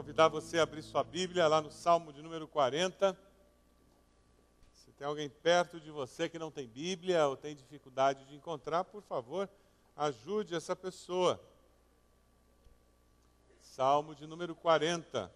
convidar 0.00 0.28
você 0.28 0.58
a 0.58 0.62
abrir 0.62 0.82
sua 0.82 1.04
Bíblia 1.04 1.46
lá 1.46 1.60
no 1.60 1.70
Salmo 1.70 2.10
de 2.10 2.22
número 2.22 2.48
40. 2.48 3.14
Se 4.72 4.90
tem 4.92 5.06
alguém 5.06 5.28
perto 5.28 5.78
de 5.78 5.90
você 5.90 6.26
que 6.26 6.38
não 6.38 6.50
tem 6.50 6.66
Bíblia 6.66 7.26
ou 7.26 7.36
tem 7.36 7.54
dificuldade 7.54 8.24
de 8.24 8.34
encontrar, 8.34 8.84
por 8.84 9.02
favor, 9.02 9.46
ajude 9.94 10.54
essa 10.54 10.74
pessoa. 10.74 11.38
Salmo 13.60 14.14
de 14.14 14.26
número 14.26 14.54
40. 14.54 15.30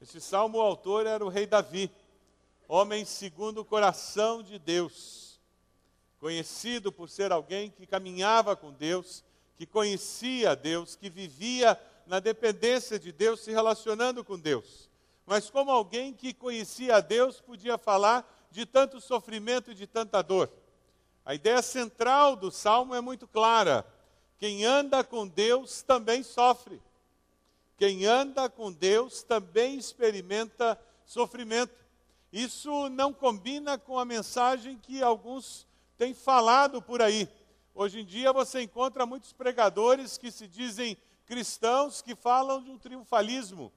Este 0.00 0.20
salmo, 0.20 0.58
o 0.58 0.62
autor 0.62 1.04
era 1.04 1.24
o 1.24 1.28
rei 1.28 1.44
Davi, 1.44 1.90
homem 2.68 3.04
segundo 3.04 3.62
o 3.62 3.64
coração 3.64 4.40
de 4.40 4.56
Deus, 4.56 5.40
conhecido 6.20 6.92
por 6.92 7.08
ser 7.08 7.32
alguém 7.32 7.70
que 7.70 7.88
caminhava 7.88 8.54
com 8.54 8.72
Deus, 8.72 9.24
que 9.56 9.66
conhecia 9.66 10.54
Deus, 10.54 10.94
que 10.94 11.10
vivia 11.10 11.76
na 12.06 12.20
dependência 12.20 12.98
de 12.98 13.12
Deus, 13.12 13.40
se 13.40 13.50
relacionando 13.50 14.24
com 14.24 14.38
Deus. 14.38 14.88
Mas 15.26 15.48
como 15.48 15.70
alguém 15.70 16.12
que 16.12 16.34
conhecia 16.34 16.96
a 16.96 17.00
Deus 17.00 17.40
podia 17.40 17.78
falar 17.78 18.30
de 18.50 18.66
tanto 18.66 19.00
sofrimento 19.00 19.72
e 19.72 19.74
de 19.74 19.86
tanta 19.86 20.22
dor. 20.22 20.50
A 21.24 21.34
ideia 21.34 21.62
central 21.62 22.36
do 22.36 22.50
salmo 22.50 22.94
é 22.94 23.00
muito 23.00 23.26
clara. 23.26 23.86
Quem 24.38 24.64
anda 24.64 25.02
com 25.02 25.26
Deus 25.26 25.82
também 25.82 26.22
sofre. 26.22 26.80
Quem 27.76 28.04
anda 28.04 28.48
com 28.48 28.70
Deus 28.70 29.22
também 29.22 29.76
experimenta 29.76 30.78
sofrimento. 31.04 31.74
Isso 32.32 32.88
não 32.90 33.12
combina 33.12 33.78
com 33.78 33.98
a 33.98 34.04
mensagem 34.04 34.76
que 34.76 35.02
alguns 35.02 35.66
têm 35.96 36.12
falado 36.12 36.82
por 36.82 37.00
aí. 37.00 37.28
Hoje 37.74 38.00
em 38.00 38.04
dia 38.04 38.32
você 38.32 38.60
encontra 38.60 39.06
muitos 39.06 39.32
pregadores 39.32 40.18
que 40.18 40.30
se 40.30 40.46
dizem 40.46 40.96
cristãos 41.26 42.02
que 42.02 42.14
falam 42.14 42.62
de 42.62 42.70
um 42.70 42.78
triunfalismo. 42.78 43.72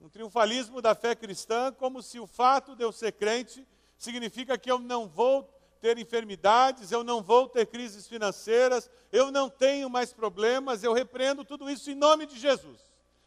Um 0.00 0.08
triunfalismo 0.08 0.82
da 0.82 0.94
fé 0.94 1.14
cristã, 1.14 1.72
como 1.72 2.02
se 2.02 2.20
o 2.20 2.26
fato 2.26 2.76
de 2.76 2.84
eu 2.84 2.92
ser 2.92 3.12
crente 3.12 3.66
significa 3.98 4.58
que 4.58 4.70
eu 4.70 4.78
não 4.78 5.08
vou 5.08 5.42
ter 5.80 5.98
enfermidades, 5.98 6.92
eu 6.92 7.02
não 7.02 7.22
vou 7.22 7.48
ter 7.48 7.66
crises 7.66 8.06
financeiras, 8.06 8.90
eu 9.10 9.30
não 9.30 9.48
tenho 9.48 9.88
mais 9.88 10.12
problemas, 10.12 10.82
eu 10.82 10.92
repreendo 10.92 11.44
tudo 11.44 11.70
isso 11.70 11.90
em 11.90 11.94
nome 11.94 12.26
de 12.26 12.38
Jesus. 12.38 12.80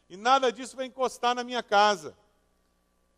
E 0.10 0.18
nada 0.18 0.52
disso 0.52 0.76
vai 0.76 0.86
encostar 0.86 1.36
na 1.36 1.44
minha 1.44 1.64
casa. 1.64 2.18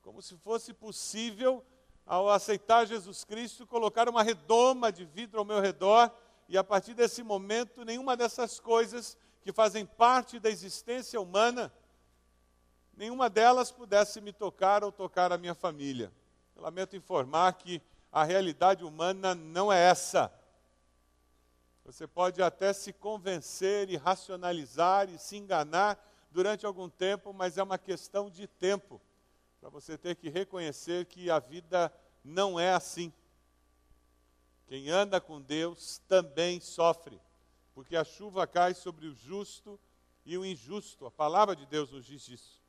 Como 0.02 0.22
se 0.22 0.36
fosse 0.38 0.74
possível, 0.74 1.64
ao 2.06 2.30
aceitar 2.30 2.86
Jesus 2.86 3.24
Cristo, 3.24 3.66
colocar 3.66 4.10
uma 4.10 4.24
redoma 4.24 4.92
de 4.92 5.06
vidro 5.06 5.40
ao 5.40 5.46
meu 5.46 5.60
redor 5.60 6.12
e 6.50 6.58
a 6.58 6.64
partir 6.64 6.94
desse 6.94 7.24
momento 7.24 7.86
nenhuma 7.86 8.18
dessas 8.18 8.60
coisas 8.60 9.18
que 9.42 9.52
fazem 9.52 9.86
parte 9.86 10.40
da 10.40 10.50
existência 10.50 11.20
humana, 11.20 11.74
nenhuma 12.96 13.30
delas 13.30 13.72
pudesse 13.72 14.22
me 14.22 14.32
tocar 14.32 14.84
ou 14.84 14.92
tocar 14.92 15.32
a 15.32 15.38
minha 15.38 15.56
família. 15.56 16.12
Eu 16.56 16.62
lamento 16.62 16.96
informar 16.96 17.54
que 17.54 17.82
a 18.12 18.24
realidade 18.24 18.84
humana 18.84 19.34
não 19.34 19.72
é 19.72 19.80
essa. 19.80 20.32
Você 21.84 22.06
pode 22.06 22.42
até 22.44 22.72
se 22.72 22.94
convencer 22.94 23.90
e 23.90 23.98
racionalizar 23.98 25.10
e 25.10 25.18
se 25.18 25.38
enganar 25.38 26.00
durante 26.30 26.66
algum 26.66 26.88
tempo, 26.88 27.34
mas 27.34 27.58
é 27.58 27.64
uma 27.64 27.78
questão 27.78 28.30
de 28.30 28.48
tempo 28.48 29.02
para 29.60 29.70
você 29.70 29.98
ter 29.98 30.16
que 30.16 30.30
reconhecer 30.30 31.06
que 31.06 31.32
a 31.32 31.40
vida 31.40 31.92
não 32.24 32.60
é 32.60 32.74
assim. 32.74 33.12
Quem 34.68 34.90
anda 34.90 35.20
com 35.20 35.42
Deus 35.42 36.00
também 36.08 36.62
sofre 36.62 37.20
porque 37.74 37.96
a 37.96 38.04
chuva 38.04 38.46
cai 38.46 38.74
sobre 38.74 39.08
o 39.08 39.14
justo 39.14 39.80
e 40.26 40.38
o 40.38 40.46
injusto. 40.46 41.06
A 41.06 41.12
palavra 41.12 41.56
de 41.56 41.66
Deus 41.66 41.92
nos 41.92 42.06
diz 42.06 42.28
isso. 42.28 42.62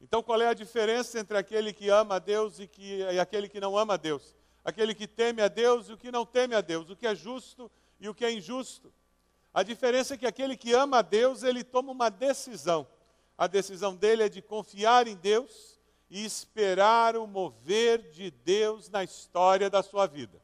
Então, 0.00 0.22
qual 0.22 0.40
é 0.40 0.48
a 0.48 0.54
diferença 0.54 1.18
entre 1.18 1.36
aquele 1.36 1.72
que 1.72 1.88
ama 1.88 2.16
a 2.16 2.18
Deus 2.18 2.60
e, 2.60 2.66
que, 2.66 2.98
e 2.98 3.18
aquele 3.18 3.48
que 3.48 3.60
não 3.60 3.76
ama 3.76 3.94
a 3.94 3.96
Deus? 3.96 4.34
Aquele 4.64 4.94
que 4.94 5.06
teme 5.06 5.40
a 5.40 5.48
Deus 5.48 5.88
e 5.88 5.92
o 5.92 5.96
que 5.96 6.12
não 6.12 6.26
teme 6.26 6.54
a 6.54 6.60
Deus, 6.60 6.90
o 6.90 6.96
que 6.96 7.06
é 7.06 7.14
justo 7.14 7.70
e 7.98 8.08
o 8.08 8.14
que 8.14 8.24
é 8.24 8.32
injusto. 8.32 8.92
A 9.54 9.62
diferença 9.62 10.14
é 10.14 10.16
que 10.18 10.26
aquele 10.26 10.56
que 10.56 10.74
ama 10.74 10.98
a 10.98 11.02
Deus, 11.02 11.42
ele 11.42 11.64
toma 11.64 11.92
uma 11.92 12.10
decisão. 12.10 12.86
A 13.38 13.46
decisão 13.46 13.96
dele 13.96 14.22
é 14.22 14.28
de 14.28 14.42
confiar 14.42 15.06
em 15.06 15.16
Deus 15.16 15.78
e 16.10 16.24
esperar 16.24 17.16
o 17.16 17.26
mover 17.26 18.10
de 18.10 18.30
Deus 18.30 18.88
na 18.88 19.02
história 19.02 19.70
da 19.70 19.82
sua 19.82 20.06
vida. 20.06 20.40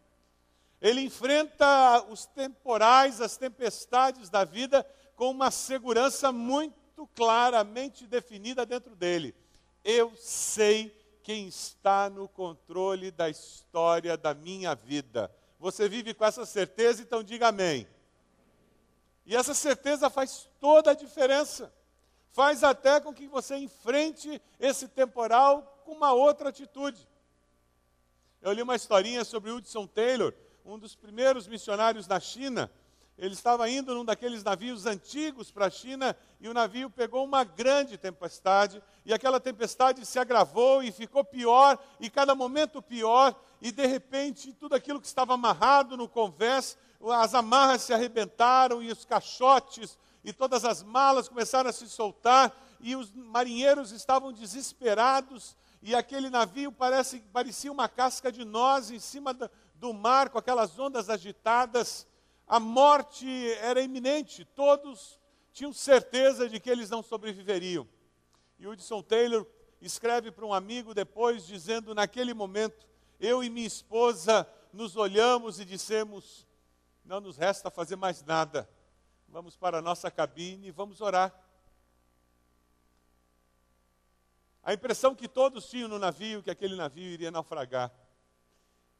Ele 0.83 1.01
enfrenta 1.01 2.05
os 2.11 2.27
temporais, 2.27 3.21
as 3.21 3.37
tempestades 3.37 4.29
da 4.29 4.45
vida 4.45 4.85
com 5.15 5.31
uma 5.31 5.53
segurança 5.53 6.33
muito 6.33 7.07
claramente 7.15 8.05
definida 8.05 8.67
dentro 8.67 8.97
dele. 8.97 9.33
Eu 9.85 10.13
sei 10.17 10.93
quem 11.23 11.47
está 11.47 12.11
no 12.11 12.29
controle 12.29 13.13
da 13.13 13.31
história 13.31 14.17
da 14.17 14.35
minha 14.35 14.75
vida. 14.75 15.33
Você 15.61 15.89
vive 15.89 16.13
com 16.15 16.25
essa 16.25 16.45
certeza, 16.45 17.01
então 17.01 17.23
diga 17.23 17.49
amém. 17.49 17.87
E 19.25 19.37
essa 19.37 19.55
certeza 19.55 20.11
faz 20.11 20.51
toda 20.59 20.91
a 20.91 20.95
diferença. 20.95 21.73
Faz 22.33 22.65
até 22.65 23.01
com 23.01 23.15
que 23.15 23.29
você 23.29 23.55
enfrente 23.57 24.43
esse 24.59 24.89
temporal 24.89 25.81
com 25.85 25.93
uma 25.93 26.13
outra 26.13 26.49
atitude. 26.49 27.09
Eu 28.41 28.53
li 28.53 28.63
uma 28.63 28.75
historinha 28.75 29.25
sobre 29.25 29.53
Hudson 29.53 29.87
Taylor, 29.87 30.35
um 30.65 30.79
dos 30.79 30.95
primeiros 30.95 31.47
missionários 31.47 32.07
da 32.07 32.21
China, 32.21 32.71
ele 33.19 33.35
estava 33.35 33.69
indo 33.69 33.95
num 33.95 34.05
daqueles 34.05 34.43
navios 34.43 34.87
antigos 34.87 35.51
para 35.51 35.67
a 35.67 35.71
China 35.71 36.17
e 36.41 36.49
o 36.49 36.55
navio 36.55 36.89
pegou 36.89 37.25
uma 37.25 37.45
grande 37.45 37.99
tempestade 37.99 38.83
e 39.05 39.13
aquela 39.13 39.39
tempestade 39.39 40.05
se 40.07 40.19
agravou 40.19 40.83
e 40.83 40.91
ficou 40.91 41.23
pior 41.23 41.79
e 42.01 42.09
cada 42.09 42.35
momento 42.35 42.81
pior 42.81 43.35
e 43.61 43.71
de 43.71 43.87
repente 43.87 44.53
tudo 44.53 44.75
aquilo 44.75 45.01
que 45.01 45.07
estava 45.07 45.35
amarrado 45.35 45.97
no 45.97 46.09
convés, 46.09 46.77
as 47.11 47.35
amarras 47.35 47.83
se 47.83 47.93
arrebentaram 47.93 48.83
e 48.83 48.91
os 48.91 49.05
caixotes 49.05 49.99
e 50.25 50.33
todas 50.33 50.65
as 50.65 50.83
malas 50.83 51.29
começaram 51.29 51.69
a 51.69 51.73
se 51.73 51.89
soltar 51.89 52.57
e 52.81 52.97
os 52.97 53.13
marinheiros 53.13 53.93
estavam 53.93 54.33
desesperados 54.33 55.55
e 55.83 55.97
aquele 55.97 56.31
navio 56.31 56.71
parece, 56.71 57.19
parecia 57.33 57.71
uma 57.71 57.89
casca 57.89 58.31
de 58.31 58.45
noz 58.45 58.91
em 58.91 59.01
cima 59.01 59.35
da, 59.35 59.51
do 59.83 59.93
mar, 59.93 60.31
com 60.31 60.39
aquelas 60.39 60.79
ondas 60.79 61.11
agitadas, 61.11 62.07
a 62.47 62.61
morte 62.61 63.27
era 63.55 63.83
iminente, 63.83 64.45
todos 64.45 65.19
tinham 65.53 65.73
certeza 65.73 66.49
de 66.49 66.61
que 66.61 66.71
eles 66.71 66.89
não 66.89 67.03
sobreviveriam. 67.03 67.87
E 68.61 68.67
Hudson 68.69 69.03
Taylor 69.03 69.45
escreve 69.81 70.31
para 70.31 70.47
um 70.47 70.55
amigo 70.55 70.95
depois, 70.95 71.45
dizendo: 71.45 71.97
Naquele 71.97 72.33
momento, 72.33 72.87
eu 73.19 73.43
e 73.43 73.51
minha 73.51 73.67
esposa 73.67 74.49
nos 74.73 74.97
olhamos 74.97 75.59
e 75.59 75.65
dissemos: 75.65 76.47
Não 77.05 77.21
nos 77.21 77.37
resta 77.37 77.69
fazer 77.69 77.97
mais 77.97 78.23
nada. 78.23 78.71
Vamos 79.29 79.57
para 79.57 79.79
a 79.79 79.83
nossa 79.83 80.13
cabine 80.13 80.69
e 80.69 80.71
vamos 80.71 81.01
orar. 81.01 81.35
A 84.63 84.73
impressão 84.73 85.13
que 85.13 85.27
todos 85.27 85.69
tinham 85.69 85.89
no 85.89 85.99
navio, 85.99 86.41
que 86.41 86.53
aquele 86.53 86.77
navio 86.77 87.11
iria 87.11 87.33
naufragar. 87.33 87.91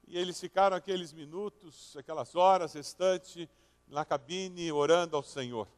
E 0.07 0.19
eles 0.19 0.39
ficaram 0.41 0.77
aqueles 0.77 1.13
minutos, 1.13 1.97
aquelas 1.97 2.35
horas 2.35 2.75
restantes 2.75 3.49
na 3.89 4.05
cabine 4.05 4.71
orando 4.73 5.17
ao 5.17 5.23
Senhor. 5.23 5.69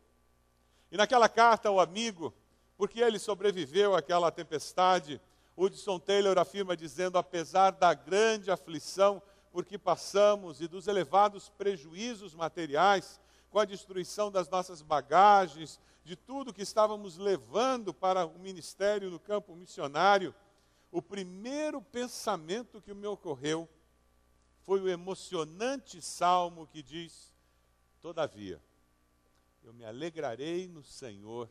E 0.91 0.97
naquela 0.97 1.29
carta 1.29 1.69
ao 1.69 1.81
amigo, 1.81 2.33
porque 2.77 3.01
ele 3.01 3.19
sobreviveu 3.19 3.95
àquela 3.95 4.31
tempestade, 4.31 5.21
Hudson 5.57 5.99
Taylor 5.99 6.39
afirma 6.39 6.77
dizendo: 6.77 7.19
apesar 7.19 7.71
da 7.71 7.95
grande 7.95 8.51
aflição 8.51 9.23
por 9.53 9.65
que 9.65 9.79
passamos 9.79 10.61
e 10.61 10.67
dos 10.67 10.89
elevados 10.89 11.49
prejuízos 11.49 12.35
materiais, 12.35 13.21
com 13.51 13.59
a 13.61 13.65
destruição 13.65 14.31
das 14.31 14.49
nossas 14.49 14.83
bagagens, 14.83 15.79
de 16.05 16.17
tudo 16.17 16.53
que 16.53 16.63
estávamos 16.63 17.17
levando 17.17 17.95
para 17.95 18.27
o 18.27 18.39
ministério 18.39 19.11
no 19.11 19.19
campo 19.19 19.55
missionário, 19.55 20.35
o 20.91 21.01
primeiro 21.01 21.81
pensamento 21.81 22.81
que 22.81 22.93
me 22.93 23.07
ocorreu 23.07 23.69
foi 24.65 24.81
o 24.81 24.89
emocionante 24.89 26.01
salmo 26.01 26.67
que 26.67 26.83
diz: 26.83 27.33
Todavia, 28.01 28.61
eu 29.63 29.73
me 29.73 29.85
alegrarei 29.85 30.67
no 30.67 30.83
Senhor 30.83 31.51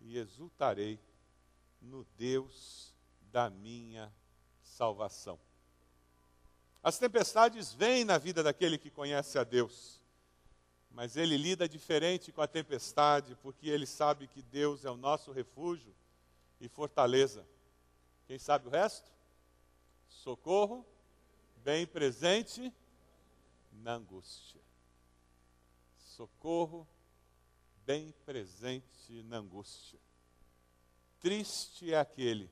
e 0.00 0.18
exultarei 0.18 0.98
no 1.80 2.04
Deus 2.16 2.94
da 3.30 3.50
minha 3.50 4.12
salvação. 4.62 5.38
As 6.82 6.98
tempestades 6.98 7.72
vêm 7.72 8.04
na 8.04 8.16
vida 8.16 8.42
daquele 8.42 8.78
que 8.78 8.90
conhece 8.90 9.38
a 9.38 9.44
Deus, 9.44 10.00
mas 10.90 11.16
ele 11.16 11.36
lida 11.36 11.68
diferente 11.68 12.32
com 12.32 12.40
a 12.40 12.46
tempestade, 12.46 13.36
porque 13.42 13.68
ele 13.68 13.86
sabe 13.86 14.26
que 14.28 14.40
Deus 14.40 14.84
é 14.84 14.90
o 14.90 14.96
nosso 14.96 15.32
refúgio 15.32 15.94
e 16.60 16.68
fortaleza. 16.68 17.46
Quem 18.26 18.38
sabe 18.38 18.68
o 18.68 18.70
resto? 18.70 19.10
Socorro 20.08 20.86
bem 21.66 21.84
presente 21.84 22.72
na 23.72 23.94
angústia. 23.94 24.60
Socorro 25.98 26.86
bem 27.84 28.14
presente 28.24 29.20
na 29.24 29.38
angústia. 29.38 29.98
Triste 31.18 31.92
é 31.92 31.98
aquele 31.98 32.48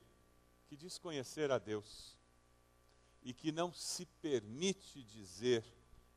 que 0.67 0.75
diz 0.75 0.97
conhecer 0.97 1.49
a 1.49 1.57
Deus 1.57 2.17
e 3.23 3.33
que 3.33 3.53
não 3.53 3.71
se 3.71 4.05
permite 4.21 5.01
dizer: 5.01 5.63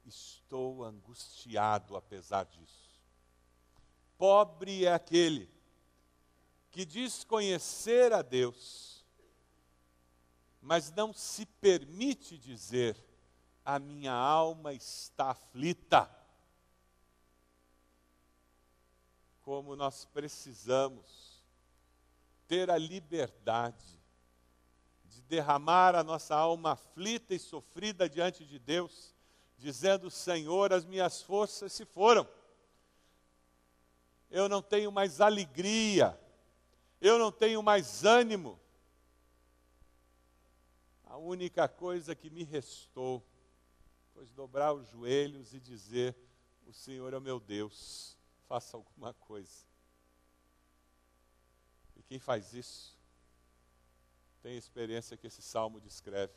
Estou 0.04 0.82
angustiado 0.82 1.94
apesar 1.94 2.46
disso. 2.46 3.00
Pobre 4.18 4.86
é 4.86 4.92
aquele 4.92 5.48
que 6.72 6.84
diz 6.84 7.22
conhecer 7.22 8.12
a 8.12 8.22
Deus, 8.22 8.97
mas 10.60 10.90
não 10.93 11.12
se 11.12 11.46
permite 11.46 12.37
dizer: 12.38 12.96
A 13.64 13.78
minha 13.78 14.12
alma 14.12 14.72
está 14.72 15.31
aflita. 15.31 16.10
Como 19.43 19.75
nós 19.75 20.05
precisamos 20.05 21.43
ter 22.46 22.70
a 22.70 22.76
liberdade 22.76 23.99
de 25.05 25.22
derramar 25.22 25.94
a 25.94 26.05
nossa 26.05 26.34
alma 26.34 26.72
aflita 26.72 27.34
e 27.34 27.38
sofrida 27.38 28.08
diante 28.08 28.44
de 28.44 28.58
Deus, 28.58 29.14
dizendo: 29.56 30.11
Senhor, 30.11 30.72
as 30.72 30.84
minhas 30.84 31.22
forças 31.22 31.72
se 31.72 31.84
foram, 31.84 32.28
eu 34.31 34.49
não 34.49 34.61
tenho 34.61 34.93
mais 34.93 35.20
alegria, 35.20 36.19
eu 37.00 37.19
não 37.19 37.32
tenho 37.32 37.62
mais 37.62 38.04
ânimo. 38.04 38.58
Única 41.18 41.68
coisa 41.68 42.14
que 42.14 42.30
me 42.30 42.44
restou 42.44 43.24
foi 44.14 44.26
dobrar 44.28 44.72
os 44.72 44.88
joelhos 44.88 45.52
e 45.52 45.60
dizer: 45.60 46.16
O 46.66 46.72
Senhor 46.72 47.12
é 47.12 47.20
meu 47.20 47.38
Deus, 47.38 48.16
faça 48.46 48.76
alguma 48.76 49.12
coisa. 49.14 49.66
E 51.96 52.02
quem 52.02 52.18
faz 52.18 52.54
isso 52.54 52.96
tem 54.42 54.52
a 54.52 54.58
experiência 54.58 55.16
que 55.16 55.26
esse 55.26 55.42
salmo 55.42 55.80
descreve. 55.80 56.32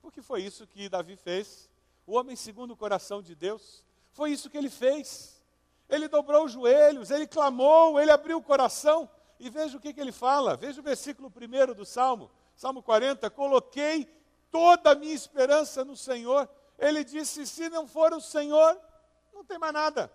Porque 0.00 0.22
foi 0.22 0.42
isso 0.42 0.66
que 0.66 0.88
Davi 0.88 1.16
fez. 1.16 1.70
O 2.06 2.14
homem 2.14 2.36
segundo 2.36 2.72
o 2.72 2.76
coração 2.76 3.22
de 3.22 3.34
Deus, 3.34 3.84
foi 4.12 4.32
isso 4.32 4.50
que 4.50 4.56
ele 4.56 4.70
fez. 4.70 5.42
Ele 5.88 6.08
dobrou 6.08 6.44
os 6.44 6.52
joelhos, 6.52 7.10
ele 7.10 7.26
clamou, 7.26 8.00
ele 8.00 8.10
abriu 8.10 8.38
o 8.38 8.42
coração. 8.42 9.10
E 9.38 9.48
veja 9.48 9.76
o 9.76 9.80
que, 9.80 9.92
que 9.92 10.00
ele 10.00 10.12
fala. 10.12 10.56
Veja 10.56 10.80
o 10.80 10.84
versículo 10.84 11.32
1 11.34 11.74
do 11.74 11.84
Salmo, 11.84 12.30
Salmo 12.60 12.82
40. 12.82 13.30
Coloquei 13.30 14.04
toda 14.50 14.90
a 14.90 14.94
minha 14.94 15.14
esperança 15.14 15.82
no 15.82 15.96
Senhor. 15.96 16.46
Ele 16.78 17.02
disse: 17.02 17.46
se 17.46 17.70
não 17.70 17.88
for 17.88 18.12
o 18.12 18.20
Senhor, 18.20 18.78
não 19.32 19.42
tem 19.42 19.58
mais 19.58 19.72
nada. 19.72 20.12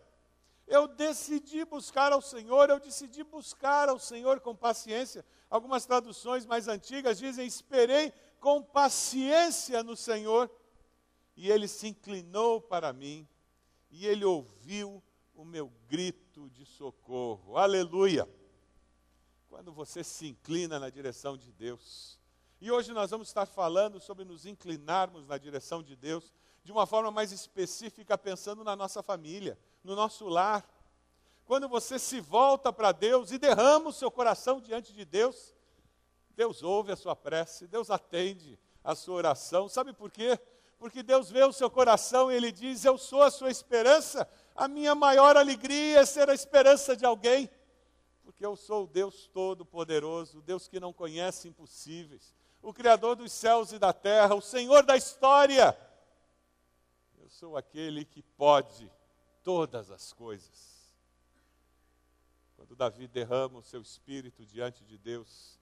Eu 0.67 0.87
decidi 0.87 1.65
buscar 1.65 2.11
ao 2.11 2.21
Senhor, 2.21 2.69
eu 2.69 2.79
decidi 2.79 3.23
buscar 3.23 3.89
ao 3.89 3.97
Senhor 3.97 4.39
com 4.41 4.55
paciência. 4.55 5.25
Algumas 5.49 5.87
traduções 5.87 6.45
mais 6.45 6.67
antigas 6.67 7.17
dizem: 7.17 7.47
esperei 7.47 8.13
com 8.39 8.61
paciência 8.61 9.81
no 9.81 9.95
Senhor, 9.95 10.47
e 11.35 11.49
ele 11.49 11.67
se 11.67 11.87
inclinou 11.87 12.61
para 12.61 12.93
mim, 12.93 13.27
e 13.89 14.05
ele 14.05 14.23
ouviu 14.23 15.01
o 15.33 15.43
meu 15.43 15.73
grito 15.87 16.47
de 16.51 16.63
socorro. 16.63 17.57
Aleluia! 17.57 18.29
Quando 19.49 19.73
você 19.73 20.03
se 20.03 20.27
inclina 20.27 20.79
na 20.79 20.91
direção 20.91 21.35
de 21.35 21.51
Deus. 21.51 22.23
E 22.65 22.71
hoje 22.71 22.93
nós 22.93 23.11
vamos 23.11 23.27
estar 23.27 23.45
falando 23.45 23.99
sobre 23.99 24.25
nos 24.25 24.43
inclinarmos 24.47 25.27
na 25.27 25.37
direção 25.37 25.83
de 25.83 25.95
Deus 25.95 26.33
de 26.63 26.71
uma 26.71 26.87
forma 26.87 27.11
mais 27.11 27.31
específica, 27.31 28.17
pensando 28.17 28.63
na 28.63 28.75
nossa 28.75 29.03
família, 29.03 29.55
no 29.83 29.95
nosso 29.95 30.27
lar. 30.27 30.67
Quando 31.45 31.69
você 31.69 31.99
se 31.99 32.19
volta 32.19 32.73
para 32.73 32.91
Deus 32.91 33.29
e 33.29 33.37
derrama 33.37 33.89
o 33.89 33.93
seu 33.93 34.09
coração 34.09 34.59
diante 34.59 34.93
de 34.93 35.05
Deus, 35.05 35.53
Deus 36.31 36.63
ouve 36.63 36.91
a 36.91 36.95
sua 36.95 37.15
prece, 37.15 37.67
Deus 37.67 37.91
atende 37.91 38.57
a 38.83 38.95
sua 38.95 39.13
oração. 39.13 39.69
Sabe 39.69 39.93
por 39.93 40.09
quê? 40.09 40.35
Porque 40.79 41.03
Deus 41.03 41.29
vê 41.29 41.43
o 41.43 41.53
seu 41.53 41.69
coração 41.69 42.31
e 42.31 42.35
Ele 42.35 42.51
diz: 42.51 42.83
Eu 42.83 42.97
sou 42.97 43.21
a 43.21 43.29
sua 43.29 43.51
esperança, 43.51 44.27
a 44.55 44.67
minha 44.67 44.95
maior 44.95 45.37
alegria 45.37 45.99
é 45.99 46.05
ser 46.07 46.31
a 46.31 46.33
esperança 46.33 46.97
de 46.97 47.05
alguém. 47.05 47.47
Porque 48.23 48.43
eu 48.43 48.55
sou 48.55 48.85
o 48.85 48.87
Deus 48.87 49.27
Todo-Poderoso, 49.27 50.41
Deus 50.41 50.67
que 50.67 50.79
não 50.79 50.91
conhece 50.91 51.47
impossíveis, 51.47 52.33
o 52.65 52.73
Criador 52.73 53.15
dos 53.15 53.31
céus 53.31 53.71
e 53.71 53.79
da 53.79 53.93
terra, 53.93 54.35
o 54.35 54.41
Senhor 54.41 54.83
da 54.83 54.97
história 54.97 55.77
sou 57.35 57.57
aquele 57.57 58.05
que 58.05 58.21
pode 58.21 58.89
todas 59.43 59.91
as 59.91 60.13
coisas. 60.13 60.89
Quando 62.55 62.77
Davi 62.77 63.07
derrama 63.07 63.59
o 63.59 63.63
seu 63.63 63.81
espírito 63.81 64.45
diante 64.45 64.85
de 64.85 64.97
Deus 64.97 65.59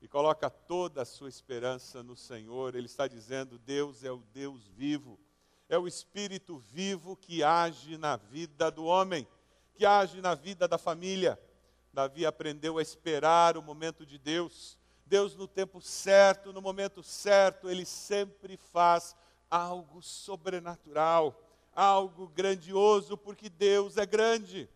e 0.00 0.08
coloca 0.08 0.50
toda 0.50 1.02
a 1.02 1.04
sua 1.04 1.28
esperança 1.28 2.02
no 2.02 2.16
Senhor, 2.16 2.74
ele 2.74 2.86
está 2.86 3.06
dizendo: 3.06 3.56
Deus 3.56 4.02
é 4.02 4.10
o 4.10 4.18
Deus 4.34 4.66
vivo, 4.66 5.16
é 5.68 5.78
o 5.78 5.86
espírito 5.86 6.58
vivo 6.58 7.16
que 7.16 7.44
age 7.44 7.96
na 7.96 8.16
vida 8.16 8.68
do 8.68 8.84
homem, 8.84 9.26
que 9.74 9.86
age 9.86 10.20
na 10.20 10.34
vida 10.34 10.66
da 10.66 10.76
família. 10.76 11.40
Davi 11.92 12.26
aprendeu 12.26 12.78
a 12.78 12.82
esperar 12.82 13.56
o 13.56 13.62
momento 13.62 14.04
de 14.04 14.18
Deus. 14.18 14.76
Deus, 15.12 15.36
no 15.36 15.46
tempo 15.46 15.78
certo, 15.78 16.54
no 16.54 16.62
momento 16.62 17.02
certo, 17.02 17.68
ele 17.68 17.84
sempre 17.84 18.56
faz 18.56 19.14
algo 19.50 20.00
sobrenatural, 20.00 21.38
algo 21.74 22.26
grandioso, 22.28 23.14
porque 23.18 23.50
Deus 23.50 23.98
é 23.98 24.06
grande. 24.06 24.70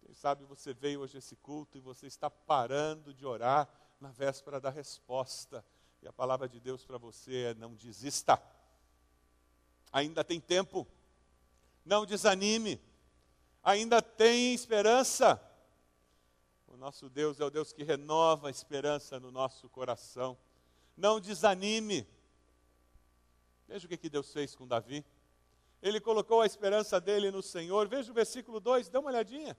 Quem 0.00 0.12
sabe 0.12 0.44
você 0.46 0.74
veio 0.74 1.02
hoje 1.02 1.16
a 1.16 1.20
esse 1.20 1.36
culto 1.36 1.78
e 1.78 1.80
você 1.80 2.08
está 2.08 2.28
parando 2.28 3.14
de 3.14 3.24
orar 3.24 3.68
na 4.00 4.10
véspera 4.10 4.60
da 4.60 4.68
resposta. 4.68 5.64
E 6.02 6.08
a 6.08 6.12
palavra 6.12 6.48
de 6.48 6.58
Deus 6.58 6.84
para 6.84 6.98
você 6.98 7.50
é: 7.50 7.54
não 7.54 7.76
desista. 7.76 8.42
Ainda 9.92 10.24
tem 10.24 10.40
tempo. 10.40 10.88
Não 11.84 12.04
desanime. 12.04 12.80
Ainda 13.62 14.02
tem 14.02 14.52
esperança. 14.54 15.40
Nosso 16.80 17.10
Deus 17.10 17.38
é 17.38 17.44
o 17.44 17.50
Deus 17.50 17.74
que 17.74 17.84
renova 17.84 18.48
a 18.48 18.50
esperança 18.50 19.20
no 19.20 19.30
nosso 19.30 19.68
coração. 19.68 20.34
Não 20.96 21.20
desanime. 21.20 22.08
Veja 23.68 23.84
o 23.84 23.88
que, 23.88 23.98
que 23.98 24.08
Deus 24.08 24.32
fez 24.32 24.56
com 24.56 24.66
Davi. 24.66 25.04
Ele 25.82 26.00
colocou 26.00 26.40
a 26.40 26.46
esperança 26.46 26.98
dele 26.98 27.30
no 27.30 27.42
Senhor. 27.42 27.86
Veja 27.86 28.10
o 28.10 28.14
versículo 28.14 28.60
2, 28.60 28.88
dê 28.88 28.96
uma 28.96 29.10
olhadinha. 29.10 29.54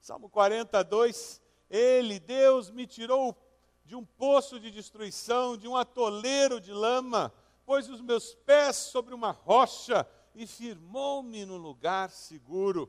Salmo 0.00 0.30
42. 0.30 1.42
Ele, 1.68 2.20
Deus, 2.20 2.70
me 2.70 2.86
tirou 2.86 3.36
de 3.84 3.96
um 3.96 4.04
poço 4.04 4.60
de 4.60 4.70
destruição, 4.70 5.56
de 5.56 5.66
um 5.66 5.76
atoleiro 5.76 6.60
de 6.60 6.72
lama, 6.72 7.34
pôs 7.66 7.88
os 7.88 8.00
meus 8.00 8.36
pés 8.36 8.76
sobre 8.76 9.12
uma 9.12 9.32
rocha 9.32 10.06
e 10.32 10.46
firmou-me 10.46 11.44
no 11.44 11.56
lugar 11.56 12.08
seguro. 12.08 12.88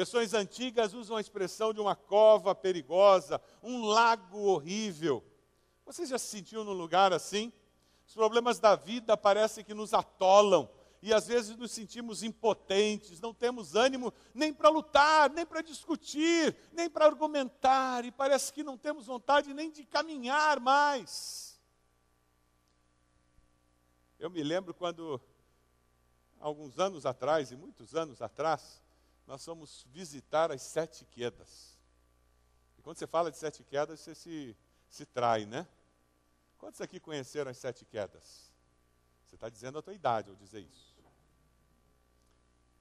Versões 0.00 0.32
antigas 0.32 0.94
usam 0.94 1.18
a 1.18 1.20
expressão 1.20 1.74
de 1.74 1.78
uma 1.78 1.94
cova 1.94 2.54
perigosa, 2.54 3.38
um 3.62 3.84
lago 3.84 4.38
horrível. 4.38 5.22
Você 5.84 6.06
já 6.06 6.18
se 6.18 6.24
sentiu 6.24 6.64
num 6.64 6.72
lugar 6.72 7.12
assim? 7.12 7.52
Os 8.08 8.14
problemas 8.14 8.58
da 8.58 8.74
vida 8.74 9.14
parecem 9.14 9.62
que 9.62 9.74
nos 9.74 9.92
atolam 9.92 10.70
e 11.02 11.12
às 11.12 11.26
vezes 11.26 11.54
nos 11.54 11.70
sentimos 11.70 12.22
impotentes, 12.22 13.20
não 13.20 13.34
temos 13.34 13.76
ânimo 13.76 14.10
nem 14.32 14.54
para 14.54 14.70
lutar, 14.70 15.28
nem 15.28 15.44
para 15.44 15.60
discutir, 15.60 16.56
nem 16.72 16.88
para 16.88 17.04
argumentar, 17.04 18.02
e 18.06 18.10
parece 18.10 18.54
que 18.54 18.62
não 18.62 18.78
temos 18.78 19.04
vontade 19.04 19.52
nem 19.52 19.70
de 19.70 19.84
caminhar 19.84 20.60
mais. 20.60 21.60
Eu 24.18 24.30
me 24.30 24.42
lembro 24.42 24.72
quando, 24.72 25.20
alguns 26.38 26.78
anos 26.78 27.04
atrás, 27.04 27.52
e 27.52 27.56
muitos 27.56 27.94
anos 27.94 28.22
atrás, 28.22 28.79
nós 29.30 29.44
fomos 29.44 29.86
visitar 29.92 30.50
as 30.50 30.60
sete 30.60 31.04
quedas. 31.04 31.78
E 32.76 32.82
quando 32.82 32.98
você 32.98 33.06
fala 33.06 33.30
de 33.30 33.36
sete 33.38 33.62
quedas, 33.62 34.00
você 34.00 34.12
se, 34.12 34.56
se 34.88 35.06
trai, 35.06 35.46
né? 35.46 35.68
Quantos 36.58 36.80
aqui 36.80 36.98
conheceram 36.98 37.48
as 37.48 37.56
sete 37.56 37.84
quedas? 37.84 38.52
Você 39.24 39.36
está 39.36 39.48
dizendo 39.48 39.78
a 39.78 39.82
tua 39.82 39.94
idade 39.94 40.30
ao 40.30 40.34
dizer 40.34 40.62
isso. 40.62 40.96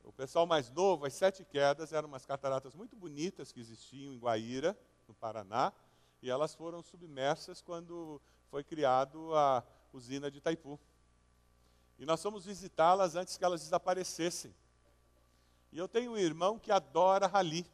O 0.03 0.12
pessoal 0.12 0.48
mais 0.48 0.72
novo, 0.72 1.06
as 1.06 1.13
sete 1.13 1.46
quedas 1.46 1.94
eram 1.94 2.08
umas 2.08 2.25
cataratas 2.25 2.74
muito 2.74 2.96
bonitas 2.96 3.51
que 3.51 3.60
existiam 3.60 4.12
em 4.12 4.18
Guaíra, 4.18 4.75
no 5.08 5.13
Paraná, 5.13 5.72
e 6.20 6.32
elas 6.32 6.56
foram 6.56 6.82
submersas 6.82 7.62
quando 7.62 8.20
foi 8.50 8.63
criado 8.63 9.36
a 9.36 9.63
usina 9.94 10.32
de 10.32 10.39
Itaipu. 10.39 10.79
E 12.00 12.08
nós 12.08 12.24
fomos 12.24 12.44
visitá-las 12.44 13.15
antes 13.15 13.38
que 13.38 13.46
elas 13.46 13.62
desaparecessem. 13.62 14.51
E 15.71 15.77
eu 15.77 15.88
tenho 15.88 16.11
um 16.11 16.17
irmão 16.17 16.57
que 16.57 16.71
adora 16.71 17.27
rali. 17.27 17.65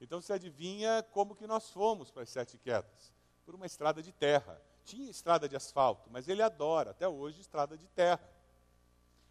Então 0.00 0.20
você 0.20 0.32
adivinha 0.32 1.02
como 1.12 1.34
que 1.34 1.46
nós 1.46 1.70
fomos 1.70 2.10
para 2.10 2.22
as 2.22 2.30
sete 2.30 2.58
quedas? 2.58 3.12
Por 3.44 3.54
uma 3.54 3.66
estrada 3.66 4.02
de 4.02 4.12
terra 4.12 4.60
tinha 4.84 5.08
estrada 5.08 5.48
de 5.48 5.54
asfalto, 5.54 6.10
mas 6.10 6.26
ele 6.26 6.42
adora, 6.42 6.90
até 6.90 7.06
hoje, 7.06 7.40
estrada 7.40 7.78
de 7.78 7.86
terra. 7.88 8.28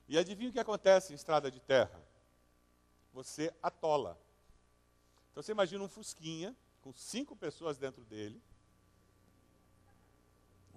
E 0.07 0.17
adivinha 0.17 0.49
o 0.49 0.53
que 0.53 0.59
acontece 0.59 1.11
em 1.11 1.15
estrada 1.15 1.51
de 1.51 1.59
terra? 1.59 2.01
Você 3.13 3.53
atola. 3.61 4.17
Então 5.31 5.43
você 5.43 5.51
imagina 5.51 5.83
um 5.83 5.89
fusquinha, 5.89 6.55
com 6.81 6.93
cinco 6.93 7.35
pessoas 7.35 7.77
dentro 7.77 8.03
dele, 8.05 8.41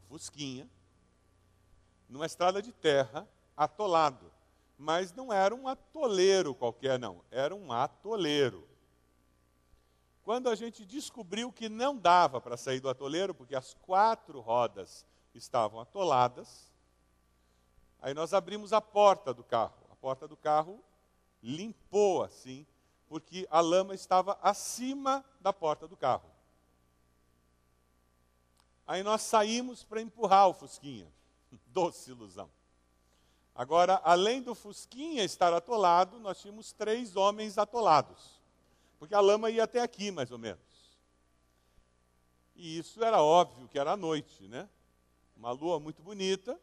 Fusquinha, 0.09 0.71
numa 2.09 2.27
estrada 2.27 2.63
de 2.63 2.73
terra, 2.73 3.27
atolado. 3.57 4.31
Mas 4.85 5.15
não 5.15 5.33
era 5.33 5.55
um 5.55 5.67
atoleiro 5.67 6.55
qualquer, 6.55 6.99
não. 6.99 7.25
Era 7.31 7.55
um 7.55 7.73
atoleiro. 7.73 8.69
Quando 10.23 10.51
a 10.51 10.55
gente 10.55 10.85
descobriu 10.85 11.51
que 11.51 11.71
não 11.71 11.97
dava 11.97 12.39
para 12.39 12.55
sair 12.59 12.81
do 12.81 12.91
atoleiro, 12.91 13.35
porque 13.35 13.57
as 13.57 13.73
quatro 13.73 14.41
rodas 14.41 15.07
estavam 15.35 15.81
atoladas, 15.81 16.71
aí 17.99 18.13
nós 18.13 18.35
abrimos 18.35 18.75
a 18.75 18.81
porta 18.81 19.33
do 19.33 19.43
carro. 19.43 19.87
A 19.91 19.97
porta 19.97 20.29
do 20.29 20.37
carro 20.37 20.79
limpou 21.43 22.23
assim, 22.23 22.67
porque 23.09 23.49
a 23.51 23.61
lama 23.61 23.95
estava 23.95 24.39
acima 24.43 25.25
da 25.41 25.51
porta 25.51 25.89
do 25.89 25.97
carro. 25.97 26.29
Aí 28.87 29.03
nós 29.03 29.23
saímos 29.23 29.83
para 29.83 30.03
empurrar 30.03 30.47
o 30.47 30.53
Fusquinha. 30.53 31.11
Doce 31.69 32.11
ilusão. 32.11 32.51
Agora, 33.55 34.01
além 34.05 34.43
do 34.43 34.55
Fusquinha 34.55 35.25
estar 35.25 35.53
atolado, 35.53 36.19
nós 36.19 36.41
tínhamos 36.41 36.73
três 36.73 37.17
homens 37.17 37.57
atolados 37.59 38.35
porque 39.05 39.15
a 39.15 39.21
lama 39.21 39.51
ia 39.51 39.65
até 39.65 39.83
aqui, 39.83 40.11
mais 40.11 40.31
ou 40.31 40.39
menos. 40.39 40.63
E 42.57 42.79
isso 42.79 43.05
era 43.05 43.21
óbvio 43.21 43.69
que 43.69 43.79
era 43.79 43.93
à 43.93 43.97
noite, 43.99 44.49
né? 44.49 44.67
Uma 45.37 45.51
lua 45.51 45.79
muito 45.79 46.03
bonita, 46.03 46.59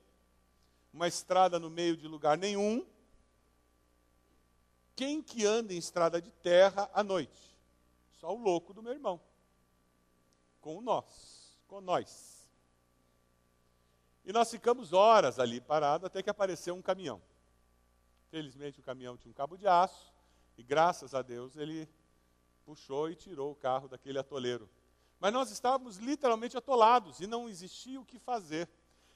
uma 0.91 1.07
estrada 1.07 1.59
no 1.59 1.69
meio 1.69 1.95
de 1.95 2.07
lugar 2.07 2.39
nenhum. 2.39 2.83
Quem 4.95 5.21
que 5.21 5.45
anda 5.45 5.71
em 5.71 5.77
estrada 5.77 6.19
de 6.19 6.31
terra 6.31 6.89
à 6.95 7.03
noite? 7.03 7.55
Só 8.19 8.33
o 8.33 8.41
louco 8.41 8.73
do 8.73 8.81
meu 8.81 8.93
irmão. 8.93 9.21
Com 10.61 10.81
nós, 10.81 11.59
com 11.67 11.79
nós. 11.79 12.40
E 14.23 14.31
nós 14.31 14.51
ficamos 14.51 14.93
horas 14.93 15.39
ali 15.39 15.59
parados 15.59 16.05
até 16.05 16.21
que 16.21 16.29
apareceu 16.29 16.75
um 16.75 16.81
caminhão. 16.81 17.21
Felizmente 18.29 18.79
o 18.79 18.83
caminhão 18.83 19.17
tinha 19.17 19.31
um 19.31 19.33
cabo 19.33 19.57
de 19.57 19.67
aço 19.67 20.13
e 20.57 20.63
graças 20.63 21.13
a 21.13 21.21
Deus 21.21 21.55
ele 21.55 21.89
puxou 22.63 23.09
e 23.09 23.15
tirou 23.15 23.51
o 23.51 23.55
carro 23.55 23.87
daquele 23.87 24.19
atoleiro. 24.19 24.69
Mas 25.19 25.33
nós 25.33 25.51
estávamos 25.51 25.97
literalmente 25.97 26.57
atolados 26.57 27.19
e 27.19 27.27
não 27.27 27.49
existia 27.49 27.99
o 27.99 28.05
que 28.05 28.19
fazer. 28.19 28.69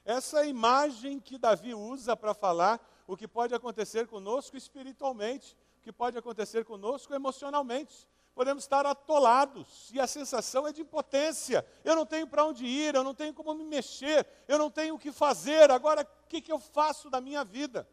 Essa 0.04 0.44
é 0.44 0.48
imagem 0.48 1.18
que 1.18 1.38
Davi 1.38 1.74
usa 1.74 2.16
para 2.16 2.34
falar 2.34 2.80
o 3.06 3.16
que 3.16 3.26
pode 3.26 3.54
acontecer 3.54 4.06
conosco 4.06 4.56
espiritualmente, 4.56 5.56
o 5.80 5.82
que 5.82 5.92
pode 5.92 6.16
acontecer 6.18 6.64
conosco 6.64 7.14
emocionalmente. 7.14 8.06
Podemos 8.36 8.62
estar 8.62 8.84
atolados 8.86 9.90
e 9.92 9.98
a 9.98 10.06
sensação 10.06 10.68
é 10.68 10.72
de 10.72 10.82
impotência. 10.82 11.66
Eu 11.82 11.96
não 11.96 12.06
tenho 12.06 12.26
para 12.26 12.44
onde 12.44 12.64
ir, 12.64 12.94
eu 12.94 13.02
não 13.02 13.14
tenho 13.14 13.32
como 13.32 13.54
me 13.54 13.64
mexer, 13.64 14.24
eu 14.46 14.58
não 14.58 14.70
tenho 14.70 14.94
o 14.94 14.98
que 14.98 15.10
fazer. 15.10 15.70
Agora, 15.70 16.02
o 16.02 16.28
que, 16.28 16.40
que 16.40 16.52
eu 16.52 16.60
faço 16.60 17.08
da 17.08 17.18
minha 17.18 17.42
vida? 17.42 17.88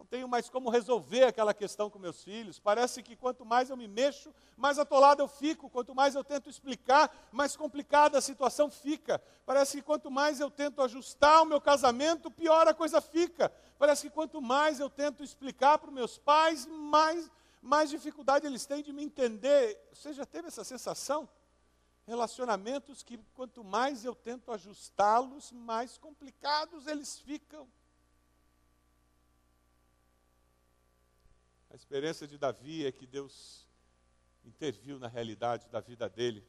não 0.00 0.06
tenho 0.06 0.26
mais 0.26 0.48
como 0.48 0.70
resolver 0.70 1.24
aquela 1.24 1.52
questão 1.52 1.90
com 1.90 1.98
meus 1.98 2.24
filhos. 2.24 2.58
Parece 2.58 3.02
que 3.02 3.14
quanto 3.14 3.44
mais 3.44 3.68
eu 3.68 3.76
me 3.76 3.86
mexo, 3.86 4.34
mais 4.56 4.78
atolado 4.78 5.22
eu 5.22 5.28
fico. 5.28 5.68
Quanto 5.68 5.94
mais 5.94 6.14
eu 6.14 6.24
tento 6.24 6.48
explicar, 6.48 7.28
mais 7.30 7.54
complicada 7.54 8.16
a 8.16 8.22
situação 8.22 8.70
fica. 8.70 9.22
Parece 9.44 9.76
que 9.76 9.82
quanto 9.82 10.10
mais 10.10 10.40
eu 10.40 10.50
tento 10.50 10.80
ajustar 10.80 11.42
o 11.42 11.44
meu 11.44 11.60
casamento, 11.60 12.30
pior 12.30 12.66
a 12.66 12.72
coisa 12.72 12.98
fica. 13.02 13.52
Parece 13.78 14.08
que 14.08 14.14
quanto 14.14 14.40
mais 14.40 14.80
eu 14.80 14.88
tento 14.88 15.22
explicar 15.22 15.76
para 15.76 15.88
os 15.88 15.94
meus 15.94 16.16
pais, 16.16 16.64
mais, 16.64 17.30
mais 17.60 17.90
dificuldade 17.90 18.46
eles 18.46 18.64
têm 18.66 18.82
de 18.82 18.92
me 18.92 19.02
entender. 19.02 19.78
Você 19.92 20.12
já 20.12 20.24
teve 20.24 20.48
essa 20.48 20.64
sensação? 20.64 21.28
Relacionamentos 22.06 23.02
que 23.02 23.18
quanto 23.34 23.62
mais 23.62 24.04
eu 24.04 24.14
tento 24.14 24.50
ajustá-los, 24.50 25.52
mais 25.52 25.98
complicados 25.98 26.86
eles 26.86 27.18
ficam. 27.18 27.68
A 31.70 31.76
experiência 31.76 32.26
de 32.26 32.36
Davi 32.36 32.84
é 32.84 32.90
que 32.90 33.06
Deus 33.06 33.68
interviu 34.44 34.98
na 34.98 35.06
realidade 35.06 35.68
da 35.68 35.80
vida 35.80 36.08
dele. 36.08 36.44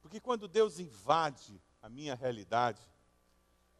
Porque 0.00 0.18
quando 0.18 0.48
Deus 0.48 0.78
invade 0.78 1.62
a 1.80 1.88
minha 1.88 2.14
realidade, 2.14 2.82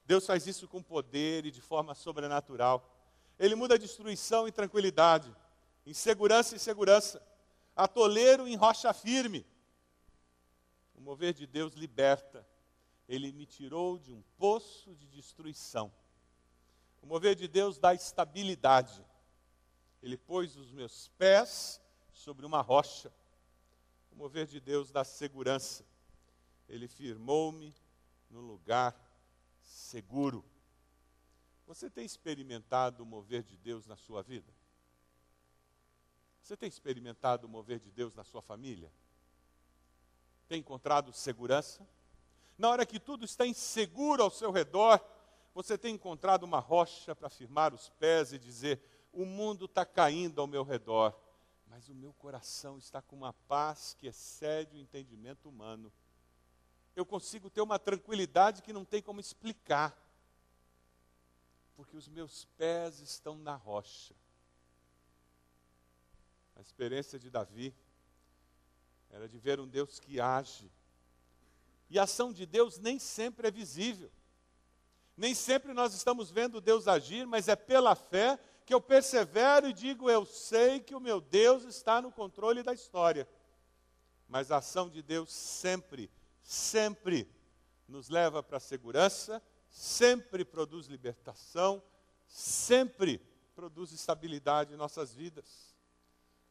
Deus 0.07 0.27
faz 0.27 0.47
isso 0.47 0.69
com 0.69 0.83
poder 0.83 1.47
e 1.47 1.51
de 1.51 1.61
forma 1.61 1.95
sobrenatural. 1.95 2.91
Ele 3.39 3.55
muda 3.55 3.75
a 3.75 3.79
destruição 3.79 4.47
em 4.47 4.53
tranquilidade, 4.53 5.35
em 5.87 5.93
segurança 5.93 6.57
e 6.57 6.59
segurança, 6.59 7.23
atoleiro 7.77 8.49
em 8.49 8.57
rocha 8.57 8.93
firme. 8.93 9.47
O 10.95 11.01
mover 11.01 11.35
de 11.35 11.47
Deus 11.47 11.75
liberta. 11.75 12.47
Ele 13.07 13.33
me 13.33 13.45
tirou 13.45 13.99
de 13.99 14.13
um 14.13 14.23
poço 14.39 14.95
de 14.95 15.07
destruição. 15.09 15.93
O 17.03 17.07
mover 17.07 17.35
de 17.35 17.47
Deus 17.47 17.79
dá 17.79 17.93
estabilidade. 17.93 19.05
Ele 20.03 20.17
pôs 20.17 20.57
os 20.57 20.71
meus 20.71 21.09
pés 21.19 21.81
sobre 22.13 22.47
uma 22.47 22.63
rocha. 22.63 23.13
O 24.11 24.17
mover 24.17 24.47
de 24.47 24.59
Deus 24.61 24.91
dá 24.91 25.05
segurança. 25.05 25.85
Ele 26.67 26.89
firmou-me 26.89 27.75
no 28.31 28.41
lugar 28.41 28.97
seguro. 29.61 30.43
Você 31.67 31.91
tem 31.91 32.07
experimentado 32.07 33.03
o 33.03 33.07
mover 33.07 33.43
de 33.43 33.57
Deus 33.57 33.87
na 33.87 33.97
sua 33.97 34.23
vida? 34.23 34.54
Você 36.45 36.59
tem 36.59 36.69
experimentado 36.69 37.47
o 37.47 37.51
mover 37.51 37.81
de 37.81 37.91
Deus 37.91 38.15
na 38.15 38.23
sua 38.23 38.43
família? 38.43 38.93
Tem 40.47 40.61
encontrado 40.61 41.11
segurança? 41.11 41.89
Na 42.59 42.69
hora 42.69 42.85
que 42.85 43.01
tudo 43.01 43.25
está 43.25 43.47
inseguro 43.47 44.23
ao 44.23 44.31
seu 44.31 44.51
redor, 44.51 45.03
você 45.55 45.79
tem 45.79 45.95
encontrado 45.95 46.43
uma 46.43 46.59
rocha 46.59 47.17
para 47.17 47.31
firmar 47.31 47.73
os 47.73 47.89
pés 47.89 48.35
e 48.35 48.39
dizer: 48.39 48.79
o 49.11 49.25
mundo 49.25 49.65
está 49.65 49.87
caindo 49.87 50.39
ao 50.39 50.47
meu 50.47 50.63
redor, 50.63 51.19
mas 51.67 51.89
o 51.89 51.95
meu 51.95 52.13
coração 52.13 52.77
está 52.77 53.01
com 53.01 53.17
uma 53.17 53.33
paz 53.33 53.97
que 53.99 54.07
excede 54.07 54.77
o 54.77 54.81
entendimento 54.81 55.49
humano. 55.49 55.91
Eu 56.95 57.07
consigo 57.07 57.49
ter 57.49 57.63
uma 57.63 57.79
tranquilidade 57.79 58.61
que 58.61 58.73
não 58.73 58.85
tem 58.85 59.01
como 59.01 59.19
explicar, 59.19 59.99
porque 61.75 61.97
os 61.97 62.07
meus 62.07 62.45
pés 62.59 63.01
estão 63.01 63.39
na 63.39 63.57
rocha. 63.57 64.15
A 66.57 66.61
experiência 66.61 67.19
de 67.19 67.31
Davi 67.31 67.75
era 69.11 69.29
de 69.29 69.39
ver 69.39 69.61
um 69.61 69.67
Deus 69.67 69.99
que 69.99 70.21
age. 70.21 70.71
E 71.89 71.99
a 71.99 72.05
ação 72.05 72.33
de 72.33 72.47
Deus 72.47 72.79
nem 72.79 72.99
sempre 72.99 73.49
é 73.49 73.51
visível. 73.51 74.11
Nem 75.17 75.35
sempre 75.35 75.73
nós 75.73 75.95
estamos 75.95 76.31
vendo 76.31 76.61
Deus 76.61 76.89
agir, 76.89 77.27
mas 77.27 77.47
é 77.47 77.55
pela 77.55 77.95
fé 77.95 78.39
que 78.67 78.75
eu 78.75 78.81
persevero 78.81 79.69
e 79.69 79.73
digo: 79.73 80.11
eu 80.11 80.25
sei 80.25 80.81
que 80.81 80.95
o 80.95 81.01
meu 81.01 81.21
Deus 81.21 81.65
está 81.65 82.03
no 82.03 82.11
controle 82.11 82.63
da 82.63 82.73
história. 82.73 83.29
Mas 84.29 84.51
a 84.51 84.57
ação 84.57 84.89
de 84.89 85.03
Deus 85.03 85.33
sempre, 85.33 86.11
sempre 86.43 87.29
nos 87.87 88.09
leva 88.09 88.43
para 88.43 88.57
a 88.57 88.61
segurança, 88.61 89.43
sempre 89.69 90.45
produz 90.45 90.87
libertação, 90.87 91.83
sempre 92.27 93.19
produz 93.55 93.93
estabilidade 93.93 94.73
em 94.73 94.77
nossas 94.77 95.15
vidas. 95.15 95.74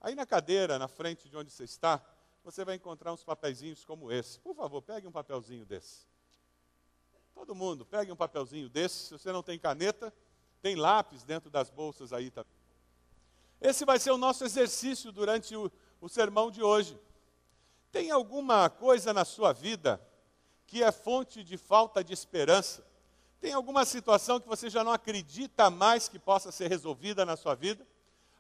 Aí 0.03 0.15
na 0.15 0.25
cadeira, 0.25 0.77
na 0.77 0.89
frente 0.89 1.29
de 1.29 1.37
onde 1.37 1.49
você 1.49 1.63
está, 1.63 2.03
você 2.43 2.65
vai 2.65 2.75
encontrar 2.75 3.13
uns 3.13 3.23
papeizinhos 3.23 3.85
como 3.85 4.11
esse. 4.11 4.37
Por 4.37 4.53
favor, 4.53 4.81
pegue 4.81 5.07
um 5.07 5.11
papelzinho 5.11 5.65
desse. 5.65 6.05
Todo 7.33 7.55
mundo, 7.55 7.85
pegue 7.85 8.11
um 8.11 8.15
papelzinho 8.15 8.67
desse. 8.67 9.05
Se 9.05 9.11
você 9.13 9.31
não 9.31 9.41
tem 9.41 9.57
caneta, 9.57 10.13
tem 10.61 10.75
lápis 10.75 11.23
dentro 11.23 11.49
das 11.49 11.69
bolsas 11.69 12.11
aí 12.11 12.29
também. 12.29 12.51
Esse 13.61 13.85
vai 13.85 13.97
ser 13.97 14.11
o 14.11 14.17
nosso 14.17 14.43
exercício 14.43 15.09
durante 15.09 15.55
o, 15.55 15.71
o 16.01 16.09
sermão 16.09 16.51
de 16.51 16.61
hoje. 16.61 16.99
Tem 17.89 18.11
alguma 18.11 18.69
coisa 18.69 19.13
na 19.13 19.23
sua 19.23 19.53
vida 19.53 20.05
que 20.67 20.83
é 20.83 20.91
fonte 20.91 21.45
de 21.45 21.57
falta 21.57 22.03
de 22.03 22.11
esperança? 22.11 22.85
Tem 23.39 23.53
alguma 23.53 23.85
situação 23.85 24.39
que 24.39 24.49
você 24.49 24.69
já 24.69 24.83
não 24.83 24.91
acredita 24.91 25.69
mais 25.69 26.09
que 26.09 26.19
possa 26.19 26.51
ser 26.51 26.67
resolvida 26.67 27.25
na 27.25 27.37
sua 27.37 27.55
vida? 27.55 27.87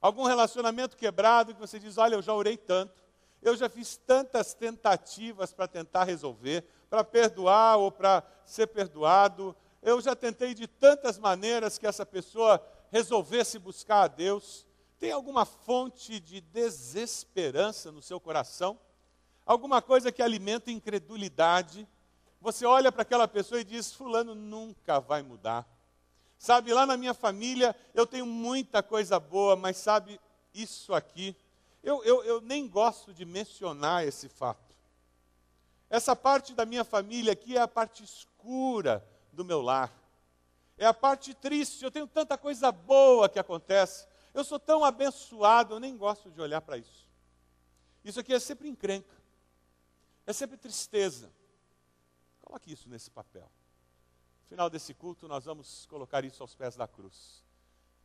Algum 0.03 0.25
relacionamento 0.25 0.97
quebrado 0.97 1.53
que 1.53 1.61
você 1.61 1.79
diz: 1.79 1.97
Olha, 1.97 2.15
eu 2.15 2.21
já 2.21 2.33
orei 2.33 2.57
tanto, 2.57 2.93
eu 3.41 3.55
já 3.55 3.69
fiz 3.69 3.95
tantas 3.95 4.53
tentativas 4.53 5.53
para 5.53 5.65
tentar 5.65 6.03
resolver, 6.03 6.65
para 6.89 7.05
perdoar 7.05 7.77
ou 7.77 7.89
para 7.89 8.21
ser 8.45 8.67
perdoado, 8.67 9.55
eu 9.81 10.01
já 10.01 10.13
tentei 10.13 10.53
de 10.53 10.67
tantas 10.67 11.17
maneiras 11.17 11.77
que 11.77 11.87
essa 11.87 12.05
pessoa 12.05 12.61
resolvesse 12.91 13.57
buscar 13.57 14.01
a 14.01 14.07
Deus. 14.09 14.67
Tem 14.99 15.13
alguma 15.13 15.45
fonte 15.45 16.19
de 16.19 16.41
desesperança 16.41 17.89
no 17.89 18.01
seu 18.01 18.19
coração? 18.19 18.77
Alguma 19.45 19.81
coisa 19.81 20.11
que 20.11 20.21
alimenta 20.21 20.69
incredulidade? 20.69 21.87
Você 22.41 22.65
olha 22.65 22.91
para 22.91 23.03
aquela 23.03 23.25
pessoa 23.25 23.61
e 23.61 23.63
diz: 23.63 23.93
Fulano 23.93 24.35
nunca 24.35 24.99
vai 24.99 25.21
mudar. 25.21 25.65
Sabe, 26.43 26.73
lá 26.73 26.85
na 26.85 26.97
minha 26.97 27.13
família 27.13 27.73
eu 27.93 28.05
tenho 28.05 28.25
muita 28.25 28.83
coisa 28.83 29.17
boa, 29.17 29.55
mas 29.55 29.77
sabe, 29.77 30.19
isso 30.53 30.93
aqui, 30.93 31.33
eu, 31.81 32.03
eu, 32.03 32.21
eu 32.25 32.41
nem 32.41 32.67
gosto 32.67 33.13
de 33.13 33.23
mencionar 33.23 34.05
esse 34.05 34.27
fato. 34.27 34.75
Essa 35.89 36.17
parte 36.17 36.53
da 36.53 36.65
minha 36.65 36.83
família 36.83 37.31
aqui 37.31 37.55
é 37.55 37.61
a 37.61 37.67
parte 37.67 38.03
escura 38.03 39.07
do 39.31 39.45
meu 39.45 39.61
lar. 39.61 39.89
É 40.77 40.85
a 40.85 40.93
parte 40.93 41.33
triste, 41.33 41.81
eu 41.81 41.89
tenho 41.89 42.07
tanta 42.07 42.37
coisa 42.37 42.73
boa 42.73 43.29
que 43.29 43.39
acontece. 43.39 44.05
Eu 44.33 44.43
sou 44.43 44.59
tão 44.59 44.83
abençoado, 44.83 45.75
eu 45.75 45.79
nem 45.79 45.95
gosto 45.95 46.29
de 46.29 46.41
olhar 46.41 46.59
para 46.59 46.77
isso. 46.77 47.09
Isso 48.03 48.19
aqui 48.19 48.33
é 48.33 48.39
sempre 48.39 48.67
encrenca, 48.67 49.15
é 50.27 50.33
sempre 50.33 50.57
tristeza. 50.57 51.31
Coloque 52.41 52.73
isso 52.73 52.89
nesse 52.89 53.09
papel. 53.09 53.49
No 54.43 54.49
final 54.49 54.69
desse 54.69 54.93
culto, 54.93 55.27
nós 55.27 55.45
vamos 55.45 55.85
colocar 55.87 56.23
isso 56.23 56.43
aos 56.43 56.53
pés 56.53 56.75
da 56.75 56.87
cruz, 56.87 57.43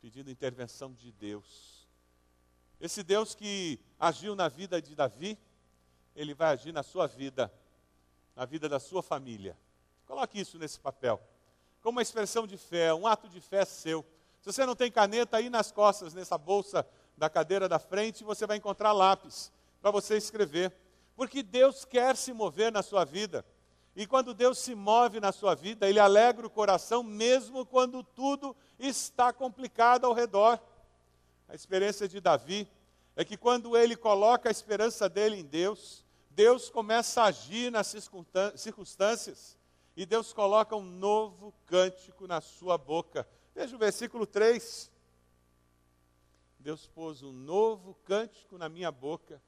pedindo 0.01 0.31
intervenção 0.31 0.93
de 0.93 1.11
Deus. 1.11 1.87
Esse 2.79 3.03
Deus 3.03 3.35
que 3.35 3.79
agiu 3.99 4.35
na 4.35 4.47
vida 4.47 4.81
de 4.81 4.95
Davi, 4.95 5.37
ele 6.15 6.33
vai 6.33 6.53
agir 6.53 6.71
na 6.71 6.81
sua 6.81 7.07
vida, 7.07 7.53
na 8.35 8.45
vida 8.45 8.67
da 8.67 8.79
sua 8.79 9.03
família. 9.03 9.57
Coloque 10.05 10.39
isso 10.39 10.57
nesse 10.57 10.79
papel, 10.79 11.21
como 11.81 11.97
uma 11.97 12.01
expressão 12.01 12.47
de 12.47 12.57
fé, 12.57 12.93
um 12.93 13.05
ato 13.05 13.29
de 13.29 13.39
fé 13.39 13.63
seu. 13.65 14.03
Se 14.41 14.51
você 14.51 14.65
não 14.65 14.75
tem 14.75 14.91
caneta, 14.91 15.37
aí 15.37 15.49
nas 15.49 15.71
costas, 15.71 16.13
nessa 16.13 16.37
bolsa 16.37 16.87
da 17.17 17.29
cadeira 17.29 17.67
da 17.67 17.77
frente, 17.77 18.23
você 18.23 18.47
vai 18.47 18.57
encontrar 18.57 18.93
lápis 18.93 19.51
para 19.81 19.91
você 19.91 20.15
escrever. 20.17 20.73
Porque 21.15 21.43
Deus 21.43 21.83
quer 21.83 22.15
se 22.15 22.31
mover 22.31 22.71
na 22.71 22.81
sua 22.81 23.03
vida. 23.03 23.45
E 23.99 24.07
quando 24.07 24.33
Deus 24.33 24.59
se 24.59 24.73
move 24.73 25.19
na 25.19 25.33
sua 25.33 25.53
vida, 25.53 25.89
Ele 25.89 25.99
alegra 25.99 26.47
o 26.47 26.49
coração, 26.49 27.03
mesmo 27.03 27.65
quando 27.65 28.01
tudo 28.01 28.55
está 28.79 29.33
complicado 29.33 30.05
ao 30.05 30.13
redor. 30.13 30.57
A 31.49 31.53
experiência 31.53 32.07
de 32.07 32.21
Davi 32.21 32.65
é 33.13 33.25
que 33.25 33.35
quando 33.35 33.75
ele 33.75 33.97
coloca 33.97 34.47
a 34.47 34.51
esperança 34.53 35.09
dele 35.09 35.35
em 35.35 35.43
Deus, 35.43 36.05
Deus 36.29 36.69
começa 36.69 37.23
a 37.23 37.25
agir 37.25 37.69
nas 37.73 37.93
circunstâncias 38.55 39.57
e 39.97 40.05
Deus 40.05 40.31
coloca 40.31 40.77
um 40.77 40.81
novo 40.81 41.53
cântico 41.65 42.25
na 42.25 42.39
sua 42.39 42.77
boca. 42.77 43.27
Veja 43.53 43.75
o 43.75 43.79
versículo 43.79 44.25
3. 44.25 44.89
Deus 46.57 46.87
pôs 46.87 47.21
um 47.21 47.33
novo 47.33 47.95
cântico 48.05 48.57
na 48.57 48.69
minha 48.69 48.93
boca, 48.93 49.43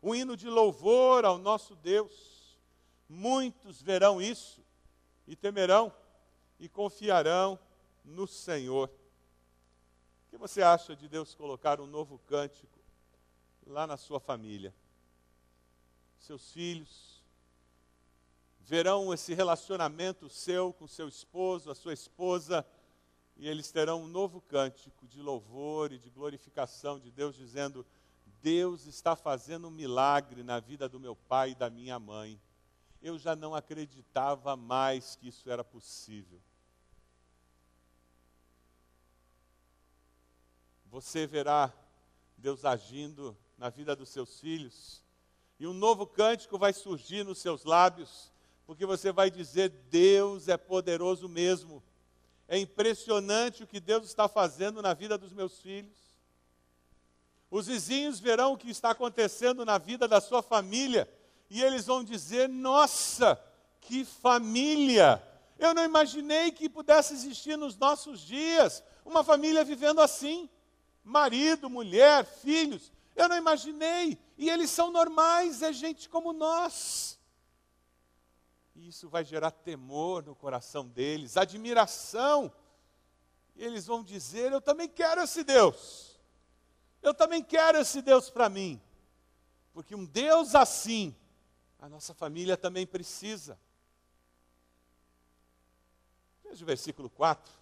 um 0.00 0.14
hino 0.14 0.36
de 0.36 0.48
louvor 0.48 1.24
ao 1.24 1.38
nosso 1.38 1.74
Deus. 1.74 2.35
Muitos 3.08 3.80
verão 3.80 4.20
isso 4.20 4.64
e 5.26 5.36
temerão 5.36 5.92
e 6.58 6.68
confiarão 6.68 7.58
no 8.04 8.26
Senhor. 8.26 8.88
O 8.88 10.30
que 10.30 10.36
você 10.36 10.62
acha 10.62 10.96
de 10.96 11.08
Deus 11.08 11.34
colocar 11.34 11.80
um 11.80 11.86
novo 11.86 12.18
cântico 12.26 12.78
lá 13.66 13.86
na 13.86 13.96
sua 13.96 14.20
família? 14.20 14.74
Seus 16.18 16.50
filhos 16.52 17.16
verão 18.60 19.14
esse 19.14 19.32
relacionamento 19.32 20.28
seu 20.28 20.72
com 20.72 20.88
seu 20.88 21.06
esposo, 21.06 21.70
a 21.70 21.74
sua 21.74 21.92
esposa, 21.92 22.66
e 23.36 23.48
eles 23.48 23.70
terão 23.70 24.02
um 24.02 24.08
novo 24.08 24.40
cântico 24.40 25.06
de 25.06 25.22
louvor 25.22 25.92
e 25.92 25.98
de 25.98 26.10
glorificação 26.10 26.98
de 26.98 27.10
Deus, 27.12 27.36
dizendo: 27.36 27.86
Deus 28.42 28.86
está 28.86 29.14
fazendo 29.14 29.68
um 29.68 29.70
milagre 29.70 30.42
na 30.42 30.58
vida 30.58 30.88
do 30.88 30.98
meu 30.98 31.14
pai 31.14 31.50
e 31.50 31.54
da 31.54 31.70
minha 31.70 31.98
mãe. 31.98 32.40
Eu 33.02 33.18
já 33.18 33.36
não 33.36 33.54
acreditava 33.54 34.56
mais 34.56 35.16
que 35.16 35.28
isso 35.28 35.50
era 35.50 35.62
possível. 35.62 36.40
Você 40.90 41.26
verá 41.26 41.72
Deus 42.36 42.64
agindo 42.64 43.36
na 43.58 43.68
vida 43.68 43.94
dos 43.94 44.08
seus 44.08 44.40
filhos, 44.40 45.02
e 45.58 45.66
um 45.66 45.72
novo 45.72 46.06
cântico 46.06 46.58
vai 46.58 46.72
surgir 46.72 47.24
nos 47.24 47.38
seus 47.38 47.64
lábios, 47.64 48.30
porque 48.66 48.84
você 48.84 49.10
vai 49.10 49.30
dizer: 49.30 49.70
Deus 49.90 50.48
é 50.48 50.56
poderoso 50.56 51.28
mesmo. 51.28 51.82
É 52.48 52.58
impressionante 52.58 53.62
o 53.62 53.66
que 53.66 53.80
Deus 53.80 54.04
está 54.04 54.28
fazendo 54.28 54.80
na 54.80 54.94
vida 54.94 55.16
dos 55.18 55.32
meus 55.32 55.60
filhos. 55.60 55.96
Os 57.50 57.66
vizinhos 57.66 58.20
verão 58.20 58.52
o 58.52 58.58
que 58.58 58.70
está 58.70 58.90
acontecendo 58.90 59.64
na 59.64 59.78
vida 59.78 60.06
da 60.06 60.20
sua 60.20 60.42
família 60.42 61.08
e 61.48 61.62
eles 61.62 61.86
vão 61.86 62.02
dizer: 62.02 62.48
Nossa, 62.48 63.40
que 63.80 64.04
família! 64.04 65.22
Eu 65.58 65.72
não 65.72 65.84
imaginei 65.84 66.52
que 66.52 66.68
pudesse 66.68 67.14
existir 67.14 67.56
nos 67.56 67.76
nossos 67.76 68.20
dias 68.20 68.82
uma 69.04 69.24
família 69.24 69.64
vivendo 69.64 70.00
assim. 70.00 70.50
Marido, 71.02 71.70
mulher, 71.70 72.24
filhos. 72.24 72.92
Eu 73.14 73.28
não 73.28 73.36
imaginei. 73.36 74.18
E 74.36 74.50
eles 74.50 74.70
são 74.70 74.90
normais, 74.90 75.62
é 75.62 75.72
gente 75.72 76.08
como 76.08 76.32
nós. 76.32 77.18
E 78.74 78.88
isso 78.88 79.08
vai 79.08 79.24
gerar 79.24 79.50
temor 79.50 80.22
no 80.22 80.34
coração 80.34 80.86
deles, 80.86 81.38
admiração. 81.38 82.52
E 83.54 83.64
eles 83.64 83.86
vão 83.86 84.02
dizer: 84.02 84.52
Eu 84.52 84.60
também 84.60 84.88
quero 84.88 85.22
esse 85.22 85.42
Deus. 85.42 86.20
Eu 87.02 87.14
também 87.14 87.42
quero 87.42 87.78
esse 87.78 88.02
Deus 88.02 88.28
para 88.28 88.50
mim. 88.50 88.80
Porque 89.72 89.94
um 89.94 90.04
Deus 90.04 90.54
assim, 90.54 91.16
a 91.86 91.88
nossa 91.88 92.12
família 92.12 92.56
também 92.56 92.84
precisa. 92.84 93.56
Veja 96.42 96.64
o 96.64 96.66
versículo 96.66 97.08
4. 97.08 97.52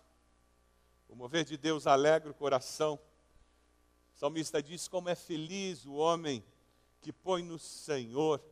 O 1.11 1.15
mover 1.15 1.45
de 1.45 1.59
Deus 1.59 1.87
alegra 1.87 2.31
o 2.31 2.35
coração. 2.35 2.99
O 4.15 4.19
salmista 4.19 4.63
diz: 4.63 4.89
Como 4.89 5.11
é 5.11 5.15
feliz 5.15 5.85
o 5.85 5.93
homem 5.93 6.43
que 7.03 7.13
põe 7.13 7.43
no 7.43 7.59
Senhor 7.59 8.43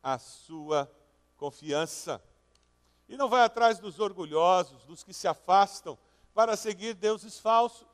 a 0.00 0.16
sua 0.16 0.88
confiança. 1.36 2.22
E 3.08 3.16
não 3.16 3.28
vai 3.28 3.42
atrás 3.42 3.80
dos 3.80 3.98
orgulhosos, 3.98 4.84
dos 4.84 5.02
que 5.02 5.12
se 5.12 5.26
afastam 5.26 5.98
para 6.32 6.56
seguir 6.56 6.94
deuses 6.94 7.36
falsos. 7.36 7.88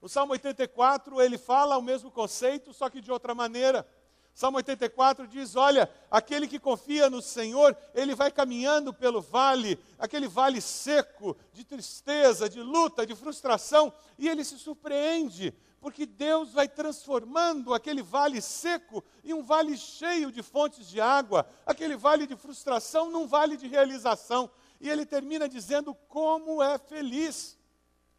O 0.00 0.08
Salmo 0.08 0.32
84, 0.32 1.22
ele 1.22 1.38
fala 1.38 1.78
o 1.78 1.82
mesmo 1.82 2.10
conceito, 2.10 2.74
só 2.74 2.90
que 2.90 3.00
de 3.00 3.12
outra 3.12 3.36
maneira. 3.36 3.86
Salmo 4.34 4.56
84 4.58 5.26
diz: 5.26 5.56
Olha, 5.56 5.90
aquele 6.10 6.48
que 6.48 6.58
confia 6.58 7.10
no 7.10 7.20
Senhor, 7.20 7.76
ele 7.94 8.14
vai 8.14 8.30
caminhando 8.30 8.92
pelo 8.92 9.20
vale, 9.20 9.78
aquele 9.98 10.28
vale 10.28 10.60
seco, 10.60 11.36
de 11.52 11.64
tristeza, 11.64 12.48
de 12.48 12.62
luta, 12.62 13.06
de 13.06 13.14
frustração, 13.14 13.92
e 14.18 14.28
ele 14.28 14.44
se 14.44 14.58
surpreende, 14.58 15.52
porque 15.80 16.06
Deus 16.06 16.52
vai 16.52 16.68
transformando 16.68 17.74
aquele 17.74 18.02
vale 18.02 18.40
seco 18.40 19.02
em 19.24 19.32
um 19.32 19.42
vale 19.42 19.76
cheio 19.76 20.30
de 20.30 20.42
fontes 20.42 20.88
de 20.88 21.00
água, 21.00 21.46
aquele 21.66 21.96
vale 21.96 22.26
de 22.26 22.36
frustração 22.36 23.10
num 23.10 23.26
vale 23.26 23.56
de 23.56 23.66
realização. 23.66 24.50
E 24.80 24.88
ele 24.88 25.04
termina 25.04 25.48
dizendo 25.48 25.94
como 26.08 26.62
é 26.62 26.78
feliz 26.78 27.58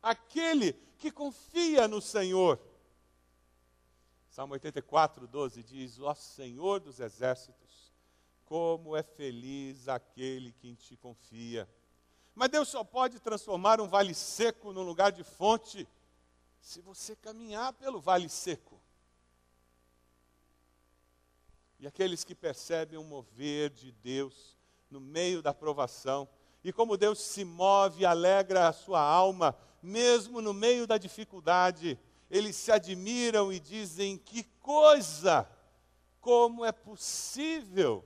aquele 0.01 0.73
que 0.97 1.11
confia 1.11 1.87
no 1.87 2.01
Senhor. 2.01 2.59
Salmo 4.31 4.53
84, 4.53 5.27
12 5.27 5.61
diz: 5.61 5.99
Ó 5.99 6.15
Senhor 6.15 6.79
dos 6.79 7.01
exércitos, 7.01 7.91
como 8.45 8.95
é 8.95 9.03
feliz 9.03 9.89
aquele 9.89 10.53
que 10.53 10.69
em 10.69 10.73
ti 10.73 10.95
confia. 10.95 11.67
Mas 12.33 12.47
Deus 12.47 12.69
só 12.69 12.81
pode 12.81 13.19
transformar 13.19 13.81
um 13.81 13.89
vale 13.89 14.13
seco 14.13 14.71
num 14.71 14.83
lugar 14.83 15.11
de 15.11 15.21
fonte 15.21 15.85
se 16.61 16.79
você 16.79 17.13
caminhar 17.13 17.73
pelo 17.73 17.99
vale 17.99 18.29
seco. 18.29 18.79
E 21.77 21.85
aqueles 21.85 22.23
que 22.23 22.33
percebem 22.33 22.97
o 22.97 23.03
mover 23.03 23.69
de 23.69 23.91
Deus 23.91 24.57
no 24.89 25.01
meio 25.01 25.41
da 25.41 25.53
provação, 25.53 26.25
e 26.63 26.71
como 26.71 26.95
Deus 26.95 27.19
se 27.19 27.43
move 27.43 28.03
e 28.03 28.05
alegra 28.05 28.69
a 28.69 28.73
sua 28.73 29.01
alma, 29.01 29.53
mesmo 29.83 30.41
no 30.41 30.53
meio 30.53 30.87
da 30.87 30.97
dificuldade, 30.97 31.99
eles 32.31 32.55
se 32.55 32.71
admiram 32.71 33.53
e 33.53 33.59
dizem: 33.59 34.17
que 34.17 34.43
coisa! 34.59 35.47
Como 36.19 36.63
é 36.63 36.71
possível 36.71 38.05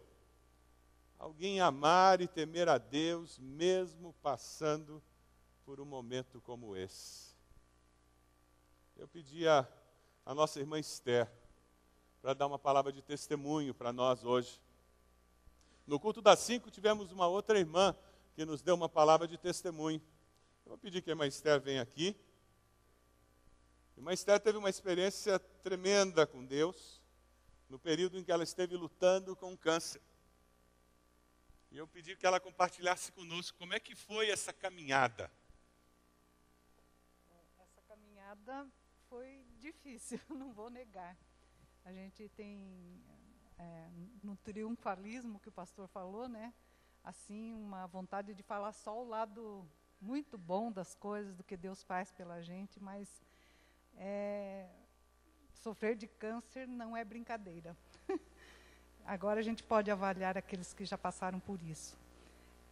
alguém 1.20 1.60
amar 1.60 2.22
e 2.22 2.28
temer 2.28 2.68
a 2.68 2.78
Deus, 2.78 3.38
mesmo 3.40 4.14
passando 4.22 5.04
por 5.66 5.80
um 5.80 5.86
momento 5.86 6.42
como 6.42 6.76
esse? 6.76 7.36
eu 8.98 9.08
pedi 9.10 9.46
a, 9.48 9.68
a 10.26 10.34
nossa 10.34 10.60
irmã 10.60 10.80
Esther 10.80 11.30
para 12.22 12.34
dar 12.34 12.48
uma 12.48 12.58
palavra 12.58 12.92
de 12.92 13.02
testemunho 13.02 13.74
para 13.74 13.92
nós 13.92 14.24
hoje. 14.24 14.60
No 15.86 16.00
culto 16.00 16.22
das 16.22 16.40
cinco 16.40 16.72
tivemos 16.72 17.12
uma 17.12 17.28
outra 17.28 17.60
irmã 17.60 17.96
que 18.34 18.46
nos 18.46 18.62
deu 18.62 18.74
uma 18.74 18.88
palavra 18.88 19.28
de 19.28 19.38
testemunho. 19.38 20.02
Eu 20.66 20.70
vou 20.70 20.78
pedir 20.78 21.02
que 21.02 21.10
a 21.10 21.14
irmã 21.14 21.28
Esther 21.28 21.60
venha 21.60 21.82
aqui. 21.82 22.16
Irmã 23.96 24.14
Esther 24.14 24.40
teve 24.40 24.58
uma 24.58 24.70
experiência 24.70 25.40
tremenda 25.40 26.28
com 26.28 26.46
Deus 26.46 27.02
no 27.70 27.80
período 27.80 28.18
em 28.18 28.24
que 28.24 28.32
ela 28.32 28.44
esteve 28.44 28.76
lutando 28.76 29.36
com 29.36 29.58
câncer. 29.58 30.02
E 31.72 31.78
eu 31.78 31.88
pedi 31.88 32.16
que 32.16 32.26
ela 32.26 32.40
compartilhasse 32.40 33.12
conosco 33.12 33.58
como 33.58 33.74
é 33.74 33.80
que 33.80 33.96
foi 33.96 34.30
essa 34.30 34.54
caminhada. 34.54 35.32
Essa 37.60 37.82
caminhada 37.88 38.68
foi 39.10 39.46
difícil, 39.60 40.20
não 40.30 40.54
vou 40.54 40.70
negar. 40.70 41.18
A 41.84 41.92
gente 41.92 42.30
tem, 42.30 43.02
é, 43.58 43.90
no 44.24 44.36
triunfalismo 44.38 45.40
que 45.40 45.50
o 45.50 45.52
pastor 45.52 45.88
falou, 45.88 46.28
né? 46.28 46.54
assim, 47.06 47.54
uma 47.54 47.86
vontade 47.86 48.34
de 48.34 48.42
falar 48.42 48.72
só 48.74 49.00
o 49.00 49.08
lado 49.08 49.66
muito 50.02 50.38
bom 50.38 50.72
das 50.72 50.96
coisas, 50.96 51.36
do 51.36 51.44
que 51.44 51.56
Deus 51.56 51.84
faz 51.84 52.12
pela 52.12 52.42
gente, 52.42 52.80
mas 52.82 53.24
é, 53.98 54.66
sofrer 55.54 55.96
de 55.96 56.08
câncer 56.08 56.68
não 56.68 56.96
é 56.96 57.04
brincadeira. 57.04 57.76
Agora 59.06 59.40
a 59.40 59.44
gente 59.44 59.64
pode 59.64 59.90
avaliar 59.90 60.38
aqueles 60.38 60.74
que 60.74 60.86
já 60.86 60.98
passaram 60.98 61.40
por 61.40 61.62
isso. 61.64 61.98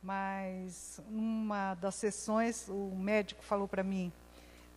Mas 0.01 1.01
numa 1.09 1.75
das 1.75 1.95
sessões, 1.95 2.67
o 2.67 2.95
médico 2.95 3.43
falou 3.43 3.67
para 3.67 3.83
mim: 3.83 4.11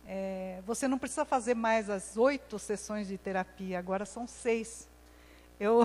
é, 0.05 0.61
você 0.65 0.87
não 0.87 0.97
precisa 0.97 1.25
fazer 1.25 1.53
mais 1.53 1.89
as 1.89 2.15
oito 2.15 2.57
sessões 2.57 3.09
de 3.09 3.17
terapia, 3.17 3.77
agora 3.77 4.05
são 4.05 4.25
seis. 4.25 4.87
Eu, 5.59 5.81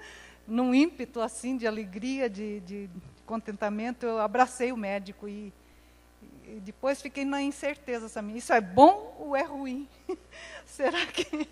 num 0.48 0.74
ímpeto 0.74 1.20
assim 1.20 1.58
de 1.58 1.66
alegria, 1.66 2.30
de, 2.30 2.60
de 2.60 2.90
contentamento, 3.26 4.06
eu 4.06 4.18
abracei 4.18 4.72
o 4.72 4.76
médico 4.76 5.28
e, 5.28 5.52
e 6.46 6.60
depois 6.60 7.02
fiquei 7.02 7.24
na 7.24 7.42
incerteza, 7.42 8.08
sabe? 8.08 8.36
Isso 8.36 8.52
é 8.52 8.60
bom 8.60 9.16
ou 9.18 9.34
é 9.34 9.42
ruim? 9.42 9.88
Será 10.64 11.04
que, 11.06 11.24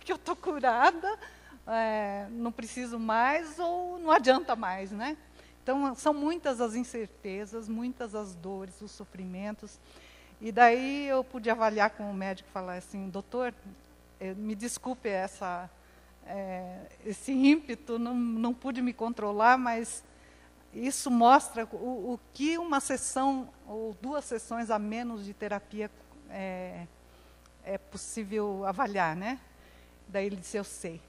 que 0.00 0.12
eu 0.12 0.16
estou 0.16 0.36
curada? 0.36 1.18
É, 1.66 2.26
não 2.30 2.52
preciso 2.52 2.98
mais 2.98 3.58
ou 3.58 3.98
não 3.98 4.10
adianta 4.10 4.54
mais, 4.54 4.90
né? 4.90 5.16
Então, 5.62 5.94
são 5.94 6.14
muitas 6.14 6.60
as 6.60 6.74
incertezas, 6.74 7.68
muitas 7.68 8.14
as 8.14 8.34
dores, 8.34 8.80
os 8.80 8.90
sofrimentos. 8.90 9.78
E 10.40 10.52
daí 10.52 11.08
eu 11.08 11.24
pude 11.24 11.50
avaliar 11.50 11.90
com 11.90 12.10
o 12.10 12.14
médico, 12.14 12.48
falar 12.50 12.76
assim, 12.76 13.08
doutor, 13.08 13.52
eh, 14.20 14.34
me 14.34 14.54
desculpe 14.54 15.08
essa, 15.08 15.68
é, 16.26 16.86
esse 17.04 17.32
ímpeto, 17.32 17.98
não, 17.98 18.14
não 18.14 18.54
pude 18.54 18.80
me 18.80 18.92
controlar, 18.92 19.58
mas 19.58 20.04
isso 20.74 21.10
mostra 21.10 21.66
o, 21.72 22.14
o, 22.14 22.20
que 22.32 22.58
uma 22.58 22.80
sessão 22.80 23.48
ou 23.66 23.96
duas 24.00 24.24
sessões 24.24 24.70
a 24.70 24.78
menos 24.78 25.24
de 25.24 25.32
terapia 25.32 25.90
é, 26.30 26.86
é 27.64 27.78
possível 27.78 28.64
avaliar, 28.66 29.16
né? 29.16 29.40
Daí 30.08 30.26
ele 30.26 30.36
disse, 30.36 30.56
eu 30.56 30.64
sei. 30.64 31.00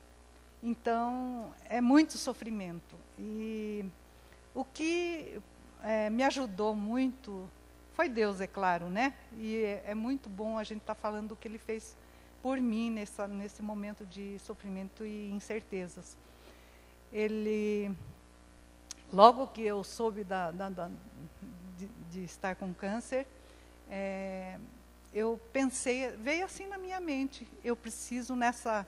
Então, 0.61 1.53
é 1.65 1.79
muito 1.79 2.17
sofrimento. 2.17 2.95
E 3.17 3.85
o 4.53 4.65
que 4.65 5.41
é, 5.83 6.09
me 6.09 6.23
ajudou 6.23 6.75
muito 6.75 7.49
foi 7.93 8.09
Deus, 8.09 8.41
é 8.41 8.47
claro, 8.47 8.89
né? 8.89 9.13
E 9.37 9.57
é, 9.57 9.83
é 9.87 9.95
muito 9.95 10.29
bom 10.29 10.57
a 10.57 10.63
gente 10.63 10.81
estar 10.81 10.95
tá 10.95 11.01
falando 11.01 11.29
do 11.29 11.35
que 11.35 11.47
Ele 11.47 11.57
fez 11.57 11.97
por 12.41 12.59
mim 12.59 12.91
nessa, 12.91 13.27
nesse 13.27 13.61
momento 13.61 14.05
de 14.05 14.39
sofrimento 14.39 15.05
e 15.05 15.29
incertezas. 15.31 16.17
Ele, 17.11 17.91
logo 19.11 19.47
que 19.47 19.61
eu 19.61 19.83
soube 19.83 20.23
da, 20.23 20.51
da, 20.51 20.69
da 20.69 20.89
de, 21.77 21.87
de, 22.11 22.23
estar 22.23 22.55
com 22.55 22.73
câncer, 22.73 23.25
é, 23.89 24.57
eu 25.13 25.39
pensei, 25.51 26.09
veio 26.11 26.45
assim 26.45 26.67
na 26.67 26.77
minha 26.77 26.99
mente, 26.99 27.47
eu 27.63 27.75
preciso 27.75 28.35
nessa, 28.35 28.85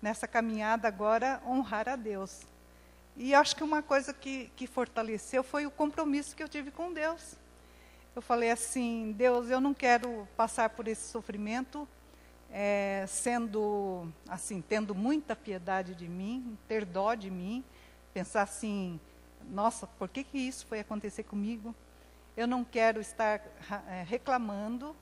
nessa 0.00 0.26
caminhada 0.26 0.88
agora 0.88 1.40
honrar 1.46 1.88
a 1.88 1.96
Deus. 1.96 2.42
E 3.16 3.34
acho 3.34 3.56
que 3.56 3.64
uma 3.64 3.82
coisa 3.82 4.12
que, 4.12 4.50
que 4.56 4.66
fortaleceu 4.66 5.42
foi 5.42 5.66
o 5.66 5.70
compromisso 5.70 6.36
que 6.36 6.42
eu 6.42 6.48
tive 6.48 6.70
com 6.70 6.92
Deus 6.92 7.36
eu 8.16 8.22
falei 8.22 8.50
assim, 8.50 9.12
Deus, 9.12 9.50
eu 9.50 9.60
não 9.60 9.74
quero 9.74 10.26
passar 10.34 10.70
por 10.70 10.88
esse 10.88 11.06
sofrimento 11.10 11.86
é, 12.50 13.04
sendo 13.06 14.10
assim, 14.26 14.62
tendo 14.62 14.94
muita 14.94 15.36
piedade 15.36 15.94
de 15.94 16.08
mim, 16.08 16.56
ter 16.66 16.86
dó 16.86 17.12
de 17.12 17.30
mim, 17.30 17.62
pensar 18.14 18.40
assim, 18.40 18.98
nossa, 19.50 19.86
por 19.86 20.08
que, 20.08 20.24
que 20.24 20.38
isso 20.38 20.66
foi 20.66 20.80
acontecer 20.80 21.22
comigo? 21.22 21.74
Eu 22.36 22.46
não 22.46 22.64
quero 22.64 23.00
estar 23.00 23.40
é, 23.88 24.02
reclamando, 24.06 24.94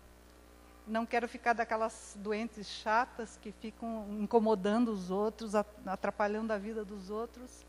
não 0.86 1.06
quero 1.06 1.28
ficar 1.28 1.52
daquelas 1.52 2.16
doentes 2.20 2.66
chatas 2.66 3.38
que 3.40 3.52
ficam 3.52 4.06
incomodando 4.20 4.92
os 4.92 5.10
outros, 5.10 5.54
atrapalhando 5.86 6.52
a 6.52 6.58
vida 6.58 6.84
dos 6.84 7.10
outros 7.10 7.64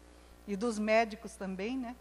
e 0.48 0.56
dos 0.56 0.78
médicos 0.78 1.36
também, 1.36 1.78
né? 1.78 1.96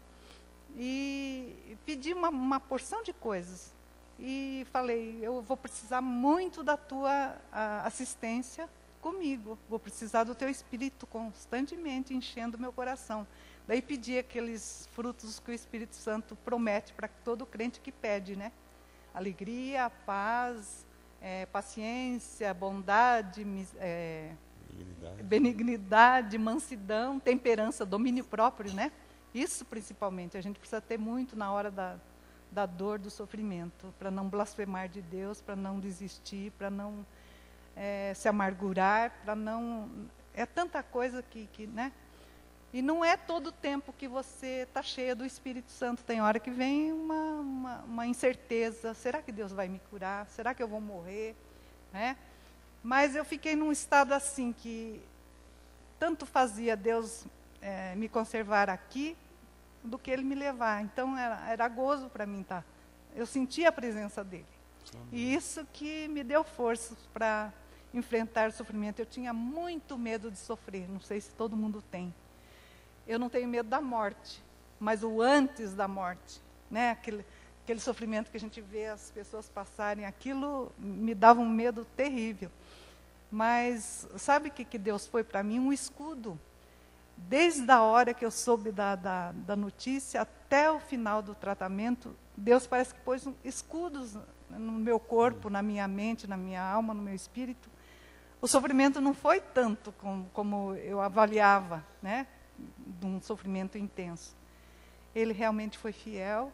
e 0.77 1.77
pedi 1.85 2.13
uma, 2.13 2.29
uma 2.29 2.59
porção 2.59 3.01
de 3.01 3.13
coisas. 3.13 3.73
E 4.19 4.65
falei, 4.71 5.19
eu 5.21 5.41
vou 5.41 5.57
precisar 5.57 6.01
muito 6.01 6.63
da 6.63 6.77
tua 6.77 7.35
assistência 7.83 8.69
comigo, 9.01 9.57
vou 9.69 9.79
precisar 9.79 10.23
do 10.23 10.33
teu 10.33 10.49
espírito 10.49 11.05
constantemente 11.05 12.13
enchendo 12.13 12.57
meu 12.57 12.71
coração. 12.71 13.27
Daí 13.67 13.81
pedi 13.81 14.17
aqueles 14.17 14.87
frutos 14.93 15.39
que 15.39 15.51
o 15.51 15.53
Espírito 15.53 15.95
Santo 15.95 16.35
promete 16.35 16.93
para 16.93 17.07
todo 17.07 17.45
crente 17.45 17.79
que 17.79 17.91
pede, 17.91 18.35
né? 18.35 18.51
Alegria, 19.13 19.89
paz, 20.05 20.85
é, 21.19 21.47
paciência, 21.47 22.53
bondade, 22.53 23.45
é, 23.77 24.33
benignidade. 24.69 25.23
benignidade, 25.23 26.37
mansidão, 26.37 27.19
temperança, 27.19 27.85
domínio 27.85 28.23
próprio, 28.23 28.71
né? 28.73 28.91
Isso 29.33 29.65
principalmente, 29.65 30.37
a 30.37 30.41
gente 30.41 30.59
precisa 30.59 30.79
ter 30.79 30.99
muito 30.99 31.35
na 31.35 31.51
hora 31.51 31.71
da, 31.71 31.97
da 32.51 32.65
dor, 32.65 32.99
do 32.99 33.09
sofrimento, 33.09 33.93
para 33.97 34.11
não 34.11 34.29
blasfemar 34.29 34.87
de 34.87 35.01
Deus, 35.01 35.41
para 35.41 35.55
não 35.55 35.79
desistir, 35.79 36.51
para 36.51 36.69
não 36.69 37.05
é, 37.75 38.13
se 38.13 38.27
amargurar, 38.29 39.11
para 39.23 39.35
não. 39.35 39.89
É 40.33 40.45
tanta 40.45 40.83
coisa 40.83 41.23
que, 41.23 41.47
que, 41.47 41.65
né? 41.65 41.91
E 42.75 42.81
não 42.81 43.05
é 43.05 43.15
todo 43.15 43.47
o 43.47 43.51
tempo 43.53 43.93
que 43.93 44.05
você 44.05 44.65
está 44.67 44.83
cheia 44.83 45.15
do 45.15 45.23
Espírito 45.25 45.71
Santo. 45.71 46.03
Tem 46.03 46.21
hora 46.21 46.41
que 46.41 46.51
vem 46.51 46.91
uma, 46.91 47.39
uma, 47.39 47.77
uma, 47.85 48.05
incerteza: 48.05 48.93
será 48.93 49.21
que 49.21 49.31
Deus 49.31 49.53
vai 49.53 49.69
me 49.69 49.79
curar? 49.89 50.27
Será 50.27 50.53
que 50.53 50.61
eu 50.61 50.67
vou 50.67 50.81
morrer? 50.81 51.37
Né? 51.93 52.17
Mas 52.83 53.15
eu 53.15 53.23
fiquei 53.23 53.55
num 53.55 53.71
estado 53.71 54.11
assim 54.11 54.51
que 54.51 55.01
tanto 55.97 56.25
fazia 56.25 56.75
Deus 56.75 57.25
é, 57.61 57.95
me 57.95 58.09
conservar 58.09 58.69
aqui, 58.69 59.15
do 59.81 59.97
que 59.97 60.11
ele 60.11 60.25
me 60.25 60.35
levar. 60.35 60.83
Então 60.83 61.17
era, 61.17 61.49
era 61.49 61.69
gozo 61.69 62.09
para 62.09 62.25
mim 62.25 62.41
estar. 62.41 62.61
Tá? 62.61 62.67
Eu 63.15 63.25
sentia 63.25 63.69
a 63.69 63.71
presença 63.71 64.21
dele. 64.21 64.45
Amém. 64.93 65.07
E 65.13 65.33
isso 65.33 65.65
que 65.71 66.09
me 66.09 66.25
deu 66.25 66.43
forças 66.43 66.97
para 67.13 67.53
enfrentar 67.93 68.49
o 68.49 68.51
sofrimento. 68.51 68.99
Eu 68.99 69.05
tinha 69.05 69.31
muito 69.31 69.97
medo 69.97 70.29
de 70.29 70.37
sofrer, 70.37 70.89
não 70.89 70.99
sei 70.99 71.21
se 71.21 71.33
todo 71.35 71.55
mundo 71.55 71.81
tem. 71.89 72.13
Eu 73.07 73.19
não 73.19 73.29
tenho 73.29 73.47
medo 73.47 73.69
da 73.69 73.81
morte, 73.81 74.43
mas 74.79 75.03
o 75.03 75.21
antes 75.21 75.73
da 75.73 75.87
morte, 75.87 76.41
né? 76.69 76.91
Aquele, 76.91 77.25
aquele 77.63 77.79
sofrimento 77.79 78.31
que 78.31 78.37
a 78.37 78.39
gente 78.39 78.61
vê 78.61 78.87
as 78.87 79.11
pessoas 79.11 79.49
passarem, 79.49 80.05
aquilo 80.05 80.71
me 80.77 81.13
dava 81.13 81.39
um 81.39 81.49
medo 81.49 81.85
terrível. 81.95 82.51
Mas 83.31 84.07
sabe 84.17 84.49
o 84.49 84.51
que, 84.51 84.63
que 84.63 84.77
Deus 84.77 85.05
foi 85.05 85.23
para 85.23 85.43
mim? 85.43 85.59
Um 85.59 85.73
escudo 85.73 86.39
desde 87.17 87.69
a 87.71 87.81
hora 87.81 88.13
que 88.13 88.25
eu 88.25 88.31
soube 88.31 88.71
da, 88.71 88.95
da, 88.95 89.31
da, 89.31 89.55
notícia 89.55 90.21
até 90.21 90.69
o 90.69 90.79
final 90.79 91.21
do 91.21 91.33
tratamento, 91.33 92.15
Deus 92.35 92.67
parece 92.67 92.93
que 92.93 92.99
pôs 93.01 93.27
escudos 93.43 94.17
no 94.49 94.73
meu 94.73 94.99
corpo, 94.99 95.49
na 95.49 95.61
minha 95.61 95.87
mente, 95.87 96.27
na 96.27 96.37
minha 96.37 96.61
alma, 96.61 96.93
no 96.93 97.01
meu 97.01 97.15
espírito. 97.15 97.69
O 98.41 98.47
sofrimento 98.47 98.99
não 98.99 99.13
foi 99.13 99.39
tanto 99.39 99.91
como, 99.93 100.29
como 100.33 100.75
eu 100.75 101.01
avaliava, 101.01 101.83
né, 102.01 102.27
de 102.57 103.05
um 103.05 103.21
sofrimento 103.21 103.77
intenso. 103.77 104.35
Ele 105.13 105.33
realmente 105.33 105.77
foi 105.77 105.91
fiel 105.91 106.51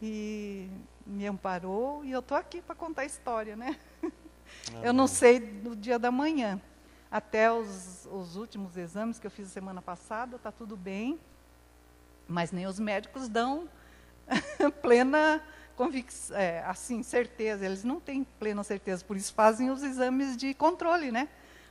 e 0.00 0.68
me 1.06 1.26
amparou 1.26 2.04
e 2.04 2.12
eu 2.12 2.20
estou 2.20 2.36
aqui 2.36 2.62
para 2.62 2.74
contar 2.74 3.02
a 3.02 3.06
história, 3.06 3.56
né? 3.56 3.78
Eu 4.82 4.92
não 4.92 5.06
sei 5.06 5.38
do 5.38 5.76
dia 5.76 5.98
da 5.98 6.10
manhã, 6.10 6.60
até 7.10 7.52
os, 7.52 8.08
os 8.10 8.36
últimos 8.36 8.76
exames 8.76 9.18
que 9.18 9.26
eu 9.26 9.30
fiz 9.30 9.48
semana 9.48 9.82
passada, 9.82 10.36
está 10.36 10.50
tudo 10.50 10.76
bem, 10.76 11.18
mas 12.26 12.52
nem 12.52 12.66
os 12.66 12.78
médicos 12.78 13.28
dão 13.28 13.68
plena 14.82 15.42
convicção, 15.76 16.36
é, 16.36 16.62
assim, 16.64 17.02
certeza. 17.02 17.64
Eles 17.64 17.82
não 17.82 17.98
têm 17.98 18.24
plena 18.38 18.62
certeza, 18.62 19.04
por 19.04 19.16
isso 19.16 19.32
fazem 19.34 19.70
os 19.70 19.82
exames 19.82 20.36
de 20.36 20.54
controle, 20.54 21.10
né? 21.10 21.28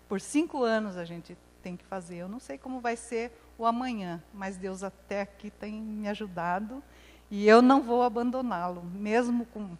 Por 0.07 0.19
cinco 0.19 0.63
anos 0.63 0.97
a 0.97 1.05
gente 1.05 1.37
tem 1.61 1.77
que 1.77 1.85
fazer. 1.85 2.17
Eu 2.17 2.27
não 2.27 2.39
sei 2.39 2.57
como 2.57 2.79
vai 2.81 2.95
ser 2.95 3.31
o 3.59 3.65
amanhã, 3.65 4.23
mas 4.33 4.57
Deus 4.57 4.83
até 4.83 5.21
aqui 5.21 5.51
tem 5.51 5.73
me 5.81 6.07
ajudado 6.07 6.81
e 7.29 7.47
eu 7.47 7.61
não 7.61 7.83
vou 7.83 8.01
abandoná-lo, 8.01 8.83
mesmo 8.83 9.45
com. 9.47 9.77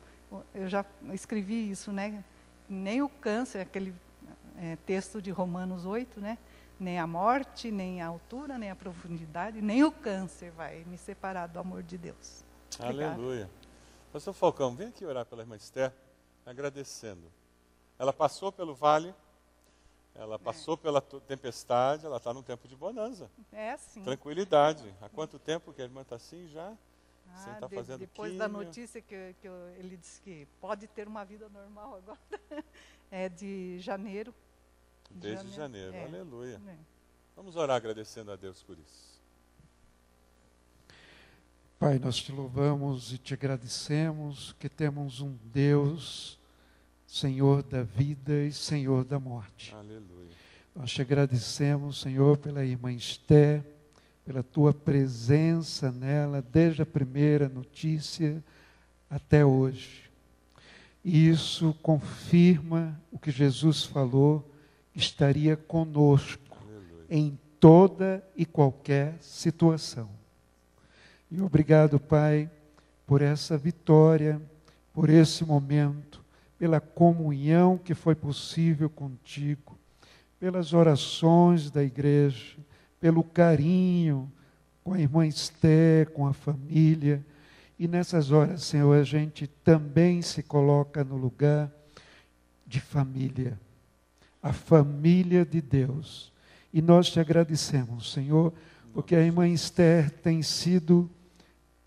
Eu 0.53 0.67
já 0.67 0.85
escrevi 1.13 1.71
isso, 1.71 1.91
né? 1.91 2.23
Nem 2.67 3.01
o 3.01 3.09
câncer, 3.09 3.61
aquele 3.61 3.95
é, 4.57 4.75
texto 4.85 5.21
de 5.21 5.31
Romanos 5.31 5.85
8, 5.85 6.19
né? 6.19 6.37
Nem 6.79 6.99
a 6.99 7.07
morte, 7.07 7.71
nem 7.71 8.01
a 8.01 8.07
altura, 8.07 8.57
nem 8.57 8.69
a 8.69 8.75
profundidade, 8.75 9.61
nem 9.61 9.83
o 9.83 9.91
câncer 9.91 10.51
vai 10.51 10.83
me 10.85 10.97
separar 10.97 11.47
do 11.47 11.57
amor 11.59 11.81
de 11.81 11.97
Deus. 11.97 12.43
Aleluia. 12.79 13.49
Pastor 14.13 14.33
Falcão, 14.33 14.75
vem 14.75 14.87
aqui 14.87 15.05
orar 15.05 15.25
pela 15.25 15.41
irmã 15.41 15.55
Esther, 15.55 15.91
agradecendo. 16.45 17.31
Ela 17.97 18.13
passou 18.13 18.51
pelo 18.51 18.75
vale, 18.75 19.13
ela 20.19 20.37
passou 20.37 20.73
é. 20.73 20.77
pela 20.77 21.01
tempestade, 21.01 22.05
ela 22.05 22.17
está 22.17 22.33
num 22.33 22.43
tempo 22.43 22.67
de 22.67 22.75
bonança. 22.75 23.31
É 23.51 23.77
sim. 23.77 24.03
Tranquilidade. 24.03 24.93
Há 25.01 25.07
quanto 25.07 25.39
tempo 25.39 25.71
que 25.73 25.81
a 25.81 25.85
irmã 25.85 26.01
está 26.01 26.15
assim 26.17 26.47
já? 26.49 26.75
sem 27.43 27.53
estar 27.53 27.67
de- 27.67 27.75
fazendo 27.75 27.99
depois 27.99 28.31
químio. 28.31 28.39
da 28.39 28.47
notícia 28.47 28.99
que, 29.01 29.35
que 29.39 29.47
eu- 29.47 29.69
ele 29.77 29.95
disse 29.97 30.19
que 30.21 30.47
pode 30.59 30.87
ter 30.87 31.07
uma 31.07 31.23
vida 31.23 31.47
normal 31.47 31.97
agora, 31.97 32.19
é 33.11 33.29
de 33.29 33.77
janeiro. 33.79 34.33
Desde 35.11 35.49
janeiro, 35.51 35.93
é. 35.93 36.05
aleluia. 36.05 36.59
É. 36.67 36.75
Vamos 37.35 37.55
orar 37.55 37.77
agradecendo 37.77 38.31
a 38.31 38.35
Deus 38.35 38.63
por 38.63 38.77
isso. 38.79 39.21
Pai, 41.77 41.99
nós 41.99 42.17
te 42.17 42.31
louvamos 42.31 43.13
e 43.13 43.17
te 43.19 43.33
agradecemos 43.35 44.53
que 44.59 44.67
temos 44.67 45.21
um 45.21 45.37
Deus, 45.45 46.38
Senhor 47.09 47.63
da 47.63 47.81
vida 47.81 48.43
e 48.43 48.51
Senhor 48.51 49.03
da 49.03 49.19
morte. 49.19 49.73
Aleluia. 49.73 50.29
Nós 50.75 50.91
te 50.91 51.01
agradecemos, 51.01 51.99
Senhor, 51.99 52.37
pela 52.37 52.63
irmã 52.63 52.93
Esté, 52.93 53.65
pela 54.23 54.43
tua 54.43 54.71
presença 54.71 55.91
nela, 55.91 56.39
desde 56.39 56.83
a 56.83 56.85
primeira 56.85 57.49
notícia 57.49 58.43
até 59.09 59.43
hoje. 59.43 60.03
E 61.03 61.27
isso 61.27 61.75
confirma 61.81 63.01
o 63.11 63.17
que 63.17 63.31
Jesus 63.31 63.83
falou, 63.83 64.47
que 64.93 64.99
estaria 64.99 65.57
conosco 65.57 66.57
Aleluia. 66.61 67.05
em 67.09 67.39
toda 67.59 68.23
e 68.37 68.45
qualquer 68.45 69.17
situação. 69.19 70.07
E 71.31 71.41
obrigado, 71.41 71.99
Pai, 71.99 72.47
por 73.07 73.23
essa 73.23 73.57
vitória, 73.57 74.39
por 74.93 75.09
esse 75.09 75.43
momento, 75.43 76.18
pela 76.59 76.81
comunhão 76.81 77.77
que 77.77 77.95
foi 77.95 78.13
possível 78.13 78.89
contigo, 78.89 79.79
pelas 80.37 80.73
orações 80.73 81.71
da 81.71 81.81
igreja, 81.81 82.57
pelo 82.99 83.23
carinho 83.23 84.29
com 84.83 84.93
a 84.93 84.99
irmã 84.99 85.25
Esther, 85.25 86.09
com 86.09 86.27
a 86.27 86.33
família. 86.33 87.25
E 87.77 87.87
nessas 87.87 88.31
horas, 88.31 88.63
Senhor, 88.63 88.99
a 88.99 89.03
gente 89.03 89.47
também 89.47 90.21
se 90.21 90.43
coloca 90.43 91.01
no 91.03 91.15
lugar 91.15 91.71
de 92.67 92.81
família, 92.81 93.57
a 94.43 94.51
família 94.51 95.45
de 95.45 95.61
Deus. 95.61 96.33
E 96.73 96.81
nós 96.81 97.09
te 97.09 97.19
agradecemos, 97.19 98.11
Senhor, 98.11 98.53
porque 98.93 99.15
a 99.15 99.21
irmã 99.21 99.47
Esther 99.47 100.11
tem 100.11 100.41
sido 100.41 101.09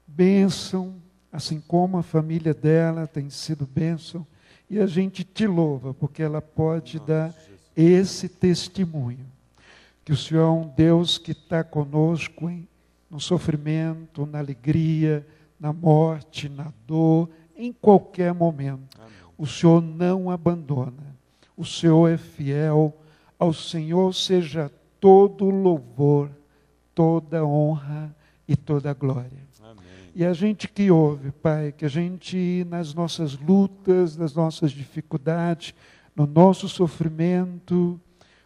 bênção, 0.06 0.94
assim 1.30 1.60
como 1.60 1.98
a 1.98 2.02
família 2.02 2.54
dela 2.54 3.06
tem 3.06 3.28
sido 3.28 3.66
bênção. 3.66 4.26
E 4.68 4.78
a 4.80 4.86
gente 4.86 5.24
te 5.24 5.46
louva, 5.46 5.92
porque 5.92 6.22
ela 6.22 6.40
pode 6.40 6.96
nome 6.96 7.08
dar 7.08 7.30
Jesus. 7.30 7.60
esse 7.76 8.28
testemunho. 8.28 9.26
Que 10.04 10.12
o 10.12 10.16
Senhor 10.16 10.42
é 10.42 10.50
um 10.50 10.68
Deus 10.68 11.18
que 11.18 11.32
está 11.32 11.62
conosco 11.62 12.48
em, 12.48 12.66
no 13.10 13.20
sofrimento, 13.20 14.26
na 14.26 14.38
alegria, 14.38 15.26
na 15.60 15.72
morte, 15.72 16.48
na 16.48 16.72
dor, 16.86 17.28
em 17.56 17.72
qualquer 17.72 18.34
momento. 18.34 18.98
Amém. 18.98 19.12
O 19.38 19.46
Senhor 19.46 19.80
não 19.80 20.30
abandona. 20.30 21.16
O 21.56 21.64
Senhor 21.64 22.08
é 22.08 22.16
fiel. 22.16 22.96
Ao 23.38 23.52
Senhor 23.52 24.12
seja 24.14 24.70
todo 24.98 25.50
louvor, 25.50 26.30
toda 26.94 27.44
honra 27.44 28.14
e 28.48 28.56
toda 28.56 28.92
glória. 28.92 29.42
E 30.14 30.26
a 30.26 30.34
gente 30.34 30.68
que 30.68 30.90
ouve, 30.90 31.30
Pai, 31.30 31.72
que 31.72 31.86
a 31.86 31.88
gente, 31.88 32.66
nas 32.68 32.92
nossas 32.92 33.38
lutas, 33.38 34.14
nas 34.14 34.34
nossas 34.34 34.70
dificuldades, 34.70 35.74
no 36.14 36.26
nosso 36.26 36.68
sofrimento, 36.68 37.98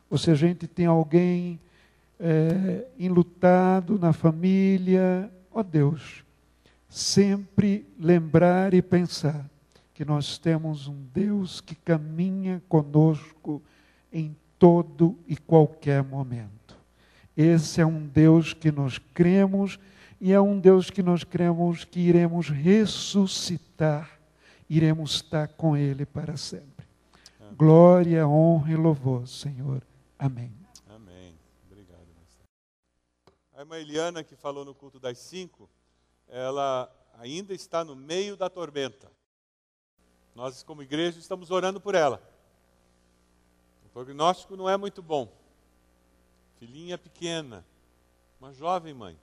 ou 0.09 0.17
se 0.17 0.31
a 0.31 0.35
gente 0.37 0.69
tem 0.69 0.87
alguém 0.87 1.59
é, 2.21 2.87
enlutado 2.97 3.99
na 3.99 4.13
família, 4.13 5.29
ó 5.51 5.61
Deus, 5.61 6.23
sempre 6.89 7.85
lembrar 7.99 8.73
e 8.73 8.81
pensar 8.81 9.45
que 9.93 10.05
nós 10.05 10.39
temos 10.39 10.87
um 10.87 11.03
Deus 11.13 11.61
que 11.61 11.75
caminha 11.75 12.63
conosco 12.69 13.61
em 14.13 14.37
todo 14.57 15.19
e 15.27 15.37
qualquer 15.37 16.05
momento. 16.05 16.77
Esse 17.37 17.81
é 17.81 17.87
um 17.87 18.07
Deus 18.07 18.55
que 18.55 18.71
nós 18.71 18.99
cremos 19.13 19.81
e 20.21 20.33
é 20.33 20.41
um 20.41 20.59
Deus 20.59 20.91
que 20.91 21.03
nós 21.03 21.25
cremos 21.25 21.85
que 21.85 22.01
iremos 22.01 22.49
ressuscitar, 22.49 24.19
iremos 24.69 25.17
estar 25.17 25.49
com 25.49 25.77
Ele 25.77 26.07
para 26.07 26.37
sempre. 26.37 26.87
Amém. 27.41 27.55
Glória, 27.55 28.27
honra 28.27 28.73
e 28.73 28.77
louvor, 28.77 29.29
Senhor. 29.29 29.83
Amém. 30.19 30.53
Amém. 30.89 31.35
Obrigado. 31.67 32.07
A 33.55 33.61
irmã 33.61 33.79
Eliana, 33.79 34.25
que 34.25 34.35
falou 34.35 34.65
no 34.65 34.75
culto 34.75 34.99
das 34.99 35.19
cinco, 35.19 35.69
ela 36.29 36.91
ainda 37.19 37.55
está 37.55 37.85
no 37.85 37.95
meio 37.95 38.37
da 38.37 38.49
tormenta. 38.49 39.11
Nós, 40.35 40.63
como 40.63 40.83
igreja, 40.83 41.19
estamos 41.19 41.51
orando 41.51 41.81
por 41.81 41.95
ela. 41.95 42.23
O 43.85 43.89
prognóstico 43.89 44.57
não 44.57 44.69
é 44.69 44.77
muito 44.77 45.03
bom. 45.03 45.33
Filhinha 46.59 46.99
pequena, 46.99 47.65
uma 48.39 48.53
jovem 48.53 48.93
mãe. 48.93 49.19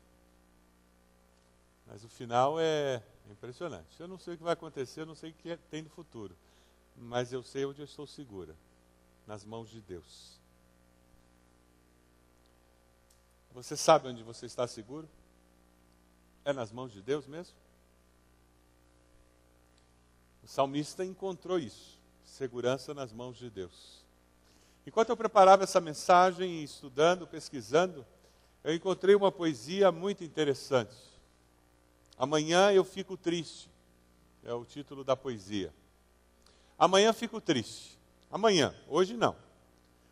Mas 1.85 2.03
o 2.03 2.09
final 2.09 2.59
é 2.59 3.03
impressionante. 3.29 3.99
Eu 3.99 4.07
não 4.07 4.17
sei 4.17 4.33
o 4.33 4.37
que 4.37 4.43
vai 4.43 4.53
acontecer, 4.53 5.01
eu 5.01 5.05
não 5.05 5.15
sei 5.15 5.31
o 5.31 5.33
que 5.33 5.51
é- 5.51 5.57
tem 5.69 5.81
no 5.81 5.89
futuro. 5.89 6.35
Mas 6.95 7.33
eu 7.33 7.43
sei 7.43 7.65
onde 7.65 7.81
eu 7.81 7.85
estou 7.85 8.05
segura 8.07 8.55
nas 9.25 9.43
mãos 9.43 9.69
de 9.69 9.81
Deus. 9.81 10.39
Você 13.51 13.77
sabe 13.77 14.07
onde 14.07 14.23
você 14.23 14.45
está 14.45 14.67
seguro? 14.67 15.07
É 16.43 16.51
nas 16.51 16.71
mãos 16.71 16.91
de 16.91 17.01
Deus 17.01 17.27
mesmo? 17.27 17.55
O 20.43 20.47
salmista 20.47 21.05
encontrou 21.05 21.57
isso, 21.57 21.97
segurança 22.25 22.93
nas 22.93 23.13
mãos 23.13 23.37
de 23.37 23.49
Deus. 23.49 24.03
Enquanto 24.85 25.09
eu 25.09 25.17
preparava 25.17 25.63
essa 25.63 25.79
mensagem, 25.79 26.63
estudando, 26.63 27.25
pesquisando, 27.25 28.05
eu 28.63 28.73
encontrei 28.73 29.15
uma 29.15 29.31
poesia 29.31 29.91
muito 29.91 30.23
interessante. 30.23 31.12
Amanhã 32.17 32.71
eu 32.71 32.83
fico 32.83 33.17
triste, 33.17 33.69
é 34.43 34.53
o 34.53 34.63
título 34.65 35.03
da 35.03 35.15
poesia. 35.15 35.73
Amanhã 36.77 37.11
fico 37.13 37.39
triste. 37.41 37.97
Amanhã, 38.31 38.73
hoje 38.87 39.15
não. 39.15 39.35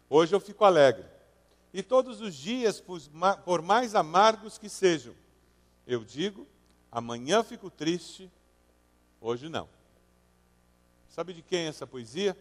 Hoje 0.09 0.33
eu 0.33 0.39
fico 0.39 0.63
alegre. 0.63 1.05
E 1.73 1.81
todos 1.81 2.21
os 2.21 2.35
dias, 2.35 2.81
por 2.81 3.01
ma- 3.13 3.37
por 3.37 3.61
mais 3.61 3.95
amargos 3.95 4.57
que 4.57 4.67
sejam, 4.69 5.15
eu 5.87 6.03
digo: 6.03 6.45
amanhã 6.91 7.43
fico 7.43 7.69
triste, 7.69 8.29
hoje 9.19 9.47
não. 9.47 9.67
Sabe 11.09 11.33
de 11.33 11.41
quem 11.41 11.65
é 11.65 11.67
essa 11.67 11.87
poesia? 11.87 12.37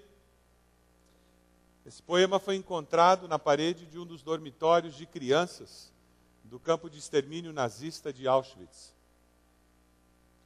Esse 1.86 2.02
poema 2.02 2.38
foi 2.38 2.56
encontrado 2.56 3.26
na 3.26 3.38
parede 3.38 3.86
de 3.86 3.98
um 3.98 4.04
dos 4.04 4.22
dormitórios 4.22 4.94
de 4.94 5.06
crianças 5.06 5.92
do 6.44 6.58
campo 6.60 6.90
de 6.90 6.98
extermínio 6.98 7.52
nazista 7.52 8.12
de 8.12 8.28
Auschwitz. 8.28 8.92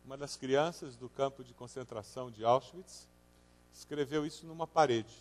Uma 0.04 0.18
das 0.18 0.36
crianças 0.36 0.96
do 0.96 1.08
campo 1.08 1.42
de 1.42 1.54
concentração 1.54 2.30
de 2.30 2.44
Auschwitz 2.44 3.08
escreveu 3.72 4.26
isso 4.26 4.46
numa 4.46 4.66
parede. 4.66 5.14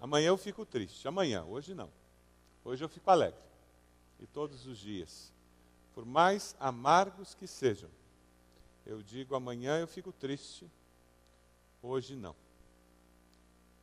Amanhã 0.00 0.28
eu 0.28 0.36
fico 0.36 0.64
triste. 0.64 1.08
Amanhã, 1.08 1.44
hoje 1.44 1.74
não. 1.74 1.90
Hoje 2.64 2.84
eu 2.84 2.88
fico 2.88 3.10
alegre. 3.10 3.40
E 4.20 4.26
todos 4.26 4.66
os 4.66 4.78
dias, 4.78 5.32
por 5.94 6.04
mais 6.04 6.54
amargos 6.60 7.34
que 7.34 7.46
sejam, 7.46 7.90
eu 8.86 9.02
digo 9.02 9.34
amanhã 9.34 9.78
eu 9.78 9.88
fico 9.88 10.12
triste, 10.12 10.70
hoje 11.82 12.14
não. 12.14 12.34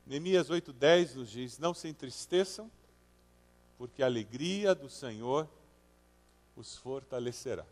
Neemias 0.06 0.50
8:10 0.50 1.14
nos 1.14 1.30
diz: 1.30 1.58
Não 1.58 1.74
se 1.74 1.88
entristeçam, 1.88 2.70
porque 3.76 4.02
a 4.02 4.06
alegria 4.06 4.74
do 4.74 4.88
Senhor 4.88 5.48
os 6.54 6.76
fortalecerá. 6.76 7.66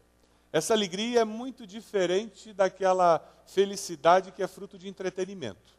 Essa 0.54 0.72
alegria 0.72 1.22
é 1.22 1.24
muito 1.24 1.66
diferente 1.66 2.52
daquela 2.52 3.18
felicidade 3.44 4.30
que 4.30 4.40
é 4.40 4.46
fruto 4.46 4.78
de 4.78 4.86
entretenimento, 4.86 5.76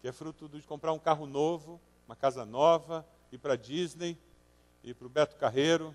que 0.00 0.08
é 0.08 0.12
fruto 0.12 0.48
de 0.48 0.62
comprar 0.62 0.94
um 0.94 0.98
carro 0.98 1.26
novo, 1.26 1.78
uma 2.06 2.16
casa 2.16 2.46
nova, 2.46 3.06
ir 3.30 3.36
para 3.36 3.56
Disney, 3.56 4.16
ir 4.82 4.94
para 4.94 5.06
o 5.06 5.10
Beto 5.10 5.36
Carreiro. 5.36 5.94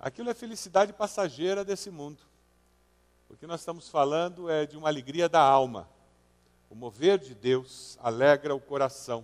Aquilo 0.00 0.30
é 0.30 0.34
felicidade 0.34 0.94
passageira 0.94 1.62
desse 1.62 1.90
mundo. 1.90 2.22
O 3.28 3.36
que 3.36 3.46
nós 3.46 3.60
estamos 3.60 3.90
falando 3.90 4.48
é 4.48 4.64
de 4.64 4.78
uma 4.78 4.88
alegria 4.88 5.28
da 5.28 5.42
alma. 5.42 5.86
O 6.70 6.74
mover 6.74 7.18
de 7.18 7.34
Deus 7.34 7.98
alegra 8.00 8.54
o 8.54 8.60
coração, 8.60 9.22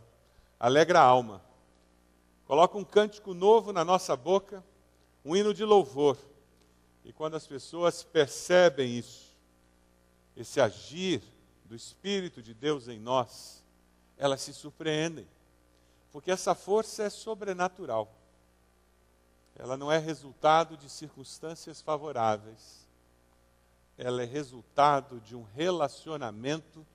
alegra 0.61 1.01
a 1.01 1.05
alma. 1.05 1.41
Coloca 2.45 2.77
um 2.77 2.85
cântico 2.85 3.33
novo 3.33 3.73
na 3.73 3.83
nossa 3.83 4.15
boca, 4.15 4.63
um 5.25 5.35
hino 5.35 5.55
de 5.55 5.65
louvor. 5.65 6.19
E 7.05 7.13
quando 7.13 7.37
as 7.37 7.47
pessoas 7.47 8.03
percebem 8.03 8.99
isso, 8.99 9.35
esse 10.37 10.61
agir 10.61 11.23
do 11.65 11.75
Espírito 11.75 12.43
de 12.43 12.55
Deus 12.55 12.89
em 12.89 12.99
nós, 12.99 13.63
elas 14.17 14.41
se 14.41 14.53
surpreendem, 14.53 15.27
porque 16.11 16.31
essa 16.31 16.55
força 16.55 17.05
é 17.05 17.11
sobrenatural. 17.11 18.13
ela 19.57 19.77
não 19.77 19.91
é 19.91 19.99
resultado 19.99 20.77
de 20.77 20.89
circunstâncias 20.89 21.81
favoráveis, 21.81 22.87
ela 23.97 24.23
é 24.23 24.25
resultado 24.25 25.21
de 25.21 25.35
um 25.35 25.43
relacionamento 25.43 26.87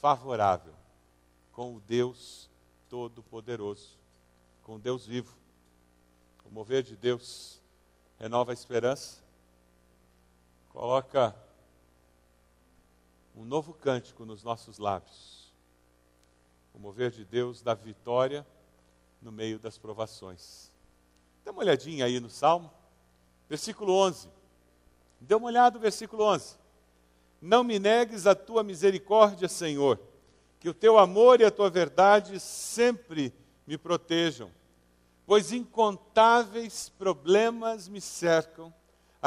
favorável 0.00 0.74
com 1.52 1.74
o 1.74 1.80
Deus 1.80 2.50
Todo-Poderoso, 2.90 3.96
com 4.62 4.74
o 4.74 4.78
Deus 4.78 5.06
vivo. 5.06 5.34
O 6.44 6.50
mover 6.50 6.82
de 6.82 6.94
Deus 6.94 7.58
renova 8.18 8.52
a 8.52 8.54
esperança, 8.54 9.22
coloca 10.76 11.34
um 13.34 13.46
novo 13.46 13.72
cântico 13.72 14.26
nos 14.26 14.42
nossos 14.42 14.76
lábios. 14.76 15.50
O 16.74 16.78
mover 16.78 17.10
de 17.10 17.24
Deus 17.24 17.62
dá 17.62 17.72
vitória 17.72 18.46
no 19.22 19.32
meio 19.32 19.58
das 19.58 19.78
provações. 19.78 20.70
Dê 21.42 21.50
uma 21.50 21.60
olhadinha 21.60 22.04
aí 22.04 22.20
no 22.20 22.28
Salmo, 22.28 22.70
versículo 23.48 23.90
11. 23.94 24.28
Dê 25.18 25.34
uma 25.34 25.46
olhada 25.46 25.78
no 25.78 25.80
versículo 25.80 26.24
11. 26.24 26.58
Não 27.40 27.64
me 27.64 27.78
negues 27.78 28.26
a 28.26 28.34
tua 28.34 28.62
misericórdia, 28.62 29.48
Senhor, 29.48 29.98
que 30.60 30.68
o 30.68 30.74
teu 30.74 30.98
amor 30.98 31.40
e 31.40 31.44
a 31.46 31.50
tua 31.50 31.70
verdade 31.70 32.38
sempre 32.38 33.32
me 33.66 33.78
protejam, 33.78 34.50
pois 35.24 35.52
incontáveis 35.52 36.90
problemas 36.90 37.88
me 37.88 38.02
cercam, 38.02 38.70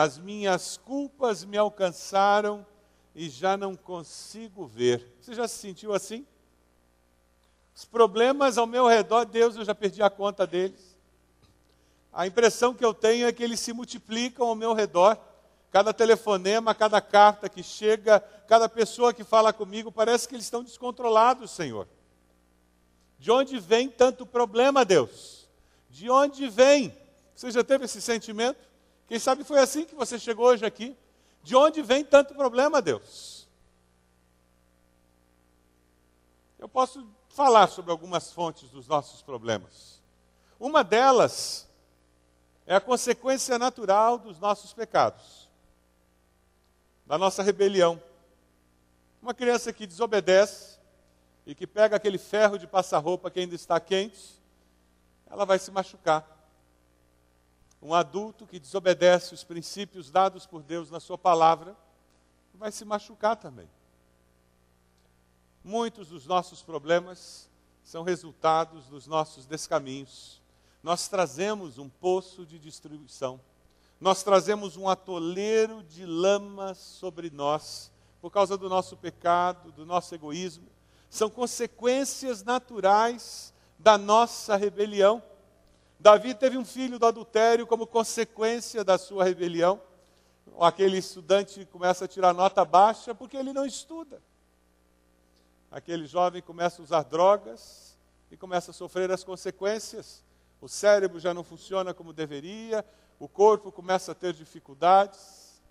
as 0.01 0.17
minhas 0.17 0.77
culpas 0.77 1.43
me 1.43 1.57
alcançaram 1.57 2.65
e 3.13 3.27
já 3.27 3.57
não 3.57 3.75
consigo 3.75 4.65
ver. 4.65 5.13
Você 5.19 5.33
já 5.33 5.45
se 5.45 5.55
sentiu 5.55 5.93
assim? 5.93 6.25
Os 7.75 7.83
problemas 7.83 8.57
ao 8.57 8.65
meu 8.65 8.87
redor, 8.87 9.25
Deus, 9.25 9.57
eu 9.57 9.65
já 9.65 9.75
perdi 9.75 10.01
a 10.01 10.09
conta 10.09 10.47
deles. 10.47 10.97
A 12.13 12.25
impressão 12.25 12.73
que 12.73 12.85
eu 12.85 12.93
tenho 12.93 13.27
é 13.27 13.33
que 13.33 13.43
eles 13.43 13.59
se 13.59 13.73
multiplicam 13.73 14.47
ao 14.47 14.55
meu 14.55 14.73
redor. 14.73 15.17
Cada 15.69 15.93
telefonema, 15.93 16.73
cada 16.73 17.01
carta 17.01 17.49
que 17.49 17.61
chega, 17.61 18.21
cada 18.47 18.69
pessoa 18.69 19.13
que 19.13 19.25
fala 19.25 19.51
comigo, 19.51 19.91
parece 19.91 20.29
que 20.29 20.33
eles 20.33 20.45
estão 20.45 20.63
descontrolados, 20.63 21.51
Senhor. 21.51 21.89
De 23.17 23.29
onde 23.29 23.59
vem 23.59 23.89
tanto 23.89 24.25
problema, 24.25 24.85
Deus? 24.85 25.45
De 25.89 26.09
onde 26.09 26.47
vem? 26.47 26.97
Você 27.35 27.51
já 27.51 27.65
teve 27.65 27.83
esse 27.83 28.01
sentimento? 28.01 28.68
Quem 29.09 29.17
sabe 29.17 29.43
foi 29.43 29.57
assim 29.59 29.85
que 29.85 29.95
você 29.95 30.19
chegou 30.19 30.45
hoje 30.45 30.63
aqui? 30.63 30.95
De 31.41 31.55
onde 31.55 31.81
vem 31.81 32.05
tanto 32.05 32.35
problema, 32.35 32.79
Deus? 32.79 33.47
Eu 36.59 36.69
posso 36.69 37.09
falar 37.29 37.67
sobre 37.69 37.89
algumas 37.89 38.31
fontes 38.31 38.69
dos 38.69 38.87
nossos 38.87 39.23
problemas. 39.23 39.99
Uma 40.59 40.83
delas 40.83 41.67
é 42.67 42.75
a 42.75 42.79
consequência 42.79 43.57
natural 43.57 44.19
dos 44.19 44.39
nossos 44.39 44.73
pecados, 44.73 45.49
da 47.03 47.17
nossa 47.17 47.41
rebelião. 47.41 47.99
Uma 49.23 49.33
criança 49.33 49.73
que 49.73 49.87
desobedece 49.87 50.77
e 51.47 51.55
que 51.55 51.65
pega 51.65 51.95
aquele 51.95 52.19
ferro 52.19 52.59
de 52.59 52.67
passar 52.67 52.99
roupa 52.99 53.31
que 53.31 53.39
ainda 53.39 53.55
está 53.55 53.79
quente, 53.79 54.39
ela 55.25 55.45
vai 55.45 55.57
se 55.57 55.71
machucar 55.71 56.38
um 57.81 57.93
adulto 57.93 58.45
que 58.45 58.59
desobedece 58.59 59.33
os 59.33 59.43
princípios 59.43 60.11
dados 60.11 60.45
por 60.45 60.61
Deus 60.61 60.91
na 60.91 60.99
Sua 60.99 61.17
palavra, 61.17 61.75
vai 62.53 62.71
se 62.71 62.83
machucar 62.83 63.37
também. 63.37 63.69
Muitos 65.63 66.09
dos 66.09 66.25
nossos 66.25 66.61
problemas 66.61 67.49
são 67.83 68.03
resultados 68.03 68.87
dos 68.87 69.07
nossos 69.07 69.45
descaminhos. 69.45 70.41
Nós 70.83 71.07
trazemos 71.07 71.77
um 71.77 71.89
poço 71.89 72.45
de 72.45 72.59
destruição, 72.59 73.39
nós 73.99 74.23
trazemos 74.23 74.77
um 74.77 74.87
atoleiro 74.87 75.83
de 75.83 76.05
lama 76.05 76.73
sobre 76.73 77.29
nós, 77.29 77.91
por 78.21 78.31
causa 78.31 78.57
do 78.57 78.69
nosso 78.69 78.95
pecado, 78.95 79.71
do 79.71 79.85
nosso 79.85 80.13
egoísmo. 80.13 80.67
São 81.09 81.29
consequências 81.29 82.43
naturais 82.43 83.53
da 83.77 83.97
nossa 83.97 84.55
rebelião. 84.55 85.23
Davi 85.99 86.33
teve 86.33 86.57
um 86.57 86.63
filho 86.63 86.97
do 86.97 87.05
adultério 87.05 87.67
como 87.67 87.85
consequência 87.85 88.85
da 88.85 88.97
sua 88.97 89.25
rebelião. 89.25 89.81
Aquele 90.57 90.97
estudante 90.97 91.65
começa 91.65 92.05
a 92.05 92.07
tirar 92.07 92.33
nota 92.33 92.63
baixa 92.63 93.13
porque 93.13 93.35
ele 93.35 93.51
não 93.51 93.65
estuda. 93.65 94.21
Aquele 95.69 96.07
jovem 96.07 96.41
começa 96.41 96.81
a 96.81 96.83
usar 96.83 97.03
drogas 97.03 97.97
e 98.31 98.37
começa 98.37 98.71
a 98.71 98.73
sofrer 98.73 99.11
as 99.11 99.25
consequências. 99.25 100.23
O 100.61 100.69
cérebro 100.69 101.19
já 101.19 101.33
não 101.33 101.43
funciona 101.43 101.93
como 101.93 102.13
deveria, 102.13 102.85
o 103.19 103.27
corpo 103.27 103.69
começa 103.69 104.13
a 104.13 104.15
ter 104.15 104.33
dificuldades. 104.33 105.61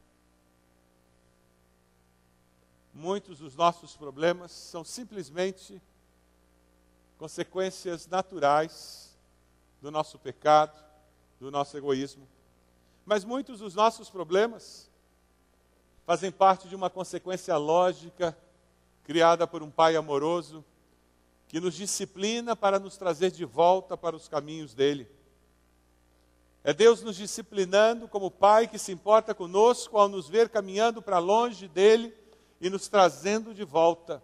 Muitos 2.92 3.38
dos 3.38 3.56
nossos 3.56 3.96
problemas 3.96 4.52
são 4.52 4.84
simplesmente 4.84 5.80
consequências 7.16 8.06
naturais 8.06 9.07
do 9.80 9.90
nosso 9.90 10.18
pecado, 10.18 10.78
do 11.40 11.50
nosso 11.50 11.76
egoísmo. 11.76 12.26
Mas 13.04 13.24
muitos 13.24 13.60
dos 13.60 13.74
nossos 13.74 14.10
problemas 14.10 14.90
fazem 16.04 16.30
parte 16.30 16.68
de 16.68 16.74
uma 16.74 16.90
consequência 16.90 17.56
lógica 17.56 18.36
criada 19.04 19.46
por 19.46 19.62
um 19.62 19.70
pai 19.70 19.96
amoroso 19.96 20.64
que 21.48 21.60
nos 21.60 21.74
disciplina 21.74 22.54
para 22.54 22.78
nos 22.78 22.96
trazer 22.96 23.30
de 23.30 23.44
volta 23.44 23.96
para 23.96 24.14
os 24.14 24.28
caminhos 24.28 24.74
dele. 24.74 25.08
É 26.62 26.74
Deus 26.74 27.02
nos 27.02 27.16
disciplinando 27.16 28.06
como 28.06 28.30
Pai 28.30 28.68
que 28.68 28.78
se 28.78 28.92
importa 28.92 29.34
conosco 29.34 29.96
ao 29.96 30.08
nos 30.08 30.28
ver 30.28 30.50
caminhando 30.50 31.00
para 31.00 31.18
longe 31.18 31.66
dele 31.66 32.14
e 32.60 32.68
nos 32.68 32.88
trazendo 32.88 33.54
de 33.54 33.64
volta. 33.64 34.22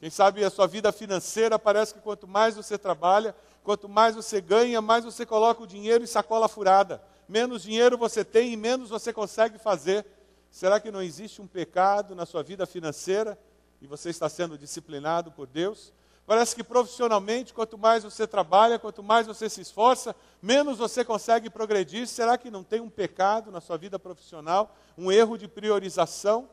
Quem 0.00 0.10
sabe 0.10 0.44
a 0.44 0.50
sua 0.50 0.66
vida 0.66 0.92
financeira 0.92 1.58
parece 1.58 1.94
que 1.94 2.00
quanto 2.00 2.26
mais 2.26 2.56
você 2.56 2.78
trabalha, 2.78 3.34
Quanto 3.68 3.86
mais 3.86 4.16
você 4.16 4.40
ganha, 4.40 4.80
mais 4.80 5.04
você 5.04 5.26
coloca 5.26 5.62
o 5.62 5.66
dinheiro 5.66 6.02
em 6.02 6.06
sacola 6.06 6.48
furada. 6.48 7.02
Menos 7.28 7.62
dinheiro 7.62 7.98
você 7.98 8.24
tem 8.24 8.54
e 8.54 8.56
menos 8.56 8.88
você 8.88 9.12
consegue 9.12 9.58
fazer. 9.58 10.06
Será 10.50 10.80
que 10.80 10.90
não 10.90 11.02
existe 11.02 11.42
um 11.42 11.46
pecado 11.46 12.14
na 12.14 12.24
sua 12.24 12.42
vida 12.42 12.64
financeira 12.64 13.38
e 13.82 13.86
você 13.86 14.08
está 14.08 14.26
sendo 14.26 14.56
disciplinado 14.56 15.30
por 15.30 15.46
Deus? 15.46 15.92
Parece 16.26 16.56
que 16.56 16.64
profissionalmente, 16.64 17.52
quanto 17.52 17.76
mais 17.76 18.04
você 18.04 18.26
trabalha, 18.26 18.78
quanto 18.78 19.02
mais 19.02 19.26
você 19.26 19.50
se 19.50 19.60
esforça, 19.60 20.16
menos 20.40 20.78
você 20.78 21.04
consegue 21.04 21.50
progredir. 21.50 22.06
Será 22.06 22.38
que 22.38 22.50
não 22.50 22.64
tem 22.64 22.80
um 22.80 22.88
pecado 22.88 23.50
na 23.50 23.60
sua 23.60 23.76
vida 23.76 23.98
profissional, 23.98 24.74
um 24.96 25.12
erro 25.12 25.36
de 25.36 25.46
priorização? 25.46 26.48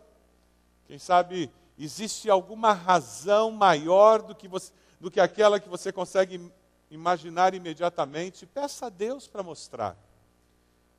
Quem 0.85 0.99
sabe 0.99 1.49
existe 1.77 2.29
alguma 2.29 2.71
razão 2.71 3.51
maior 3.51 4.21
do 4.21 4.33
que, 4.33 4.47
você, 4.47 4.71
do 4.99 5.11
que 5.11 5.19
aquela 5.19 5.59
que 5.59 5.67
você 5.67 5.91
consegue 5.91 6.51
imaginar 6.89 7.53
imediatamente, 7.53 8.45
peça 8.45 8.85
a 8.85 8.89
Deus 8.89 9.27
para 9.27 9.43
mostrar. 9.43 9.97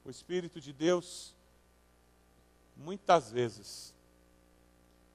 O 0.05 0.11
Espírito 0.11 0.61
de 0.61 0.73
Deus, 0.73 1.35
muitas 2.77 3.31
vezes, 3.31 3.95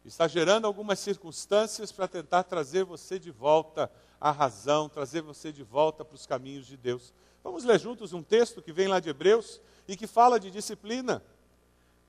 está 0.03 0.27
gerando 0.27 0.65
algumas 0.65 0.99
circunstâncias 0.99 1.91
para 1.91 2.07
tentar 2.07 2.43
trazer 2.43 2.83
você 2.83 3.19
de 3.19 3.31
volta 3.31 3.91
à 4.19 4.31
razão, 4.31 4.89
trazer 4.89 5.21
você 5.21 5.51
de 5.51 5.63
volta 5.63 6.03
para 6.03 6.15
os 6.15 6.25
caminhos 6.25 6.65
de 6.65 6.75
Deus. 6.75 7.13
Vamos 7.43 7.63
ler 7.63 7.79
juntos 7.79 8.13
um 8.13 8.23
texto 8.23 8.61
que 8.61 8.73
vem 8.73 8.87
lá 8.87 8.99
de 8.99 9.09
Hebreus 9.09 9.61
e 9.87 9.95
que 9.95 10.07
fala 10.07 10.39
de 10.39 10.51
disciplina. 10.51 11.23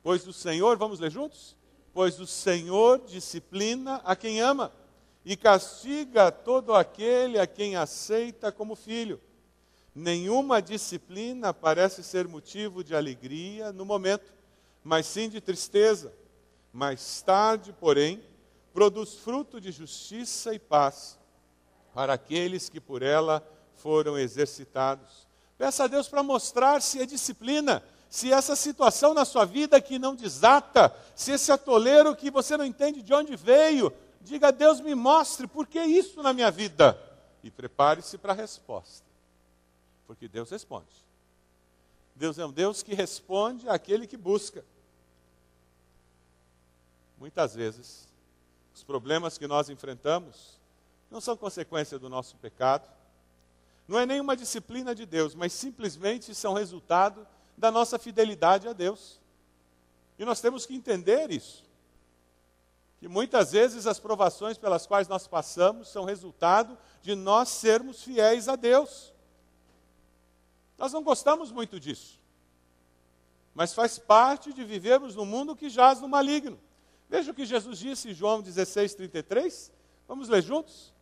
Pois 0.02 0.26
o 0.26 0.32
Senhor, 0.32 0.76
vamos 0.76 0.98
ler 0.98 1.10
juntos? 1.10 1.56
Pois 1.92 2.18
o 2.18 2.26
Senhor 2.26 3.00
disciplina 3.06 3.96
a 4.04 4.16
quem 4.16 4.40
ama 4.40 4.72
e 5.24 5.36
castiga 5.36 6.32
todo 6.32 6.74
aquele 6.74 7.38
a 7.38 7.46
quem 7.46 7.76
aceita 7.76 8.50
como 8.50 8.74
filho. 8.74 9.20
Nenhuma 9.94 10.62
disciplina 10.62 11.52
parece 11.52 12.02
ser 12.02 12.26
motivo 12.26 12.82
de 12.82 12.94
alegria 12.94 13.72
no 13.72 13.84
momento, 13.84 14.32
mas 14.82 15.06
sim 15.06 15.28
de 15.28 15.40
tristeza. 15.40 16.12
Mais 16.72 17.20
tarde, 17.20 17.74
porém, 17.78 18.22
produz 18.72 19.14
fruto 19.14 19.60
de 19.60 19.70
justiça 19.70 20.54
e 20.54 20.58
paz 20.58 21.18
para 21.94 22.14
aqueles 22.14 22.70
que 22.70 22.80
por 22.80 23.02
ela 23.02 23.46
foram 23.74 24.18
exercitados. 24.18 25.28
Peça 25.58 25.84
a 25.84 25.86
Deus 25.86 26.08
para 26.08 26.22
mostrar 26.22 26.80
se 26.80 27.00
é 27.00 27.06
disciplina, 27.06 27.82
se 28.12 28.32
essa 28.32 28.54
situação 28.54 29.12
na 29.12 29.24
sua 29.24 29.44
vida 29.44 29.80
que 29.80 29.98
não 29.98 30.14
desata, 30.14 30.94
se 31.16 31.32
esse 31.32 31.50
atoleiro 31.50 32.14
que 32.14 32.30
você 32.30 32.56
não 32.56 32.64
entende 32.64 33.02
de 33.02 33.12
onde 33.12 33.34
veio, 33.34 33.92
Diga 34.22 34.48
a 34.48 34.50
Deus, 34.52 34.80
me 34.80 34.94
mostre 34.94 35.46
por 35.46 35.66
que 35.66 35.82
isso 35.82 36.22
na 36.22 36.32
minha 36.32 36.50
vida. 36.50 36.98
E 37.42 37.50
prepare-se 37.50 38.16
para 38.16 38.32
a 38.32 38.36
resposta. 38.36 39.04
Porque 40.06 40.28
Deus 40.28 40.50
responde. 40.50 40.86
Deus 42.14 42.38
é 42.38 42.46
um 42.46 42.52
Deus 42.52 42.82
que 42.82 42.94
responde 42.94 43.68
àquele 43.68 44.06
que 44.06 44.16
busca. 44.16 44.64
Muitas 47.18 47.54
vezes, 47.54 48.08
os 48.74 48.84
problemas 48.84 49.38
que 49.38 49.46
nós 49.46 49.68
enfrentamos 49.68 50.60
não 51.10 51.20
são 51.20 51.36
consequência 51.36 51.98
do 51.98 52.08
nosso 52.08 52.36
pecado, 52.36 52.88
Não 53.88 53.98
é 53.98 54.06
nenhuma 54.06 54.36
disciplina 54.36 54.94
de 54.94 55.04
Deus, 55.04 55.34
mas 55.34 55.52
simplesmente 55.52 56.32
são 56.36 56.54
resultado 56.54 57.26
da 57.62 57.70
nossa 57.70 57.96
fidelidade 57.96 58.66
a 58.66 58.72
Deus. 58.72 59.20
E 60.18 60.24
nós 60.24 60.40
temos 60.40 60.66
que 60.66 60.74
entender 60.74 61.30
isso. 61.30 61.64
Que 62.98 63.06
muitas 63.06 63.52
vezes 63.52 63.86
as 63.86 64.00
provações 64.00 64.58
pelas 64.58 64.84
quais 64.84 65.06
nós 65.06 65.28
passamos 65.28 65.88
são 65.88 66.04
resultado 66.04 66.76
de 67.02 67.14
nós 67.14 67.48
sermos 67.50 68.02
fiéis 68.02 68.48
a 68.48 68.56
Deus. 68.56 69.12
Nós 70.76 70.92
não 70.92 71.04
gostamos 71.04 71.52
muito 71.52 71.78
disso. 71.78 72.18
Mas 73.54 73.72
faz 73.72 73.96
parte 73.96 74.52
de 74.52 74.64
vivermos 74.64 75.14
num 75.14 75.24
mundo 75.24 75.54
que 75.54 75.70
jaz 75.70 76.00
no 76.00 76.08
maligno. 76.08 76.58
Veja 77.08 77.30
o 77.30 77.34
que 77.34 77.46
Jesus 77.46 77.78
disse 77.78 78.10
em 78.10 78.14
João 78.14 78.42
16, 78.42 78.94
33. 78.94 79.70
Vamos 80.08 80.28
ler 80.28 80.42
juntos? 80.42 80.92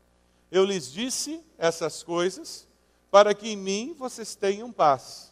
Eu 0.51 0.67
lhes 0.67 0.93
disse 0.93 1.43
essas 1.57 2.03
coisas 2.03 2.69
para 3.11 3.35
que 3.35 3.49
em 3.49 3.57
mim 3.57 3.95
vocês 3.95 4.35
tenham 4.35 4.71
paz. 4.71 5.30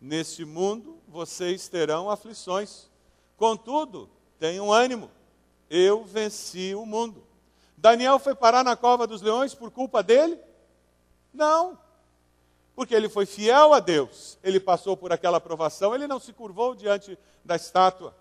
Neste 0.00 0.44
mundo 0.44 0.98
vocês 1.06 1.68
terão 1.68 2.08
aflições. 2.08 2.88
Contudo, 3.36 4.08
tenham 4.38 4.72
ânimo. 4.72 5.10
Eu 5.68 6.04
venci 6.04 6.74
o 6.74 6.86
mundo. 6.86 7.22
Daniel 7.76 8.18
foi 8.18 8.34
parar 8.34 8.64
na 8.64 8.76
cova 8.76 9.06
dos 9.06 9.22
leões 9.22 9.54
por 9.54 9.70
culpa 9.70 10.02
dele? 10.02 10.38
Não. 11.32 11.78
Porque 12.74 12.94
ele 12.94 13.08
foi 13.08 13.26
fiel 13.26 13.72
a 13.74 13.80
Deus. 13.80 14.38
Ele 14.42 14.58
passou 14.58 14.96
por 14.96 15.12
aquela 15.12 15.40
provação, 15.40 15.94
ele 15.94 16.06
não 16.06 16.18
se 16.18 16.32
curvou 16.32 16.74
diante 16.74 17.18
da 17.44 17.56
estátua. 17.56 18.14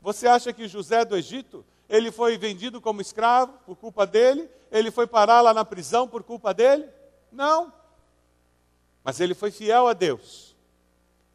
Você 0.00 0.26
acha 0.26 0.52
que 0.52 0.68
José 0.68 1.04
do 1.04 1.16
Egito, 1.16 1.64
ele 1.88 2.10
foi 2.10 2.38
vendido 2.38 2.80
como 2.80 3.00
escravo 3.00 3.52
por 3.66 3.76
culpa 3.76 4.06
dele? 4.06 4.48
Ele 4.70 4.90
foi 4.90 5.06
parar 5.06 5.40
lá 5.40 5.52
na 5.52 5.64
prisão 5.64 6.06
por 6.08 6.22
culpa 6.22 6.54
dele? 6.54 6.88
Não. 7.32 7.72
Mas 9.02 9.20
ele 9.20 9.34
foi 9.34 9.50
fiel 9.50 9.86
a 9.88 9.92
Deus. 9.92 10.47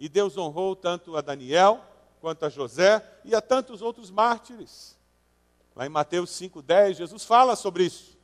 E 0.03 0.09
Deus 0.09 0.35
honrou 0.35 0.75
tanto 0.75 1.15
a 1.15 1.21
Daniel, 1.21 1.79
quanto 2.19 2.43
a 2.43 2.49
José 2.49 3.01
e 3.23 3.33
a 3.33 3.39
tantos 3.39 3.81
outros 3.81 4.11
mártires. 4.11 4.97
Lá 5.73 5.85
em 5.85 5.89
Mateus 5.89 6.31
5,10, 6.31 6.95
Jesus 6.95 7.23
fala 7.23 7.55
sobre 7.55 7.85
isso. 7.85 8.17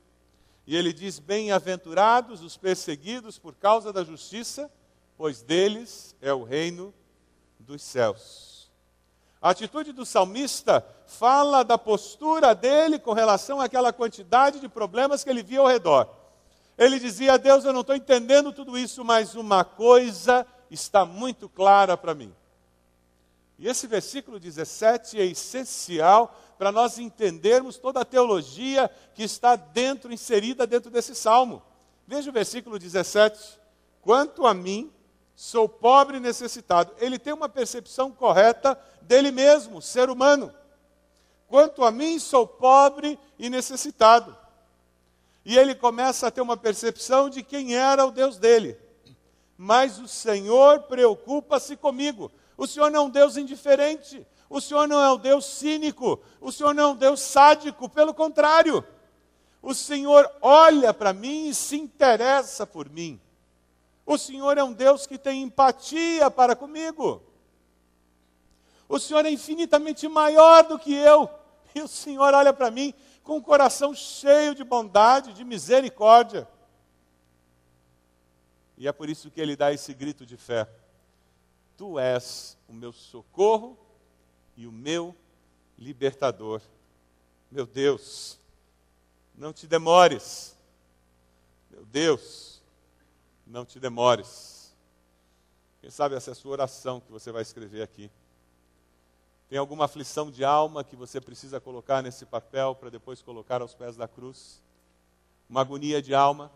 E 0.66 0.76
ele 0.76 0.92
diz: 0.92 1.18
Bem-aventurados 1.18 2.42
os 2.42 2.54
perseguidos 2.54 3.38
por 3.38 3.54
causa 3.54 3.94
da 3.94 4.04
justiça, 4.04 4.70
pois 5.16 5.40
deles 5.40 6.14
é 6.20 6.34
o 6.34 6.44
reino 6.44 6.92
dos 7.58 7.80
céus. 7.80 8.70
A 9.40 9.48
atitude 9.48 9.92
do 9.92 10.04
salmista 10.04 10.86
fala 11.06 11.62
da 11.62 11.78
postura 11.78 12.54
dele 12.54 12.98
com 12.98 13.14
relação 13.14 13.58
àquela 13.58 13.90
quantidade 13.90 14.60
de 14.60 14.68
problemas 14.68 15.24
que 15.24 15.30
ele 15.30 15.42
via 15.42 15.60
ao 15.60 15.66
redor. 15.66 16.10
Ele 16.76 17.00
dizia: 17.00 17.38
Deus, 17.38 17.64
eu 17.64 17.72
não 17.72 17.80
estou 17.80 17.96
entendendo 17.96 18.52
tudo 18.52 18.76
isso, 18.76 19.02
mas 19.02 19.34
uma 19.34 19.64
coisa 19.64 20.46
está 20.70 21.04
muito 21.04 21.48
clara 21.48 21.96
para 21.96 22.14
mim. 22.14 22.34
E 23.58 23.68
esse 23.68 23.86
versículo 23.86 24.40
17 24.40 25.20
é 25.20 25.26
essencial 25.26 26.34
para 26.58 26.72
nós 26.72 26.98
entendermos 26.98 27.76
toda 27.76 28.00
a 28.00 28.04
teologia 28.04 28.90
que 29.14 29.22
está 29.22 29.54
dentro, 29.54 30.12
inserida 30.12 30.66
dentro 30.66 30.90
desse 30.90 31.14
salmo. 31.14 31.62
Veja 32.06 32.30
o 32.30 32.32
versículo 32.32 32.78
17. 32.78 33.58
Quanto 34.00 34.46
a 34.46 34.54
mim, 34.54 34.90
sou 35.36 35.68
pobre 35.68 36.16
e 36.16 36.20
necessitado. 36.20 36.92
Ele 36.98 37.18
tem 37.18 37.32
uma 37.32 37.48
percepção 37.48 38.10
correta 38.10 38.78
dele 39.02 39.30
mesmo, 39.30 39.82
ser 39.82 40.08
humano. 40.08 40.54
Quanto 41.46 41.84
a 41.84 41.90
mim, 41.90 42.18
sou 42.18 42.46
pobre 42.46 43.18
e 43.38 43.50
necessitado. 43.50 44.36
E 45.44 45.58
ele 45.58 45.74
começa 45.74 46.26
a 46.26 46.30
ter 46.30 46.40
uma 46.40 46.56
percepção 46.56 47.28
de 47.28 47.42
quem 47.42 47.74
era 47.74 48.06
o 48.06 48.10
Deus 48.10 48.38
dele. 48.38 48.78
Mas 49.62 49.98
o 49.98 50.08
Senhor 50.08 50.84
preocupa-se 50.84 51.76
comigo. 51.76 52.32
O 52.56 52.66
Senhor 52.66 52.90
não 52.90 53.00
é 53.00 53.04
um 53.04 53.10
Deus 53.10 53.36
indiferente. 53.36 54.26
O 54.48 54.58
Senhor 54.58 54.88
não 54.88 55.02
é 55.02 55.12
um 55.12 55.18
Deus 55.18 55.44
cínico. 55.44 56.18
O 56.40 56.50
Senhor 56.50 56.72
não 56.72 56.82
é 56.82 56.86
um 56.92 56.96
Deus 56.96 57.20
sádico. 57.20 57.86
Pelo 57.86 58.14
contrário, 58.14 58.82
o 59.60 59.74
Senhor 59.74 60.30
olha 60.40 60.94
para 60.94 61.12
mim 61.12 61.50
e 61.50 61.54
se 61.54 61.76
interessa 61.76 62.66
por 62.66 62.88
mim. 62.88 63.20
O 64.06 64.16
Senhor 64.16 64.56
é 64.56 64.64
um 64.64 64.72
Deus 64.72 65.06
que 65.06 65.18
tem 65.18 65.42
empatia 65.42 66.30
para 66.30 66.56
comigo. 66.56 67.22
O 68.88 68.98
Senhor 68.98 69.26
é 69.26 69.30
infinitamente 69.30 70.08
maior 70.08 70.64
do 70.64 70.78
que 70.78 70.94
eu. 70.94 71.28
E 71.74 71.82
o 71.82 71.86
Senhor 71.86 72.32
olha 72.32 72.54
para 72.54 72.70
mim 72.70 72.94
com 73.22 73.36
um 73.36 73.42
coração 73.42 73.94
cheio 73.94 74.54
de 74.54 74.64
bondade, 74.64 75.34
de 75.34 75.44
misericórdia. 75.44 76.48
E 78.80 78.88
é 78.88 78.92
por 78.92 79.10
isso 79.10 79.30
que 79.30 79.38
ele 79.38 79.54
dá 79.54 79.70
esse 79.74 79.92
grito 79.92 80.24
de 80.24 80.38
fé: 80.38 80.66
Tu 81.76 81.98
és 81.98 82.56
o 82.66 82.72
meu 82.72 82.94
socorro 82.94 83.78
e 84.56 84.66
o 84.66 84.72
meu 84.72 85.14
libertador. 85.76 86.62
Meu 87.50 87.66
Deus, 87.66 88.40
não 89.34 89.52
te 89.52 89.66
demores. 89.66 90.56
Meu 91.70 91.84
Deus, 91.84 92.62
não 93.46 93.66
te 93.66 93.78
demores. 93.78 94.74
Quem 95.82 95.90
sabe 95.90 96.14
essa 96.14 96.30
é 96.30 96.32
a 96.32 96.34
sua 96.34 96.52
oração 96.52 97.00
que 97.00 97.12
você 97.12 97.30
vai 97.30 97.42
escrever 97.42 97.82
aqui. 97.82 98.10
Tem 99.50 99.58
alguma 99.58 99.84
aflição 99.84 100.30
de 100.30 100.42
alma 100.42 100.82
que 100.82 100.96
você 100.96 101.20
precisa 101.20 101.60
colocar 101.60 102.02
nesse 102.02 102.24
papel 102.24 102.74
para 102.74 102.88
depois 102.88 103.20
colocar 103.20 103.60
aos 103.60 103.74
pés 103.74 103.94
da 103.94 104.08
cruz? 104.08 104.62
Uma 105.50 105.60
agonia 105.60 106.00
de 106.00 106.14
alma? 106.14 106.50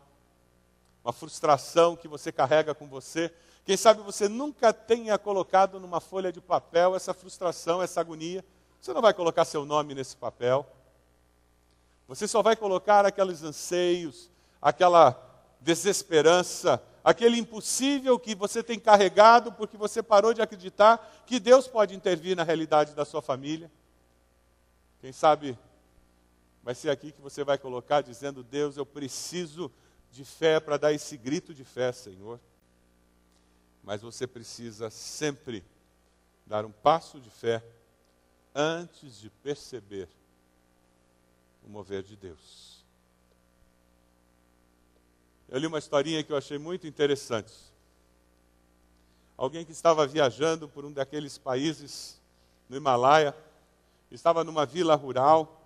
Uma 1.04 1.12
frustração 1.12 1.94
que 1.94 2.08
você 2.08 2.32
carrega 2.32 2.74
com 2.74 2.88
você? 2.88 3.30
Quem 3.64 3.76
sabe 3.76 4.00
você 4.00 4.26
nunca 4.26 4.72
tenha 4.72 5.18
colocado 5.18 5.78
numa 5.78 6.00
folha 6.00 6.32
de 6.32 6.40
papel 6.40 6.96
essa 6.96 7.12
frustração, 7.12 7.82
essa 7.82 8.00
agonia. 8.00 8.42
Você 8.80 8.92
não 8.94 9.02
vai 9.02 9.12
colocar 9.12 9.44
seu 9.44 9.66
nome 9.66 9.94
nesse 9.94 10.16
papel. 10.16 10.66
Você 12.08 12.26
só 12.26 12.42
vai 12.42 12.56
colocar 12.56 13.04
aqueles 13.04 13.42
anseios, 13.42 14.30
aquela 14.60 15.18
desesperança, 15.60 16.82
aquele 17.02 17.38
impossível 17.38 18.18
que 18.18 18.34
você 18.34 18.62
tem 18.62 18.78
carregado 18.78 19.52
porque 19.52 19.76
você 19.76 20.02
parou 20.02 20.32
de 20.32 20.40
acreditar 20.40 21.22
que 21.26 21.38
Deus 21.38 21.68
pode 21.68 21.94
intervir 21.94 22.34
na 22.34 22.42
realidade 22.44 22.94
da 22.94 23.04
sua 23.04 23.20
família. 23.20 23.70
Quem 25.02 25.12
sabe 25.12 25.58
vai 26.62 26.74
ser 26.74 26.88
aqui 26.88 27.12
que 27.12 27.20
você 27.20 27.44
vai 27.44 27.58
colocar 27.58 28.00
dizendo: 28.00 28.42
Deus, 28.42 28.78
eu 28.78 28.86
preciso 28.86 29.70
de 30.14 30.24
fé 30.24 30.60
para 30.60 30.76
dar 30.76 30.92
esse 30.92 31.16
grito 31.16 31.52
de 31.52 31.64
fé, 31.64 31.90
Senhor. 31.90 32.38
Mas 33.82 34.00
você 34.00 34.28
precisa 34.28 34.88
sempre 34.88 35.64
dar 36.46 36.64
um 36.64 36.70
passo 36.70 37.20
de 37.20 37.28
fé 37.28 37.62
antes 38.54 39.18
de 39.18 39.28
perceber 39.28 40.08
o 41.66 41.68
mover 41.68 42.04
de 42.04 42.16
Deus. 42.16 42.84
Eu 45.48 45.58
li 45.58 45.66
uma 45.66 45.78
historinha 45.78 46.22
que 46.22 46.32
eu 46.32 46.36
achei 46.36 46.58
muito 46.58 46.86
interessante. 46.86 47.52
Alguém 49.36 49.64
que 49.64 49.72
estava 49.72 50.06
viajando 50.06 50.68
por 50.68 50.84
um 50.84 50.92
daqueles 50.92 51.36
países 51.36 52.20
no 52.68 52.76
Himalaia, 52.76 53.34
estava 54.12 54.44
numa 54.44 54.64
vila 54.64 54.94
rural 54.94 55.60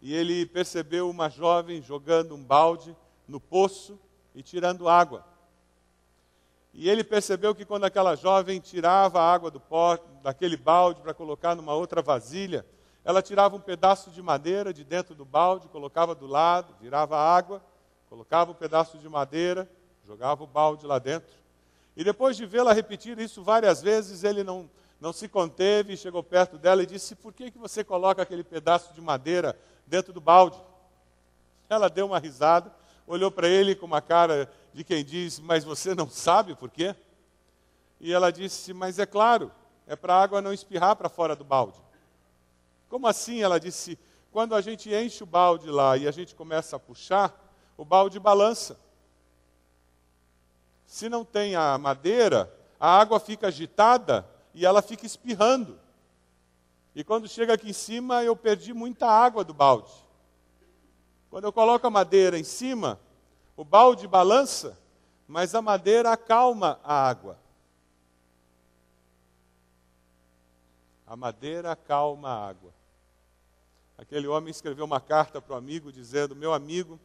e 0.00 0.14
ele 0.14 0.46
percebeu 0.46 1.10
uma 1.10 1.28
jovem 1.28 1.82
jogando 1.82 2.36
um 2.36 2.42
balde 2.42 2.96
no 3.30 3.40
poço 3.40 3.98
e 4.34 4.42
tirando 4.42 4.88
água. 4.88 5.24
E 6.74 6.88
ele 6.88 7.02
percebeu 7.02 7.54
que 7.54 7.64
quando 7.64 7.84
aquela 7.84 8.14
jovem 8.14 8.60
tirava 8.60 9.20
a 9.20 9.32
água 9.32 9.50
do 9.50 9.60
pó, 9.60 9.96
daquele 10.22 10.56
balde 10.56 11.00
para 11.00 11.14
colocar 11.14 11.54
numa 11.54 11.74
outra 11.74 12.02
vasilha, 12.02 12.64
ela 13.04 13.22
tirava 13.22 13.56
um 13.56 13.60
pedaço 13.60 14.10
de 14.10 14.20
madeira 14.20 14.72
de 14.72 14.84
dentro 14.84 15.14
do 15.14 15.24
balde, 15.24 15.68
colocava 15.68 16.14
do 16.14 16.26
lado, 16.26 16.74
virava 16.80 17.16
água, 17.16 17.62
colocava 18.08 18.50
um 18.50 18.54
pedaço 18.54 18.98
de 18.98 19.08
madeira, 19.08 19.68
jogava 20.04 20.44
o 20.44 20.46
balde 20.46 20.86
lá 20.86 20.98
dentro. 20.98 21.32
E 21.96 22.04
depois 22.04 22.36
de 22.36 22.46
vê-la 22.46 22.72
repetir 22.72 23.18
isso 23.18 23.42
várias 23.42 23.82
vezes, 23.82 24.22
ele 24.22 24.44
não, 24.44 24.70
não 25.00 25.12
se 25.12 25.28
conteve, 25.28 25.96
chegou 25.96 26.22
perto 26.22 26.58
dela 26.58 26.82
e 26.82 26.86
disse: 26.86 27.14
Por 27.16 27.32
que, 27.32 27.50
que 27.50 27.58
você 27.58 27.82
coloca 27.82 28.22
aquele 28.22 28.44
pedaço 28.44 28.92
de 28.92 29.00
madeira 29.00 29.58
dentro 29.86 30.12
do 30.12 30.20
balde? 30.20 30.60
Ela 31.68 31.88
deu 31.88 32.06
uma 32.06 32.18
risada, 32.18 32.72
olhou 33.10 33.30
para 33.30 33.48
ele 33.48 33.74
com 33.74 33.86
uma 33.86 34.00
cara 34.00 34.50
de 34.72 34.84
quem 34.84 35.04
diz: 35.04 35.40
Mas 35.40 35.64
você 35.64 35.94
não 35.94 36.08
sabe 36.08 36.54
por 36.54 36.70
quê? 36.70 36.94
E 38.00 38.12
ela 38.12 38.30
disse: 38.30 38.72
Mas 38.72 38.98
é 38.98 39.06
claro, 39.06 39.50
é 39.86 39.96
para 39.96 40.14
a 40.14 40.22
água 40.22 40.40
não 40.40 40.52
espirrar 40.52 40.94
para 40.96 41.08
fora 41.08 41.34
do 41.34 41.44
balde. 41.44 41.80
Como 42.88 43.06
assim? 43.06 43.42
Ela 43.42 43.58
disse: 43.58 43.98
Quando 44.30 44.54
a 44.54 44.60
gente 44.60 44.94
enche 44.94 45.22
o 45.22 45.26
balde 45.26 45.68
lá 45.68 45.96
e 45.96 46.06
a 46.06 46.10
gente 46.10 46.34
começa 46.34 46.76
a 46.76 46.80
puxar, 46.80 47.36
o 47.76 47.84
balde 47.84 48.18
balança. 48.18 48.78
Se 50.86 51.08
não 51.08 51.24
tem 51.24 51.56
a 51.56 51.76
madeira, 51.78 52.52
a 52.78 52.98
água 52.98 53.18
fica 53.20 53.48
agitada 53.48 54.26
e 54.54 54.64
ela 54.64 54.82
fica 54.82 55.04
espirrando. 55.04 55.78
E 56.94 57.04
quando 57.04 57.28
chega 57.28 57.54
aqui 57.54 57.70
em 57.70 57.72
cima, 57.72 58.24
eu 58.24 58.34
perdi 58.34 58.72
muita 58.72 59.06
água 59.06 59.44
do 59.44 59.54
balde. 59.54 59.92
Quando 61.30 61.44
eu 61.44 61.52
coloco 61.52 61.86
a 61.86 61.90
madeira 61.90 62.36
em 62.36 62.42
cima, 62.42 62.98
o 63.56 63.64
balde 63.64 64.08
balança, 64.08 64.76
mas 65.28 65.54
a 65.54 65.62
madeira 65.62 66.10
acalma 66.10 66.80
a 66.82 67.08
água. 67.08 67.38
A 71.06 71.14
madeira 71.14 71.70
acalma 71.70 72.30
a 72.30 72.48
água. 72.48 72.74
Aquele 73.96 74.26
homem 74.26 74.50
escreveu 74.50 74.84
uma 74.84 75.00
carta 75.00 75.40
para 75.40 75.54
o 75.54 75.56
amigo 75.56 75.92
dizendo: 75.92 76.34
Meu 76.34 76.52
amigo, 76.52 76.98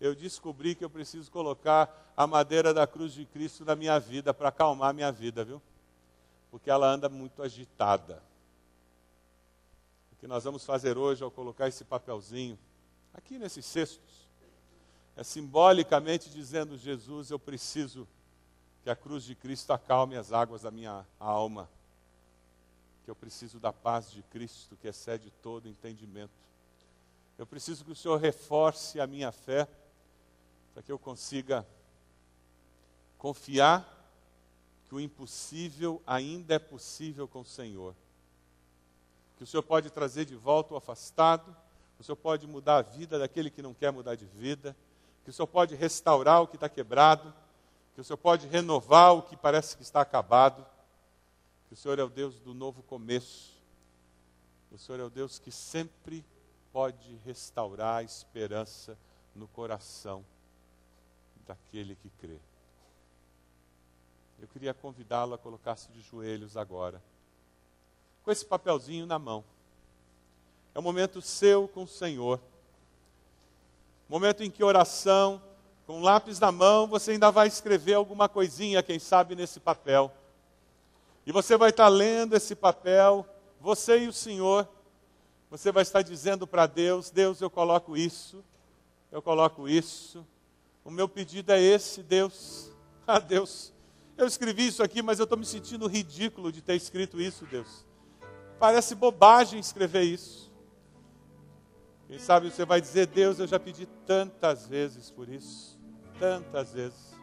eu 0.00 0.16
descobri 0.16 0.74
que 0.74 0.84
eu 0.84 0.90
preciso 0.90 1.30
colocar 1.30 2.12
a 2.16 2.26
madeira 2.26 2.74
da 2.74 2.86
cruz 2.88 3.12
de 3.12 3.24
Cristo 3.24 3.64
na 3.64 3.76
minha 3.76 4.00
vida 4.00 4.34
para 4.34 4.48
acalmar 4.48 4.90
a 4.90 4.92
minha 4.92 5.12
vida, 5.12 5.44
viu? 5.44 5.62
Porque 6.50 6.70
ela 6.70 6.88
anda 6.88 7.08
muito 7.08 7.40
agitada. 7.40 8.20
O 10.12 10.16
que 10.16 10.26
nós 10.26 10.42
vamos 10.42 10.64
fazer 10.64 10.98
hoje 10.98 11.22
ao 11.22 11.30
colocar 11.30 11.68
esse 11.68 11.84
papelzinho 11.84 12.58
aqui 13.14 13.38
nesses 13.38 13.64
cestos 13.64 14.28
é 15.16 15.22
simbolicamente 15.22 16.28
dizendo: 16.28 16.76
Jesus, 16.76 17.30
eu 17.30 17.38
preciso 17.38 18.06
que 18.82 18.90
a 18.90 18.96
cruz 18.96 19.24
de 19.24 19.34
Cristo 19.34 19.72
acalme 19.72 20.16
as 20.16 20.32
águas 20.32 20.62
da 20.62 20.70
minha 20.70 21.06
alma, 21.18 21.70
que 23.04 23.10
eu 23.10 23.14
preciso 23.14 23.58
da 23.58 23.72
paz 23.72 24.10
de 24.10 24.22
Cristo 24.24 24.76
que 24.76 24.88
excede 24.88 25.30
todo 25.42 25.68
entendimento. 25.68 26.32
Eu 27.38 27.46
preciso 27.46 27.84
que 27.84 27.92
o 27.92 27.96
Senhor 27.96 28.16
reforce 28.16 29.00
a 29.00 29.06
minha 29.06 29.32
fé, 29.32 29.68
para 30.72 30.82
que 30.82 30.92
eu 30.92 30.98
consiga 30.98 31.66
confiar 33.16 33.88
que 34.84 34.94
o 34.94 35.00
impossível 35.00 36.02
ainda 36.06 36.54
é 36.54 36.58
possível 36.58 37.26
com 37.26 37.40
o 37.40 37.44
Senhor. 37.44 37.94
Que 39.36 39.44
o 39.44 39.46
Senhor 39.46 39.62
pode 39.62 39.90
trazer 39.90 40.24
de 40.24 40.36
volta 40.36 40.74
o 40.74 40.76
afastado, 40.76 41.56
o 42.04 42.06
Senhor 42.06 42.16
pode 42.16 42.46
mudar 42.46 42.76
a 42.76 42.82
vida 42.82 43.18
daquele 43.18 43.48
que 43.48 43.62
não 43.62 43.72
quer 43.72 43.90
mudar 43.90 44.14
de 44.14 44.26
vida, 44.26 44.76
que 45.24 45.30
o 45.30 45.32
Senhor 45.32 45.46
pode 45.46 45.74
restaurar 45.74 46.42
o 46.42 46.46
que 46.46 46.56
está 46.56 46.68
quebrado, 46.68 47.32
que 47.94 48.00
o 48.02 48.04
Senhor 48.04 48.18
pode 48.18 48.46
renovar 48.46 49.14
o 49.14 49.22
que 49.22 49.34
parece 49.34 49.74
que 49.74 49.82
está 49.82 50.02
acabado, 50.02 50.66
que 51.66 51.72
o 51.72 51.76
Senhor 51.76 51.98
é 51.98 52.02
o 52.02 52.10
Deus 52.10 52.38
do 52.38 52.52
novo 52.52 52.82
começo, 52.82 53.54
o 54.70 54.76
Senhor 54.76 55.00
é 55.00 55.02
o 55.02 55.08
Deus 55.08 55.38
que 55.38 55.50
sempre 55.50 56.22
pode 56.74 57.16
restaurar 57.24 58.00
a 58.00 58.02
esperança 58.02 58.98
no 59.34 59.48
coração 59.48 60.22
daquele 61.46 61.96
que 61.96 62.10
crê. 62.20 62.38
Eu 64.38 64.48
queria 64.48 64.74
convidá-lo 64.74 65.32
a 65.32 65.38
colocar-se 65.38 65.90
de 65.90 66.02
joelhos 66.02 66.54
agora, 66.54 67.02
com 68.22 68.30
esse 68.30 68.44
papelzinho 68.44 69.06
na 69.06 69.18
mão. 69.18 69.42
É 70.74 70.78
um 70.78 70.82
momento 70.82 71.22
seu 71.22 71.68
com 71.68 71.84
o 71.84 71.88
Senhor. 71.88 72.40
Momento 74.08 74.42
em 74.42 74.50
que 74.50 74.64
oração, 74.64 75.40
com 75.86 76.00
lápis 76.00 76.40
na 76.40 76.50
mão, 76.50 76.86
você 76.86 77.12
ainda 77.12 77.30
vai 77.30 77.46
escrever 77.46 77.94
alguma 77.94 78.28
coisinha, 78.28 78.82
quem 78.82 78.98
sabe, 78.98 79.36
nesse 79.36 79.60
papel. 79.60 80.12
E 81.26 81.32
você 81.32 81.56
vai 81.56 81.70
estar 81.70 81.88
lendo 81.88 82.34
esse 82.34 82.54
papel, 82.54 83.26
você 83.60 84.00
e 84.00 84.08
o 84.08 84.12
Senhor. 84.12 84.68
Você 85.50 85.70
vai 85.70 85.82
estar 85.82 86.02
dizendo 86.02 86.46
para 86.46 86.66
Deus: 86.66 87.10
Deus, 87.10 87.40
eu 87.40 87.48
coloco 87.48 87.96
isso, 87.96 88.44
eu 89.12 89.22
coloco 89.22 89.68
isso. 89.68 90.26
O 90.84 90.90
meu 90.90 91.08
pedido 91.08 91.52
é 91.52 91.60
esse, 91.60 92.02
Deus. 92.02 92.70
Ah, 93.06 93.18
Deus, 93.18 93.70
eu 94.16 94.26
escrevi 94.26 94.66
isso 94.66 94.82
aqui, 94.82 95.02
mas 95.02 95.18
eu 95.18 95.24
estou 95.24 95.36
me 95.36 95.44
sentindo 95.44 95.86
ridículo 95.86 96.50
de 96.50 96.62
ter 96.62 96.74
escrito 96.74 97.20
isso, 97.20 97.44
Deus. 97.44 97.84
Parece 98.58 98.94
bobagem 98.94 99.60
escrever 99.60 100.04
isso. 100.04 100.43
Quem 102.06 102.18
sabe 102.18 102.50
você 102.50 102.64
vai 102.64 102.80
dizer, 102.80 103.06
Deus, 103.06 103.38
eu 103.38 103.46
já 103.46 103.58
pedi 103.58 103.86
tantas 104.06 104.66
vezes 104.66 105.10
por 105.10 105.28
isso, 105.28 105.78
tantas 106.18 106.72
vezes. 106.72 107.14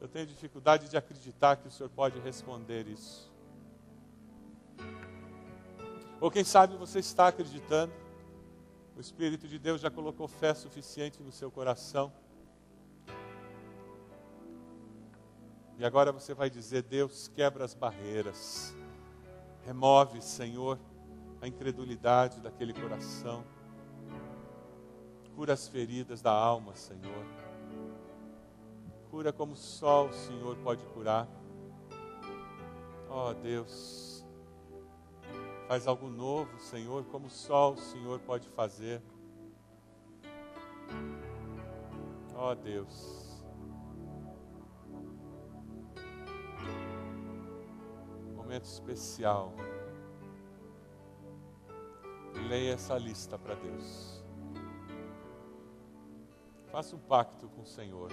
Eu 0.00 0.08
tenho 0.08 0.26
dificuldade 0.26 0.88
de 0.88 0.96
acreditar 0.96 1.56
que 1.56 1.68
o 1.68 1.70
Senhor 1.70 1.90
pode 1.90 2.18
responder 2.20 2.86
isso. 2.86 3.30
Ou 6.20 6.30
quem 6.30 6.44
sabe 6.44 6.76
você 6.76 6.98
está 6.98 7.28
acreditando, 7.28 7.92
o 8.96 9.00
Espírito 9.00 9.48
de 9.48 9.58
Deus 9.58 9.80
já 9.80 9.90
colocou 9.90 10.28
fé 10.28 10.52
suficiente 10.52 11.22
no 11.22 11.32
seu 11.32 11.50
coração. 11.50 12.12
E 15.78 15.84
agora 15.84 16.12
você 16.12 16.34
vai 16.34 16.50
dizer: 16.50 16.82
Deus, 16.82 17.28
quebra 17.28 17.64
as 17.64 17.74
barreiras, 17.74 18.76
remove, 19.64 20.20
Senhor, 20.20 20.78
a 21.40 21.48
incredulidade 21.48 22.40
daquele 22.40 22.72
coração. 22.72 23.44
Cura 25.34 25.54
as 25.54 25.68
feridas 25.68 26.20
da 26.20 26.32
alma, 26.32 26.76
Senhor. 26.76 27.24
Cura 29.10 29.32
como 29.32 29.56
só 29.56 30.06
o 30.06 30.12
Senhor 30.12 30.56
pode 30.58 30.84
curar. 30.86 31.26
Oh, 33.08 33.32
Deus, 33.34 34.24
faz 35.66 35.86
algo 35.86 36.08
novo, 36.08 36.60
Senhor, 36.60 37.04
como 37.06 37.28
só 37.28 37.72
o 37.72 37.76
Senhor 37.76 38.20
pode 38.20 38.46
fazer. 38.48 39.02
Oh, 42.36 42.54
Deus. 42.54 43.42
Momento 48.36 48.64
especial 48.64 49.52
leia 52.48 52.74
essa 52.74 52.96
lista 52.96 53.38
para 53.38 53.54
Deus. 53.54 54.24
Faça 56.70 56.94
um 56.94 57.00
pacto 57.00 57.48
com 57.48 57.62
o 57.62 57.66
Senhor. 57.66 58.10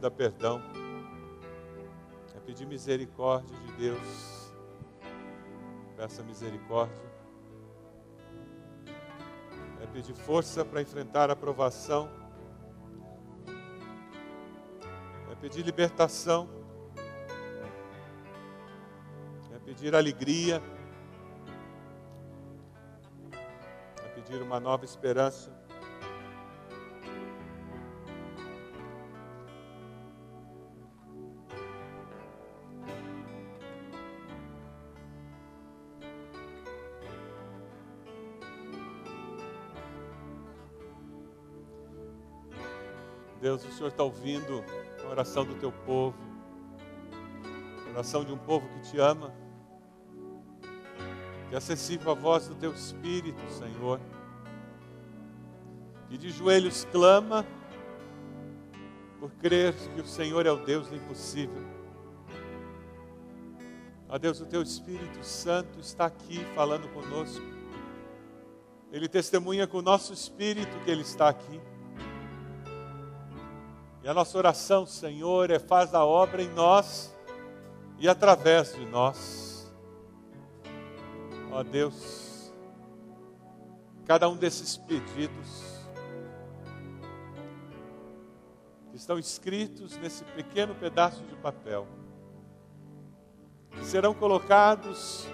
Conceda 0.00 0.10
perdão. 0.10 0.62
É 2.34 2.40
pedir 2.40 2.66
misericórdia 2.66 3.54
de 3.58 3.72
Deus. 3.72 4.52
Peça 5.94 6.22
misericórdia. 6.22 7.10
É 9.82 9.86
pedir 9.86 10.14
força 10.14 10.64
para 10.64 10.80
enfrentar 10.80 11.30
a 11.30 11.36
provação. 11.36 12.08
É 15.30 15.34
pedir 15.34 15.62
libertação. 15.62 16.48
É 19.52 19.58
pedir 19.58 19.94
alegria. 19.94 20.62
É 24.02 24.08
pedir 24.14 24.40
uma 24.40 24.58
nova 24.58 24.84
esperança. 24.86 25.52
Senhor 43.80 43.88
está 43.88 44.04
ouvindo 44.04 44.62
a 45.02 45.08
oração 45.08 45.42
do 45.42 45.54
teu 45.54 45.72
povo, 45.72 46.14
a 47.86 47.90
oração 47.92 48.22
de 48.22 48.30
um 48.30 48.36
povo 48.36 48.68
que 48.68 48.90
te 48.90 48.98
ama, 48.98 49.32
que 51.48 51.54
é 51.54 51.56
acessível 51.56 52.12
à 52.12 52.14
voz 52.14 52.46
do 52.46 52.54
teu 52.56 52.74
Espírito, 52.74 53.40
Senhor, 53.50 53.98
que 56.10 56.18
de 56.18 56.28
joelhos 56.28 56.86
clama 56.92 57.46
por 59.18 59.30
crer 59.30 59.72
que 59.94 60.02
o 60.02 60.06
Senhor 60.06 60.44
é 60.44 60.52
o 60.52 60.62
Deus 60.62 60.88
do 60.88 60.96
impossível. 60.96 61.64
Ó 64.10 64.18
Deus, 64.18 64.42
o 64.42 64.44
teu 64.44 64.60
Espírito 64.60 65.24
Santo 65.24 65.80
está 65.80 66.04
aqui 66.04 66.44
falando 66.54 66.86
conosco. 66.92 67.42
Ele 68.92 69.08
testemunha 69.08 69.66
com 69.66 69.78
o 69.78 69.82
nosso 69.82 70.12
espírito 70.12 70.78
que 70.84 70.90
ele 70.90 71.00
está 71.00 71.30
aqui. 71.30 71.58
E 74.02 74.08
a 74.08 74.14
nossa 74.14 74.38
oração, 74.38 74.86
Senhor, 74.86 75.50
é 75.50 75.58
faz 75.58 75.94
a 75.94 76.04
obra 76.04 76.42
em 76.42 76.48
nós 76.48 77.14
e 77.98 78.08
através 78.08 78.74
de 78.74 78.86
nós. 78.86 79.70
Ó 81.52 81.62
Deus, 81.62 82.50
cada 84.06 84.26
um 84.28 84.36
desses 84.36 84.78
pedidos 84.78 85.70
que 88.90 88.96
estão 88.96 89.18
escritos 89.18 89.98
nesse 89.98 90.24
pequeno 90.24 90.74
pedaço 90.74 91.22
de 91.24 91.36
papel, 91.36 91.86
serão 93.82 94.14
colocados 94.14 95.26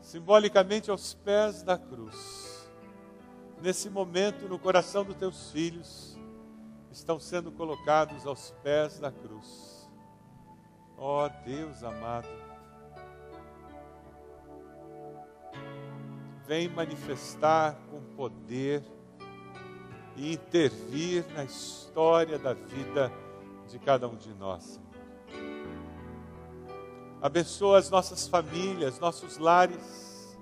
simbolicamente 0.00 0.90
aos 0.90 1.14
pés 1.14 1.62
da 1.62 1.78
cruz. 1.78 2.68
Nesse 3.62 3.88
momento, 3.88 4.48
no 4.48 4.58
coração 4.58 5.04
dos 5.04 5.16
teus 5.16 5.50
filhos, 5.50 6.15
estão 6.96 7.20
sendo 7.20 7.52
colocados 7.52 8.26
aos 8.26 8.52
pés 8.62 8.98
da 8.98 9.12
cruz. 9.12 9.86
Ó 10.96 11.26
oh, 11.26 11.28
Deus 11.44 11.84
amado, 11.84 12.26
vem 16.46 16.68
manifestar 16.68 17.76
com 17.90 18.00
poder 18.16 18.82
e 20.16 20.32
intervir 20.32 21.26
na 21.34 21.44
história 21.44 22.38
da 22.38 22.54
vida 22.54 23.12
de 23.68 23.78
cada 23.78 24.08
um 24.08 24.16
de 24.16 24.32
nós. 24.32 24.80
Abençoa 27.20 27.78
as 27.78 27.90
nossas 27.90 28.26
famílias, 28.26 28.98
nossos 28.98 29.36
lares. 29.36 30.34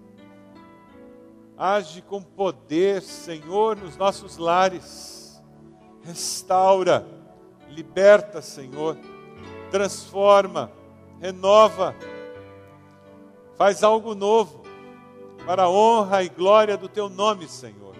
Age 1.58 2.00
com 2.02 2.22
poder, 2.22 3.02
Senhor, 3.02 3.76
nos 3.76 3.96
nossos 3.96 4.36
lares. 4.36 5.23
Restaura, 6.04 7.06
liberta, 7.68 8.42
Senhor. 8.42 8.96
Transforma, 9.70 10.70
renova. 11.20 11.94
Faz 13.56 13.82
algo 13.82 14.14
novo 14.14 14.62
para 15.46 15.64
a 15.64 15.70
honra 15.70 16.22
e 16.22 16.28
glória 16.28 16.76
do 16.76 16.88
teu 16.88 17.08
nome, 17.08 17.48
Senhor. 17.48 17.94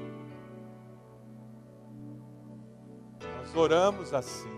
Nós 3.38 3.54
oramos 3.54 4.12
assim, 4.12 4.48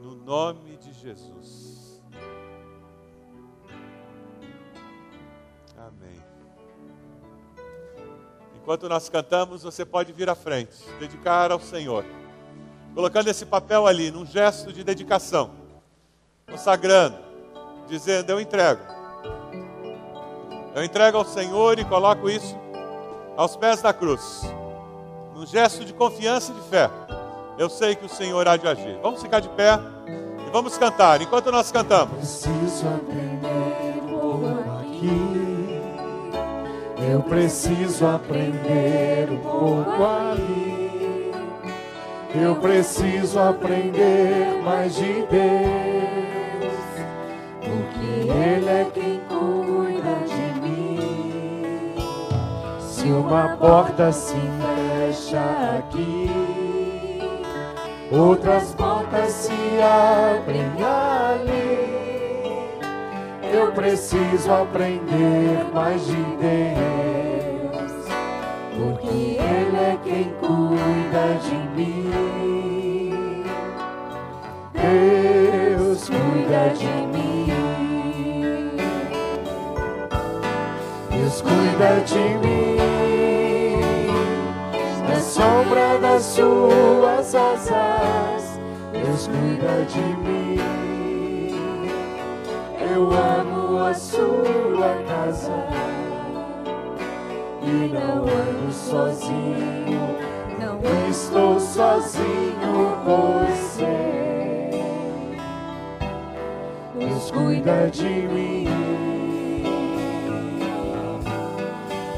no 0.00 0.14
nome 0.14 0.76
de 0.76 0.92
Jesus. 0.92 1.65
Enquanto 8.66 8.88
nós 8.88 9.08
cantamos, 9.08 9.62
você 9.62 9.84
pode 9.84 10.12
vir 10.12 10.28
à 10.28 10.34
frente, 10.34 10.72
dedicar 10.98 11.52
ao 11.52 11.60
Senhor, 11.60 12.04
colocando 12.96 13.28
esse 13.28 13.46
papel 13.46 13.86
ali, 13.86 14.10
num 14.10 14.26
gesto 14.26 14.72
de 14.72 14.82
dedicação, 14.82 15.52
consagrando, 16.50 17.16
dizendo: 17.86 18.28
Eu 18.28 18.40
entrego 18.40 18.82
eu 20.74 20.82
entrego 20.82 21.16
ao 21.16 21.24
Senhor 21.24 21.78
e 21.78 21.84
coloco 21.84 22.28
isso 22.28 22.58
aos 23.36 23.54
pés 23.54 23.80
da 23.82 23.92
cruz, 23.92 24.42
num 25.32 25.46
gesto 25.46 25.84
de 25.84 25.92
confiança 25.92 26.50
e 26.50 26.54
de 26.56 26.68
fé. 26.68 26.90
Eu 27.56 27.70
sei 27.70 27.94
que 27.94 28.06
o 28.06 28.08
Senhor 28.08 28.48
há 28.48 28.56
de 28.56 28.66
agir. 28.66 28.98
Vamos 29.00 29.22
ficar 29.22 29.38
de 29.38 29.48
pé 29.50 29.78
e 30.44 30.50
vamos 30.50 30.76
cantar. 30.76 31.22
Enquanto 31.22 31.52
nós 31.52 31.70
cantamos. 31.70 32.16
Preciso 32.16 32.88
aprender 32.88 33.25
Eu 37.16 37.22
preciso 37.22 38.06
aprender 38.06 39.30
um 39.30 39.38
pouco 39.38 40.04
ali. 40.04 41.32
Eu 42.34 42.56
preciso 42.56 43.38
aprender 43.38 44.60
mais 44.62 44.94
de 44.96 45.24
Deus. 45.24 46.74
Porque 47.58 48.30
Ele 48.30 48.68
é 48.68 48.86
quem 48.92 49.22
Se 52.78 53.06
uma 53.06 53.56
porta 53.56 54.12
se 54.12 54.34
fecha 54.34 55.78
aqui, 55.78 56.28
outras 58.12 58.74
portas 58.74 59.30
se 59.30 59.52
abrem 59.80 60.66
ali. 60.84 61.85
Eu 63.56 63.72
preciso 63.72 64.52
aprender 64.52 65.64
mais 65.72 66.04
de 66.04 66.12
Deus, 66.12 67.92
porque 68.76 69.08
Ele 69.08 69.76
é 69.76 69.98
quem 70.04 70.24
cuida 70.40 71.38
de 71.42 71.56
mim. 71.74 73.44
Deus 74.74 76.10
cuida 76.10 76.68
de 76.74 76.92
mim. 77.16 77.46
Deus 81.10 81.40
cuida 81.40 82.00
de 82.04 82.46
mim 82.46 82.56
sombra 85.36 85.98
das 85.98 86.22
suas 86.22 87.34
asas, 87.34 88.60
Deus 88.92 89.28
cuida 89.28 89.84
de 89.84 90.00
mim. 90.00 90.85
Eu 92.96 93.10
amo 93.12 93.78
a 93.84 93.92
sua 93.92 95.02
casa 95.06 95.52
e 97.60 97.92
não 97.92 98.22
ando 98.22 98.72
sozinho, 98.72 100.16
não 100.58 100.80
estou 101.10 101.60
sozinho, 101.60 102.96
você. 103.04 104.70
Deus 106.98 107.30
cuida 107.32 107.90
de 107.90 108.08
mim. 108.08 108.64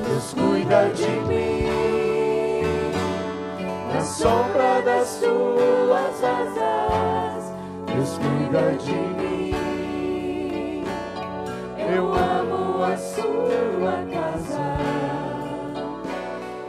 Deus 0.07 0.33
cuida 0.33 0.91
de 0.91 1.11
mim 1.27 2.63
na 3.93 4.01
sombra 4.01 4.81
das 4.83 5.17
tuas 5.17 6.23
asas, 6.23 7.53
Deus 7.85 8.17
cuida 8.21 8.77
de 8.77 8.93
mim. 8.93 9.28
Eu 11.91 12.13
amo 12.13 12.85
a 12.85 12.97
sua 12.99 14.05
casa 14.13 14.77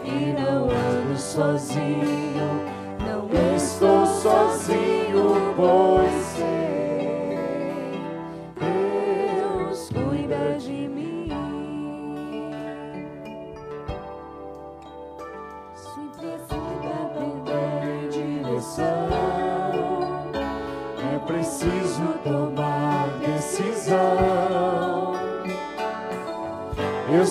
e 0.05 0.33
não 0.33 0.69
ando 0.69 1.17
sozinho, 1.17 2.65
não 3.05 3.55
estou 3.55 4.05
sozinho, 4.05 5.53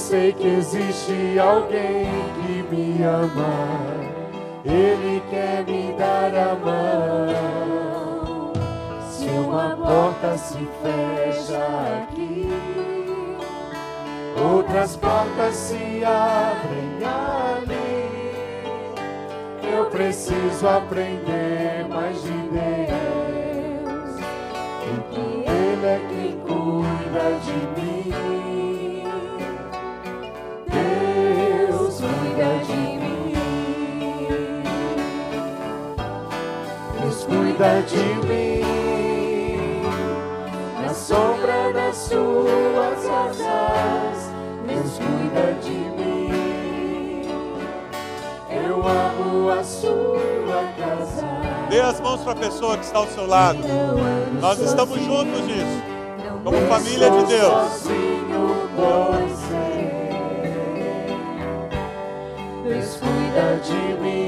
sei 0.08 0.32
que 0.32 0.48
existe 0.48 1.38
alguém 1.38 2.06
que 2.34 2.62
me 2.74 3.02
ama, 3.02 3.52
ele 4.64 5.22
quer 5.28 5.62
me 5.64 5.92
dar 5.98 6.34
a 6.34 6.54
mão. 6.54 7.28
Se 9.10 9.28
uma 9.28 9.76
porta 9.76 10.38
se 10.38 10.66
fecha 10.82 11.62
aqui, 12.04 12.48
outras 14.42 14.96
portas 14.96 15.54
se 15.54 16.02
abrem 16.02 17.04
ali. 17.04 18.08
Eu 19.76 19.84
preciso 19.90 20.66
aprender 20.66 21.86
mais 21.86 22.22
de 22.22 22.30
Deus, 22.30 23.17
cuida 37.58 37.82
de 37.82 37.96
mim. 38.28 39.82
Na 40.80 40.94
sombra 40.94 41.72
das 41.72 41.96
suas 41.96 43.04
asas, 43.04 44.30
Deus 44.64 44.92
cuida 44.98 45.54
de 45.60 45.78
mim. 45.98 47.22
Eu 48.48 48.76
amo 48.86 49.50
a 49.50 49.64
sua 49.64 50.62
casa. 50.78 51.26
Dê 51.68 51.80
as 51.80 52.00
mãos 52.00 52.20
para 52.20 52.32
a 52.32 52.36
pessoa 52.36 52.78
que 52.78 52.84
está 52.84 52.98
ao 52.98 53.08
seu 53.08 53.26
lado. 53.26 53.58
Nós 54.40 54.60
estamos 54.60 55.00
juntos 55.00 55.40
nisso. 55.42 55.82
Como 56.44 56.56
família 56.68 57.10
de 57.10 57.24
Deus. 57.24 57.88
Deus 62.64 62.96
cuida 62.98 63.60
de 63.64 64.00
mim. 64.00 64.27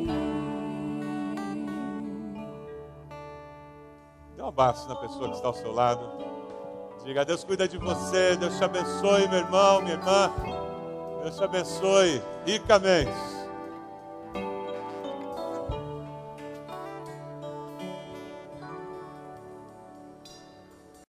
Um 4.51 4.61
abraço 4.61 4.87
na 4.89 4.95
pessoa 4.95 5.29
que 5.29 5.35
está 5.35 5.47
ao 5.47 5.53
seu 5.53 5.71
lado. 5.71 6.05
Diga, 7.05 7.23
Deus 7.23 7.43
cuida 7.43 7.67
de 7.67 7.77
você, 7.77 8.35
Deus 8.35 8.57
te 8.57 8.63
abençoe, 8.63 9.27
meu 9.29 9.39
irmão, 9.39 9.81
minha 9.81 9.93
irmã. 9.95 10.31
Deus 11.23 11.37
te 11.37 11.43
abençoe 11.43 12.21
ricamente. 12.45 13.40